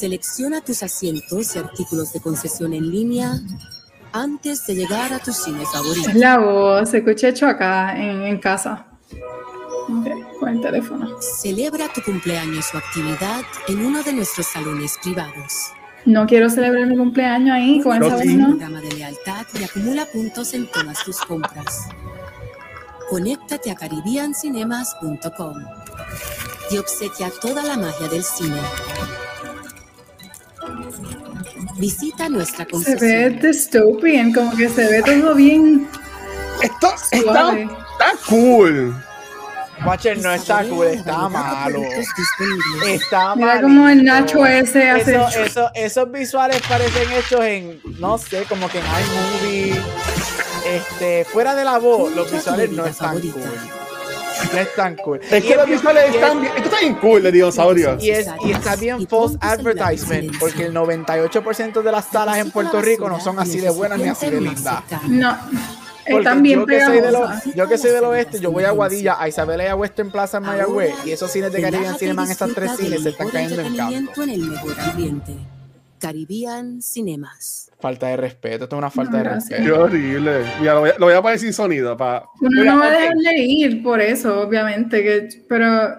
[0.00, 3.38] Selecciona tus asientos y artículos de concesión en línea
[4.14, 6.08] antes de llegar a tu cine favorito.
[6.08, 6.88] Es la voz.
[6.88, 8.86] Se escucha hecho acá en, en casa.
[9.90, 11.20] Ok, con el teléfono.
[11.20, 15.52] Celebra tu cumpleaños o actividad en uno de nuestros salones privados.
[16.06, 18.24] No quiero celebrar mi cumpleaños ahí con esa voz.
[18.24, 18.48] ¿no?
[18.56, 21.88] programa de lealtad y acumula puntos en todas tus compras.
[23.10, 25.56] Conéctate a caribbeancinemas.com
[26.70, 28.62] y obsequia toda la magia del cine.
[31.80, 33.00] Visita nuestra Se concesión.
[33.00, 35.88] ve dystopian, como que se ve todo bien
[36.62, 37.62] Esto está, suave.
[37.62, 38.94] está cool.
[39.86, 41.80] Watcher no está cool, está malo.
[42.86, 44.04] Está Mira como el.
[44.04, 45.14] Nacho ese hace.
[45.16, 49.80] Eso- eso- esos visuales parecen hechos en, no sé, como que en iMovie.
[50.66, 53.32] Este, fuera de la voz, los visuales no están cool.
[54.52, 55.20] No están cool.
[55.30, 56.52] Es que los visuales es- están bien.
[56.56, 58.02] Esto está bien cool de dinosaurios.
[58.02, 62.80] Y, es, y está bien false advertisement, porque el 98% de las salas en Puerto
[62.82, 64.82] Rico no son así de buenas ni así de lindas.
[65.08, 65.36] No.
[66.02, 68.64] Porque Están bien yo que, soy de lo- yo que soy del oeste, yo voy
[68.64, 71.98] a Guadilla, a Isabela y a Western Plaza en Mayagüez, y esos cines de Caribbean
[71.98, 74.22] Cinema en estas tres cines se están cayendo en canto.
[76.00, 77.70] Caribbean Cinemas.
[77.80, 79.48] Falta de respeto, esto es una falta No, de gracias.
[79.60, 79.84] Qué respeto.
[79.84, 80.44] horrible.
[80.60, 81.96] Mira, lo voy a, lo voy a poner sin sonido.
[81.96, 82.24] Pa...
[82.40, 82.94] Uno Mira, no va a ok.
[83.00, 85.90] dejarle ir por eso, obviamente, que, pero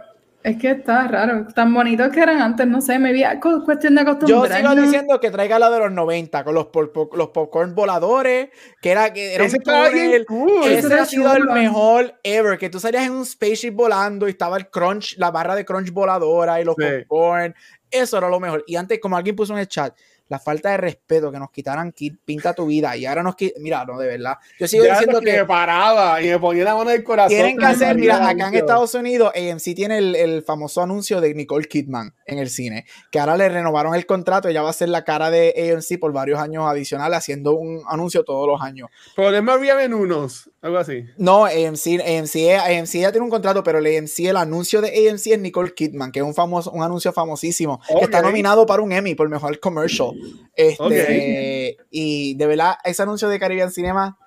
[0.43, 1.47] es que está raro.
[1.55, 4.71] Tan bonitos que eran antes, no sé, me vi cu- cuestión de Yo acostumbrarnos.
[4.73, 8.49] sigo diciendo que traiga la de los 90 con los, pop- pop- los popcorn voladores,
[8.81, 10.25] que era que era Ese túnel.
[10.25, 10.63] cool.
[10.65, 14.27] Ese Eso ha era sido el mejor ever, que tú salías en un spaceship volando
[14.27, 16.85] y estaba el crunch, la barra de crunch voladora y los Sí.
[17.07, 17.53] popcorn.
[17.91, 18.63] Eso era lo mejor.
[18.67, 19.95] Y antes, como alguien puso en el chat,
[20.31, 22.95] la falta de respeto que nos quitaran Kid, pinta tu vida.
[22.95, 23.35] Y ahora nos.
[23.59, 24.37] Mira, no, de verdad.
[24.57, 27.03] Yo sigo Ya diciendo que que me paraba y me ponía la mano en el
[27.03, 27.35] corazón.
[27.35, 28.55] tienen que hacer, mira, acá en.
[28.55, 33.19] Estados Unidos, AMC tiene el, el famoso anuncio de Nicole Kidman en el cine, que
[33.19, 36.39] ahora le renovaron el contrato, ella va a ser la cara de AMC por varios
[36.39, 38.87] años adicionales, haciendo un anuncio todos los años.
[39.17, 41.03] Es María Menunos, algo así.
[41.17, 45.27] No, AMC, AMC, AMC ya tiene un contrato, pero el AMC, el anuncio de AMC
[45.27, 48.93] es Nicole Kidman, que es un famoso, un anuncio famosísimo, que está nominado para un
[48.93, 50.11] Emmy por mejor commercial.
[50.55, 51.77] Este.
[51.89, 54.17] Y de verdad, ese anuncio de Caribbean Cinema,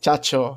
[0.00, 0.56] chacho,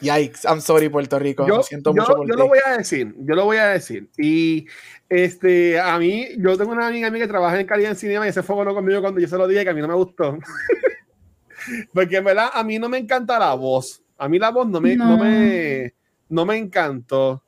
[0.00, 2.38] yikes, I'm sorry Puerto Rico, Yo, lo siento yo- mucho por yo ti.
[2.40, 4.08] lo voy a decir, yo lo voy a decir.
[4.18, 4.66] Y
[5.08, 8.30] este, a mí, yo tengo una amiga mía que trabaja en calidad en cinema y
[8.30, 10.38] ese fue conmigo cuando yo se lo dije que a mí no me gustó.
[11.92, 14.02] Porque en verdad a mí no me encanta la voz.
[14.18, 15.16] A mí la voz no me, no.
[15.16, 15.24] No.
[15.24, 15.94] me,
[16.28, 17.42] no me encantó.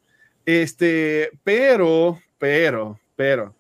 [0.45, 3.55] Este, pero, pero, pero,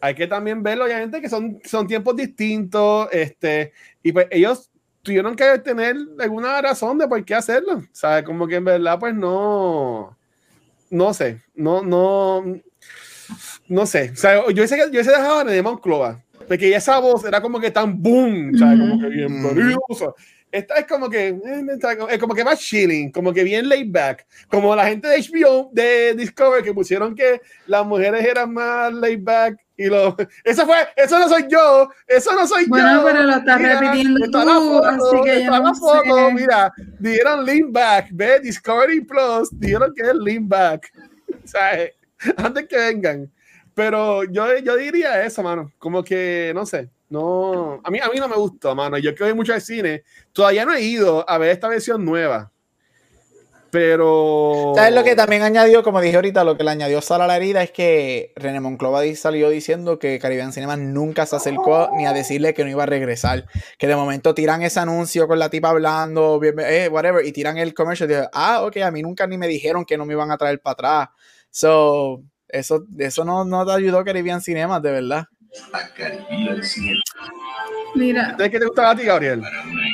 [0.00, 3.08] hay que también verlo, obviamente, que son, son tiempos distintos.
[3.12, 3.72] Este,
[4.02, 4.70] y pues ellos
[5.02, 7.78] tuvieron que tener alguna razón de por qué hacerlo.
[7.78, 10.16] O sea, como que en verdad, pues no,
[10.90, 12.44] no sé, no, no,
[13.68, 14.10] no sé.
[14.12, 17.60] O sea, yo sé que yo se dejaba de Monclova, porque esa voz era como
[17.60, 19.80] que tan boom, o sea, como que bienvenido.
[19.88, 20.08] o sea,
[20.50, 21.66] esta es como que, eh,
[22.10, 25.70] es como que más chilling, como que bien laid back, como la gente de HBO,
[25.72, 29.58] de Discovery, que pusieron que las mujeres eran más laid back.
[29.80, 33.04] Y lo, eso fue, eso no soy yo, eso no soy Bueno, yo.
[33.04, 36.34] pero lo estás repitiendo está tú, foto, así que yo no foto, sé.
[36.34, 40.90] mira, dijeron lean back, ve, Discovery Plus, dijeron que es lean back,
[41.44, 41.94] o sea, eh,
[42.36, 43.30] antes que vengan.
[43.72, 48.18] Pero yo, yo diría eso, mano, como que, no sé, no, a mí, a mí
[48.18, 50.02] no me gusta, mano, yo que voy mucho al cine,
[50.32, 52.50] todavía no he ido a ver esta versión nueva.
[53.70, 54.72] Pero.
[54.74, 55.82] ¿Sabes lo que también añadió?
[55.82, 59.02] Como dije ahorita, lo que le añadió Sara a la herida es que René Monclova
[59.14, 62.86] salió diciendo que Caribbean Cinema nunca se acercó ni a decirle que no iba a
[62.86, 63.46] regresar.
[63.78, 67.74] Que de momento tiran ese anuncio con la tipa hablando, eh, whatever, y tiran el
[67.74, 68.10] comercial.
[68.10, 70.38] Y dije, ah, ok, a mí nunca ni me dijeron que no me iban a
[70.38, 71.08] traer para atrás.
[71.50, 75.26] So, eso, eso no, no te ayudó Caribbean Cinema, de verdad.
[77.94, 79.42] Mira, ¿Sabes qué te gustaba a ti, Gabriel?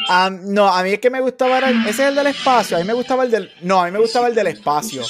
[0.08, 2.80] Ah, no, a mí es que me gustaba, el- ese es el del espacio, a
[2.80, 5.02] mí me gustaba el del, no, a mí me gustaba el del espacio.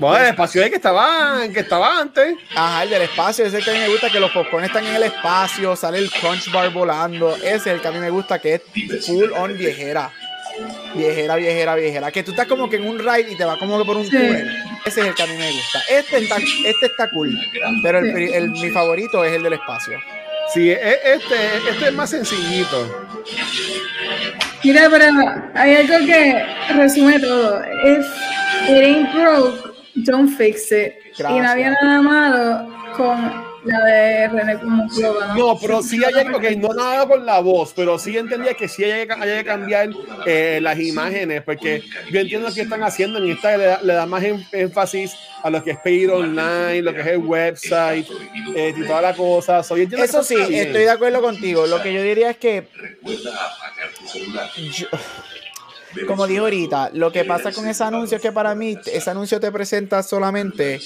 [0.00, 2.34] Bueno, el espacio es que estaba, que estaba antes.
[2.56, 4.64] Ajá, el del espacio, ese es el que a mí me gusta, que los popcorn
[4.64, 8.00] están en el espacio, sale el crunch bar volando, ese es el que a mí
[8.00, 8.62] me gusta, que es
[9.06, 10.10] full on viejera.
[10.94, 12.10] Viejera, viejera, viejera.
[12.12, 14.04] Que tú estás como que en un ride y te va como que por un
[14.04, 14.10] Sí.
[14.10, 14.48] túnel.
[14.84, 15.80] Ese es el que a mí me gusta.
[15.88, 17.36] Este está, este está cool,
[17.82, 19.98] pero el, el- mi favorito es el del espacio.
[20.52, 21.34] Sí, e- este,
[21.70, 23.06] este es más sencillito.
[24.62, 25.06] mira, pero
[25.54, 26.44] hay algo que
[26.74, 27.62] resume todo.
[27.84, 28.06] If
[28.68, 30.92] it ain't broke, don't fix it.
[31.18, 35.34] Y no había nada malo con la de René Monclova, ¿no?
[35.34, 38.84] No, pero sí hay ok, no nada con la voz, pero sí entendía que sí
[38.84, 39.90] hay, que- hay que cambiar
[40.26, 44.06] eh, las imágenes, porque yo entiendo que están haciendo en esta le da, le da
[44.06, 44.22] más
[44.52, 48.06] énfasis a lo que es pedir online, lo que es el website
[48.54, 49.62] eh, y toda la cosa.
[49.62, 51.66] So, yo entiendo que Eso sí, estoy de acuerdo contigo.
[51.66, 52.66] Lo que yo diría es que
[54.72, 54.88] yo-
[56.06, 59.40] como dije ahorita, lo que pasa con ese anuncio es que para mí ese anuncio
[59.40, 60.80] te presenta solamente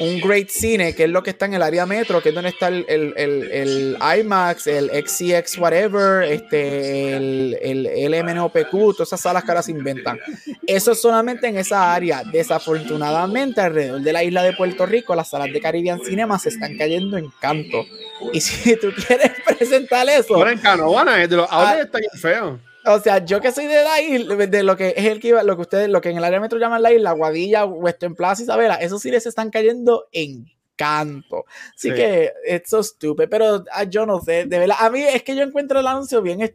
[0.00, 2.50] un great cine, que es lo que está en el área metro, que es donde
[2.50, 9.20] está el, el, el, el IMAX, el XCX whatever, este, el, el LMNOPQ, todas esas
[9.20, 10.18] salas que ahora se inventan.
[10.66, 12.22] Eso es solamente en esa área.
[12.24, 16.76] Desafortunadamente, alrededor de la isla de Puerto Rico, las salas de Caribbean Cinema se están
[16.76, 17.84] cayendo en canto.
[18.32, 21.76] Y si tú quieres presentar eso, Ahora en Canóvana, eh, de los Ah.
[21.80, 22.58] está bien feo.
[22.86, 25.42] O sea, yo que soy de la isla, de lo que es el que iba,
[25.42, 28.42] lo que ustedes, lo que en el área metro llaman la isla, Guadilla, Western Plaza,
[28.42, 30.46] Isabela, esos sí les están cayendo en
[30.76, 31.44] canto.
[31.74, 31.94] Así Sí.
[31.94, 35.34] que es so stupid, pero ah, yo no sé, de verdad, a mí es que
[35.34, 36.54] yo encuentro el anuncio bien,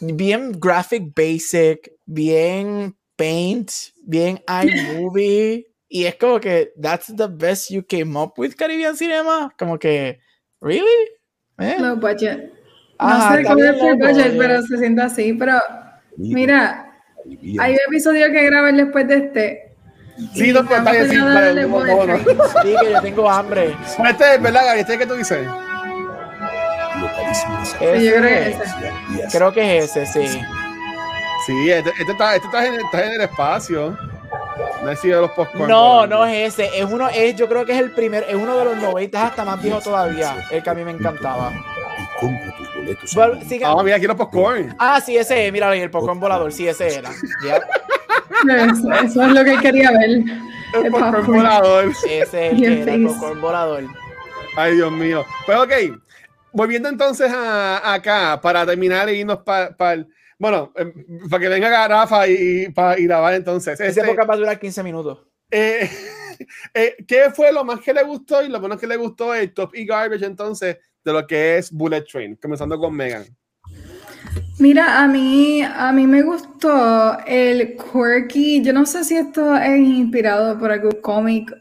[0.00, 3.70] bien graphic basic, bien paint,
[4.04, 9.54] bien iMovie, y es como que that's the best you came up with Caribbean Cinema,
[9.58, 10.18] como que,
[10.60, 11.08] really?
[11.58, 11.76] Eh?
[11.78, 12.52] Low budget.
[13.00, 14.36] No sé cómo es loco, budget, eh.
[14.38, 15.32] pero se siente así.
[15.34, 15.58] Pero
[16.16, 16.92] mira,
[17.60, 19.62] hay un episodio que grabar después de este.
[20.32, 22.16] Sí, no, pero está bien, sí, no, no, no.
[22.62, 23.74] Sí, que yo tengo hambre.
[24.08, 25.46] Este es verdad, Gaby, este que tú dices.
[27.78, 29.38] Sí, yo creo que Ese- ese.
[29.38, 30.40] creo que es ese, sí.
[31.46, 33.98] Sí, este, este está, este está, en, está en el espacio.
[34.82, 35.68] No he sido los popcorn.
[35.68, 36.78] No, no es ese.
[36.78, 39.44] Es uno, es, yo creo que es el primer, es uno de los 90 hasta
[39.44, 40.34] más viejo todavía.
[40.50, 41.52] El que a mí me encantaba.
[41.98, 42.65] Y compra tus
[43.48, 44.74] sigue- Ah, mira, aquí los popcorn.
[44.78, 45.52] Ah, sí, ese es.
[45.52, 46.52] Míralo ahí, el popcorn volador.
[46.52, 47.10] Sí, ese era.
[48.48, 50.10] Eso, eso es lo que quería ver.
[50.10, 50.24] El
[50.86, 51.36] El popcorn popcorn.
[51.38, 51.84] volador.
[52.04, 53.84] Ese es el que era, el popcorn volador.
[54.56, 55.24] Ay, Dios mío.
[55.46, 55.72] Pues ok,
[56.52, 59.74] volviendo entonces a, acá para terminar e irnos para
[60.38, 60.92] bueno, em,
[61.30, 63.80] para que venga Rafa y para grabar entonces.
[63.80, 65.26] Ese Este, época va a durar 15 minutos.
[65.50, 65.88] eh,
[66.74, 69.54] eh, ¿Qué fue lo más que le gustó y lo menos que le gustó el
[69.54, 70.76] top y garbage entonces
[71.06, 72.36] de lo que es Bullet Train?
[72.36, 73.24] Comenzando con Megan.
[74.58, 78.62] Mira, a mí, a mí me gustó el quirky.
[78.62, 81.52] Yo no sé si esto es inspirado por algún cómic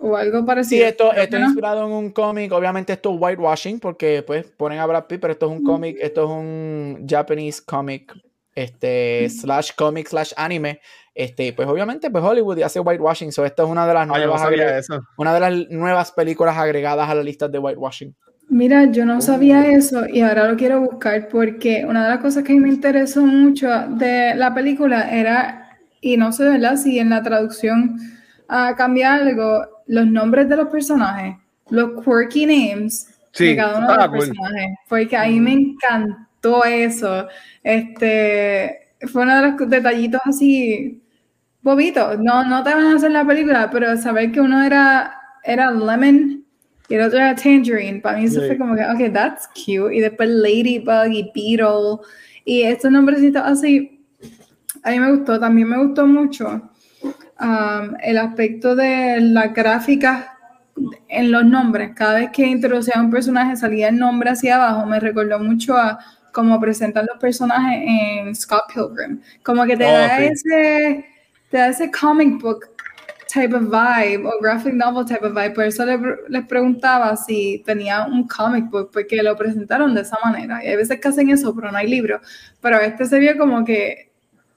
[0.00, 0.86] o algo Sí, parecido.
[0.86, 1.46] esto, Creo esto que es no.
[1.48, 2.50] inspirado en un cómic.
[2.52, 5.96] Obviamente, esto es whitewashing porque pues ponen a Brad Pitt, pero esto es un cómic,
[6.00, 8.14] esto es un Japanese comic,
[8.54, 10.80] este, slash comic, slash anime.
[11.14, 13.30] Este, pues obviamente, pues Hollywood hace whitewashing.
[13.32, 14.86] So, esta es una de las Ay, yo no nuevas
[15.18, 18.14] una de las nuevas películas agregadas a la lista de whitewashing.
[18.50, 19.06] Mira, yo Oh.
[19.06, 22.68] no sabía eso y ahora lo quiero buscar porque una de las cosas que me
[22.70, 25.68] interesó mucho de la película era,
[26.00, 26.76] y no sé, ¿verdad?
[26.76, 27.98] Si en la traducción
[28.48, 31.36] ah, cambia algo, los nombres de los personajes,
[31.70, 35.52] los quirky names Sí, de cada uno de estaba los personajes, porque a mí me
[35.52, 37.28] encantó eso.
[37.62, 41.02] Este, fue uno de los detallitos así
[41.62, 42.18] bobitos.
[42.20, 45.14] No, no te van a hacer la película, pero saber que uno era,
[45.44, 46.44] era Lemon
[46.88, 49.94] y el otro era Tangerine, para mí eso fue como que, ok, that's cute.
[49.94, 51.98] Y después Ladybug y Beetle.
[52.44, 54.00] Y estos nombrecitos así,
[54.82, 55.38] a mí me gustó.
[55.38, 56.70] También me gustó mucho
[57.40, 60.26] um, el aspecto de las gráficas
[61.08, 61.90] en los nombres.
[61.94, 64.86] Cada vez que introducía un personaje salía el nombre hacia abajo.
[64.86, 65.98] Me recordó mucho a
[66.32, 69.20] cómo presentan los personajes en Scott Pilgrim.
[69.42, 70.24] Como que te Oh, da sí.
[70.24, 71.04] ese
[71.50, 72.66] te da ese comic book
[73.32, 75.50] type of vibe o graphic novel type of vibe.
[75.54, 75.98] Por eso le-
[76.28, 80.64] les preguntaba si tenía un comic book, porque lo presentaron de esa manera.
[80.64, 82.20] Y hay veces que hacen eso, pero no hay libro.
[82.60, 84.10] Pero este se vio como que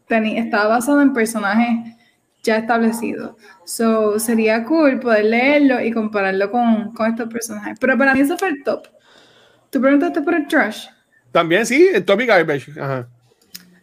[0.09, 1.95] teni- estaba basado en personajes
[2.43, 3.35] ya establecidos.
[3.65, 7.77] So, sería cool poder leerlo y compararlo con, con estos personajes.
[7.79, 8.87] Pero para mí eso fue el top.
[9.69, 10.87] ¿Tú preguntaste por el trash?
[11.31, 12.71] También sí, el Tommy Garbage.
[12.79, 13.07] Ajá.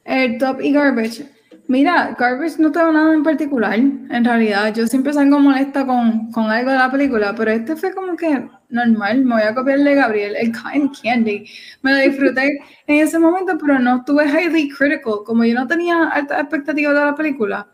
[0.04, 1.26] El top y garbage.
[1.68, 4.74] Mira, garbage no tengo nada en particular, en realidad.
[4.74, 8.48] Yo siempre salgo molesta con, con algo de la película, pero este fue como que
[8.70, 9.22] normal.
[9.22, 11.44] Me voy a copiarle a Gabriel, el Cotton Candy.
[11.82, 15.18] Me lo disfruté en ese momento, pero no estuve highly critical.
[15.26, 17.68] Como yo no tenía altas expectativas de la película,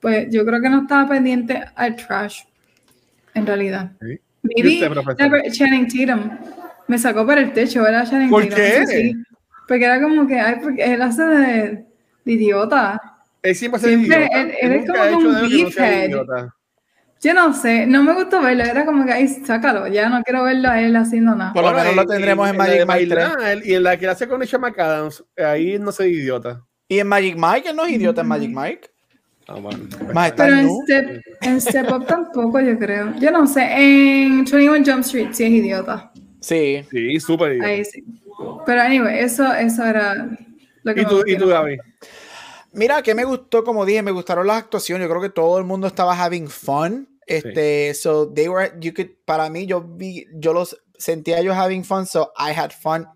[0.00, 2.40] pues yo creo que no estaba pendiente al trash,
[3.34, 3.92] en realidad.
[4.00, 4.18] Sí.
[4.42, 6.30] Maybe ¿Y usted, Channing Tatum
[6.88, 8.56] me sacó para el techo, ¿verdad, Channing ¿Por Tatum?
[8.56, 8.78] qué?
[8.78, 9.14] Eso sí.
[9.68, 11.84] Porque era como que, ay, porque él hace de,
[12.24, 13.14] de idiota.
[13.42, 14.40] Él siempre se Siempre, idiota.
[14.40, 16.08] él- él es como un no beefhead.
[16.08, 16.54] idiota.
[17.20, 20.44] Yo no sé, no me gustó verlo, era como que, ay, sácalo, ya no quiero
[20.44, 21.52] verlo a él haciendo nada.
[21.52, 23.28] Por lo menos lo tendremos en, Magic Mike 3.
[23.28, 26.62] bailar Y en la que hace con Isha McAdams, ahí no soy idiota.
[26.86, 28.90] Y en Magic Mike, él no es idiota en Magic Mike.
[29.48, 29.56] Ah.
[30.14, 30.68] Más está Pero en.
[30.84, 33.12] Step, en Step Up tampoco, yo creo.
[33.18, 36.12] Yo no sé, en 21 Jump Street sí es idiota.
[36.40, 36.84] Sí.
[36.90, 37.68] Sí, súper idiota.
[37.68, 38.04] Ahí sí.
[38.64, 40.28] Pero anyway, eso, eso era
[40.84, 41.78] lo que ¿Y tú, y tú, Gaby?
[42.72, 45.06] Mira, que me gustó, como dije, me gustaron las actuaciones.
[45.06, 47.08] Yo creo que todo el mundo estaba having fun.
[47.26, 51.84] Este, so they were, you could, para mí, yo vi, yo los sentía ellos having
[51.84, 53.06] fun, so I had fun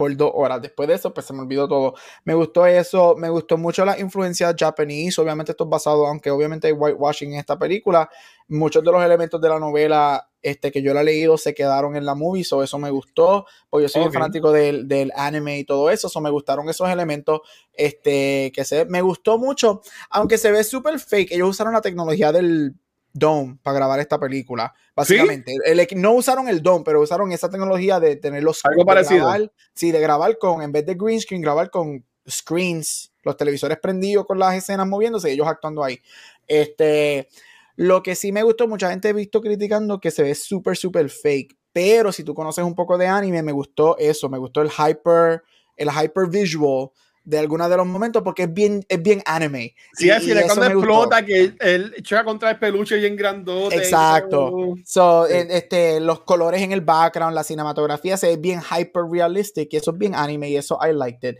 [0.00, 0.62] por dos horas.
[0.62, 1.94] Después de eso, pues se me olvidó todo.
[2.24, 5.20] Me gustó eso, me gustó mucho la influencia japonesa.
[5.20, 8.08] Obviamente, esto es basado, aunque obviamente hay whitewashing en esta película.
[8.48, 11.96] Muchos de los elementos de la novela este, que yo la he leído se quedaron
[11.96, 13.46] en la movie, so eso me gustó.
[13.68, 14.14] Porque yo soy un Ok.
[14.14, 17.40] fanático del, del anime y todo eso, so me gustaron esos elementos.
[17.72, 19.80] Este, que se, me gustó mucho,
[20.10, 21.32] aunque se ve súper fake.
[21.32, 22.74] Ellos usaron la tecnología del
[23.12, 25.52] Dome para grabar esta película, básicamente.
[25.64, 29.26] El equi- no usaron el Dome, pero usaron esa tecnología de tener los Algo parecido.
[29.26, 33.78] grabar- sí, de grabar con, en vez de green screen, grabar con screens, los televisores
[33.78, 36.00] prendidos con las escenas moviéndose ellos actuando ahí.
[36.46, 37.28] Este,
[37.82, 41.08] lo que sí me gustó, mucha gente he visto criticando que se ve súper, súper
[41.08, 41.56] fake.
[41.72, 45.42] Pero si tú conoces un poco de anime, me gustó eso, me gustó el hyper,
[45.78, 46.90] el hyper visual
[47.24, 49.74] de algunos de los momentos porque es bien, es bien anime.
[49.94, 50.78] Sí, Y- así y cuando gustó.
[50.78, 53.76] explota, que él, choca contra el peluche bien grandote.
[53.76, 54.74] Exacto.
[54.84, 55.32] So, Sí.
[55.34, 59.76] eh, este, los colores en el background, la cinematografía se ve bien hyper realistic y
[59.78, 61.38] eso es bien anime y eso I liked it.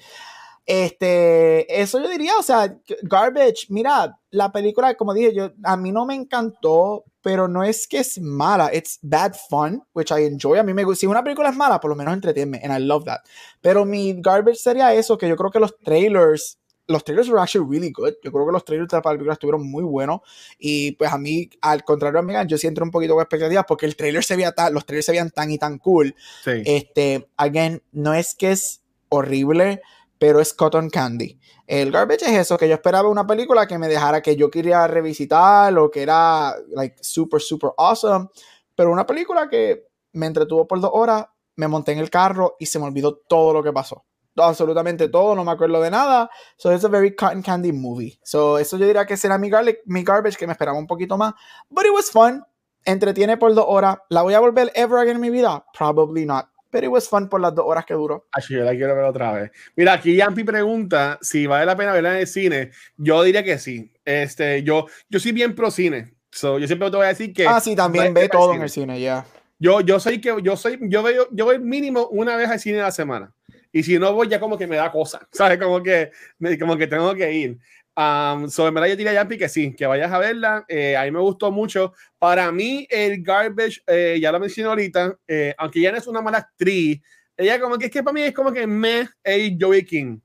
[0.72, 5.90] Este, eso yo diría, o sea, Garbage, mira, la película, como dije, yo, a mí
[5.90, 10.58] no me encantó, pero no es que es mala, it's bad fun, which I enjoy.
[10.58, 12.86] A mí me gusta, si una película es mala, por lo menos entretiene, and I
[12.86, 13.18] love that.
[13.60, 17.68] Pero mi Garbage sería eso, que yo creo que los trailers, los trailers were actually
[17.68, 18.12] really good.
[18.22, 20.20] Yo creo que los trailers de la película estuvieron muy buenos.
[20.56, 23.64] Y pues a mí, al contrario a Megan, yo sí entré un poquito con expectativas
[23.66, 26.14] porque el trailer se veía tan, los trailers se veían tan y tan cool.
[26.44, 26.62] Sí.
[26.64, 29.82] Este, again, no es que es horrible,
[30.20, 31.40] pero es cotton candy.
[31.66, 34.86] El garbage es eso, que yo esperaba una película que me dejara que yo quería
[34.86, 38.28] revisitar o que era like super, super awesome,
[38.76, 41.24] pero una película que me entretuvo por dos horas,
[41.56, 44.04] me monté en el carro y se me olvidó todo lo que pasó.
[44.36, 46.28] Absolutamente todo, no me acuerdo de nada.
[46.58, 48.20] So it's a very cotton candy movie.
[48.22, 51.16] So eso yo diría que será mi, garlic, mi garbage, que me esperaba un poquito
[51.16, 51.32] más.
[51.70, 52.44] But it was fun.
[52.84, 53.96] Entretiene por dos horas.
[54.10, 55.64] ¿La voy a volver ever again en mi vida?
[55.72, 56.46] Probably not.
[56.72, 58.26] But it was fun por las dos horas que duró.
[58.32, 59.50] Ay, yo la quiero ver otra vez.
[59.76, 62.70] Mira, aquí Yampi pregunta si vale la pena verla en el cine.
[62.96, 63.90] Yo diría que sí.
[64.04, 66.14] Este, yo, yo soy bien pro cine.
[66.30, 67.46] So, yo siempre te voy a decir que.
[67.46, 69.26] Ah, sí, también ve todo en el cine, ya.
[69.58, 72.80] Yo, yo soy que yo soy, yo veo, yo voy mínimo una vez al cine
[72.80, 73.34] a la semana.
[73.72, 75.58] Y si no voy, ya como que me da cosa, ¿sabes?
[75.58, 76.10] Como que,
[76.58, 77.58] como que tengo que ir.
[77.96, 80.64] Um, so, en verdad, yo diría, Yampi, que sí, que vayas a verla.
[80.68, 81.92] Eh, a mí me gustó mucho.
[82.18, 86.22] Para mí, el Garbage, eh, ya lo mencioné ahorita, eh, aunque ella no es una
[86.22, 87.00] mala actriz,
[87.36, 90.18] ella como que es que para mí es como que me es Joey King.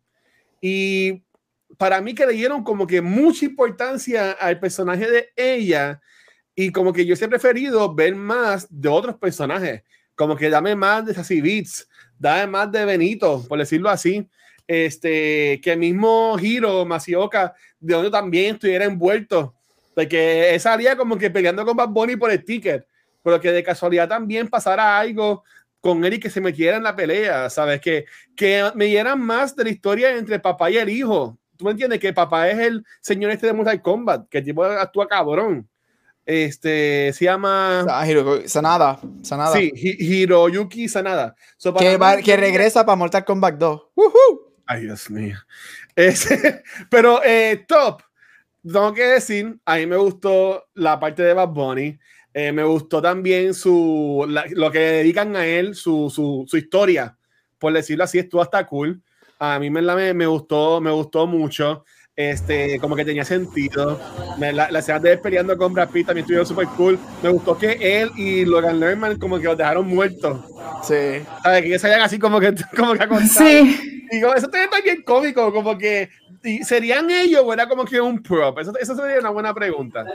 [0.61, 1.23] Y
[1.77, 6.01] para mí que le dieron como que mucha importancia al personaje de ella
[6.55, 9.83] y como que yo siempre he preferido ver más de otros personajes,
[10.15, 11.87] como que dame más de Sassy Beats,
[12.17, 14.29] dame más de Benito, por decirlo así,
[14.67, 19.53] este, que mismo Hiro, Masioka, de donde también estuviera envuelto,
[19.93, 22.85] porque esa haría como que peleando con Bad Bunny por el ticket,
[23.23, 25.43] pero que de casualidad también pasara algo
[25.81, 27.79] con él y que se metiera en la pelea, ¿sabes?
[27.79, 28.05] Que,
[28.35, 31.37] que me dieran más de la historia entre el papá y el hijo.
[31.57, 31.99] ¿Tú me entiendes?
[31.99, 35.69] Que el papá es el señor este de Mortal Kombat, que el tipo actúa cabrón.
[36.25, 37.85] Este, se llama...
[37.87, 39.55] Ah, Hiro- Sanada, Sanada.
[39.55, 41.35] Sí, Hi- Hiroyuki Sanada.
[41.55, 43.81] So, Que, va- que regresa para Mortal Kombat 2.
[43.95, 44.44] ¡Woohoo!
[44.65, 45.37] Ay, Dios mío.
[45.95, 48.01] Ese- pero eh, top,
[48.63, 51.99] tengo que decir, a mí me gustó la parte de Bad Bunny.
[52.33, 57.17] Eh, me gustó también su, la- lo que dedican a él, su, su, su historia,
[57.59, 59.01] por decirlo así, estuvo hasta cool.
[59.39, 59.81] A mí me,
[60.13, 61.85] me gustó, me gustó mucho.
[62.15, 63.99] Este, como que tenía sentido.
[64.39, 66.97] La, la escena de él peleando con Brad Pitt también estuvieron súper cool.
[67.21, 70.39] Me gustó que él y Logan Lerman como que los dejaron muertos.
[70.83, 71.23] Sí.
[71.43, 71.63] ¿Sabes?
[71.63, 73.51] Que salían así como que, como que acostados.
[73.51, 76.09] Sí, como, eso también está bien cómico, como que
[76.43, 78.59] y ¿serían ellos o era como que un prop?
[78.59, 80.05] Eso, eso sería una buena pregunta.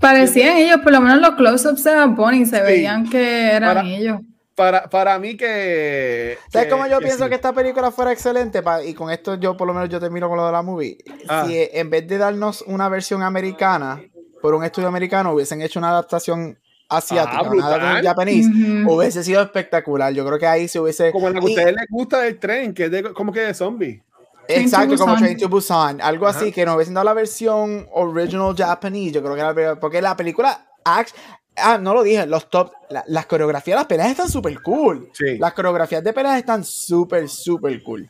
[0.00, 4.20] parecían ellos, por lo menos los close-ups de Bunny se veían que eran Para- ellos.
[4.56, 6.38] Para, para mí que...
[6.50, 7.28] ¿Sabes que- cómo yo que pienso sí.
[7.28, 8.62] que esta película fuera excelente?
[8.62, 10.96] Pa- y con esto yo por lo menos yo termino con lo de la movie.
[11.28, 11.44] Ah.
[11.46, 14.02] Si eh, en vez de darnos una versión americana
[14.40, 16.58] por un estudio americano hubiesen hecho una adaptación
[16.88, 18.94] asiática, Ah, una adaptación japonés, Ujú.
[18.94, 20.12] hubiese sido espectacular.
[20.14, 21.12] Yo creo que ahí se hubiese...
[21.12, 23.52] Como la que a ustedes les gusta del tren, que es de, como que de
[23.54, 24.02] zombie.
[24.48, 25.16] Exacto, como.
[25.16, 26.38] Train to Busan, algo Ajá.
[26.38, 30.16] así, que nos hubiesen dado la versión original japonés, yo creo que era porque la
[30.16, 31.12] película, act-
[31.56, 35.10] ah, no lo dije, los top, la- las coreografías de las peleas están súper cool,
[35.12, 35.38] Sí.
[35.38, 38.08] las coreografías de peleas están súper, súper cool.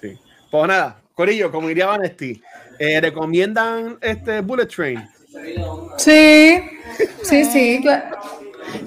[0.00, 0.18] Sí.
[0.50, 2.42] Pues nada, Corillo, como diría Vanesti,
[2.78, 5.08] eh, ¿recomiendan este Bullet Train?
[5.98, 6.60] Sí,
[7.22, 7.78] sí, sí.
[7.82, 8.16] claro.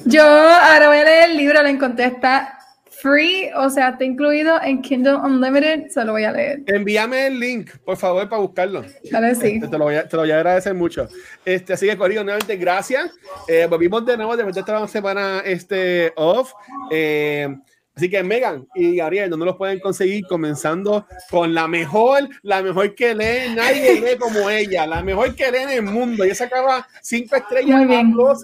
[0.06, 2.59] Yo ahora voy a leer el libro, lo encontré, está
[3.02, 6.64] free, o sea, está incluido en Kindle Unlimited, se lo voy a leer.
[6.68, 8.84] Envíame el link, por favor, para buscarlo.
[9.12, 9.60] Dale, sí.
[9.60, 11.08] Te lo, voy a, te lo voy a agradecer mucho.
[11.46, 13.12] Este, así que, Corillo, nuevamente, gracias.
[13.48, 16.52] Eh, volvimos de nuevo después de esta semana este, off.
[16.92, 17.48] Eh,
[17.96, 20.26] así que, Megan y Gabriel, ¿dónde los pueden conseguir?
[20.28, 25.52] Comenzando con la mejor, la mejor que lee, nadie lee como ella, la mejor que
[25.52, 26.24] lee en el mundo.
[26.24, 27.82] Ella sacaba cinco estrellas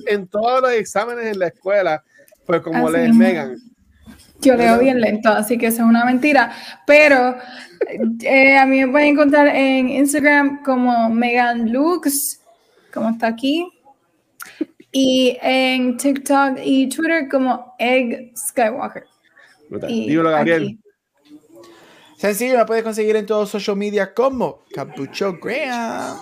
[0.07, 2.03] en todos los exámenes en la escuela.
[2.45, 3.13] Pues como Así lee.
[3.13, 3.74] Megan.
[4.41, 6.51] Yo leo bien lento, así que eso es una mentira.
[6.85, 7.35] Pero
[8.21, 12.41] eh, a mí me pueden encontrar en Instagram como Megan Lux,
[12.93, 13.67] como está aquí.
[14.91, 19.05] Y en TikTok y Twitter como Egg Skywalker.
[19.87, 20.63] Dímelo, Gabriel.
[20.63, 20.79] aquí.
[22.17, 26.17] Sencillo, me puedes conseguir en todos social media como Capucho Graham.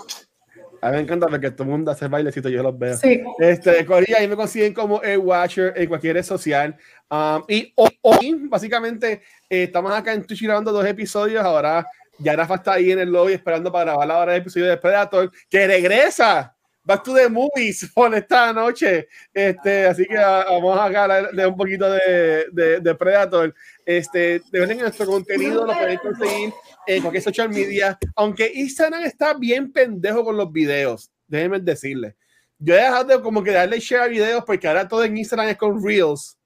[0.84, 2.94] A mí me encanta porque todo el mundo hace bailecito, yo los veo.
[2.98, 3.22] Sí.
[3.38, 6.76] Este, Corilla, ahí me consiguen como el Watcher en cualquier red social.
[7.08, 11.42] Um, y hoy, básicamente, eh, estamos acá en Twitch grabando dos episodios.
[11.42, 11.86] Ahora
[12.18, 14.76] ya Rafa está ahí en el lobby esperando para grabar la hora del episodio de
[14.76, 16.54] Predator, que regresa.
[16.86, 19.08] Back to the movies por esta noche.
[19.32, 23.54] Este, así que ah, vamos a hablar de un poquito de, de, de Predator.
[23.86, 26.52] Este, de que nuestro contenido lo pueden conseguir
[26.86, 27.98] en cualquier social media.
[28.16, 32.14] Aunque Instagram está bien pendejo con los videos, déjenme decirles.
[32.58, 35.48] Yo he dejado de como que darle share a videos porque ahora todo en Instagram
[35.48, 36.38] es con Reels.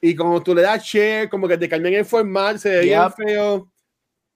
[0.00, 3.00] Y como tú le das share, como que te cambian el formato, se ve bien
[3.00, 3.12] Yep.
[3.16, 3.70] feo.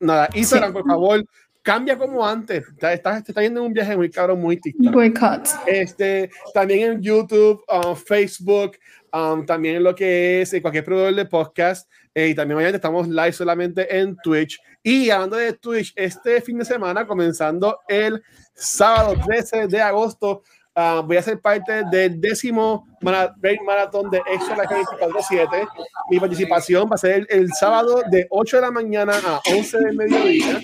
[0.00, 1.22] Nada, Instagram, por favor,
[1.62, 2.64] cambia como antes.
[2.68, 4.92] Estás, estás, te está yendo en un viaje muy cabrón, muy TikTok.
[4.94, 5.46] Boycott.
[5.66, 8.78] Este, también en YouTube, um, Facebook,
[9.12, 11.88] um, también en lo que es en cualquier proveedor de podcast.
[12.14, 14.58] eh, y también obviamente estamos live solamente en Twitch.
[14.82, 18.22] Y hablando de Twitch, este fin de semana, comenzando el
[18.54, 20.42] sábado 13 de agosto,
[20.74, 25.68] ah, voy a ser parte del décimo Raid Marathon de Extra Life 24-7.
[26.10, 29.78] Mi participación va a ser el, el sábado de 8 de la mañana a 11
[29.78, 30.60] del mediodía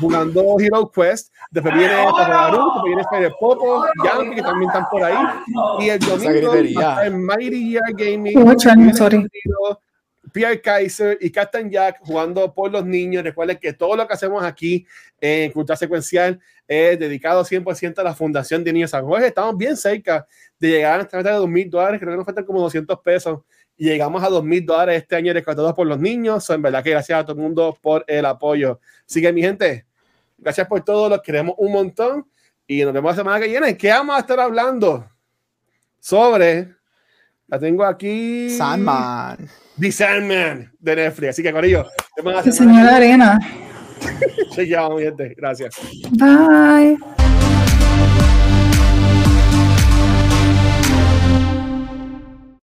[0.00, 1.32] jugando Hero Quest.
[1.50, 5.16] Después viene Tapagarú, después viene Spider Popo, Yankee, que también están por ahí.
[5.80, 9.26] Y el domingo estar Mighty Gear Gaming, Oh, sorry.
[10.36, 13.24] Pierre Kaiser y Captain Jack jugando por los niños.
[13.24, 14.86] Recuerden que todo lo que hacemos aquí
[15.18, 16.38] en Cultura Secuencial
[16.68, 19.28] es dedicado 100% a la Fundación de Niños San Jorge.
[19.28, 20.26] Estamos bien cerca
[20.60, 21.98] de llegar a nuestra meta de 2 mil dólares.
[21.98, 23.40] Creo que nos faltan como 200 pesos.
[23.78, 26.44] Y llegamos a 2 mil dólares este año rescatados por los niños.
[26.44, 28.78] So, en verdad que gracias a todo el mundo por el apoyo.
[29.08, 29.86] Así mi gente,
[30.36, 31.08] gracias por todo.
[31.08, 32.26] Los queremos un montón.
[32.66, 33.74] Y nos vemos la semana que viene.
[33.74, 35.08] ¿Qué vamos a estar hablando?
[35.98, 36.74] Sobre.
[37.46, 38.50] La tengo aquí.
[38.50, 39.65] Sandman.
[39.78, 41.30] The Sandman de Netflix.
[41.30, 41.86] Así que, Corillo,
[42.16, 43.38] semana señora Arena.
[44.54, 45.34] Chequeamos, mi gente.
[45.36, 45.74] Gracias.
[46.12, 47.25] Bye.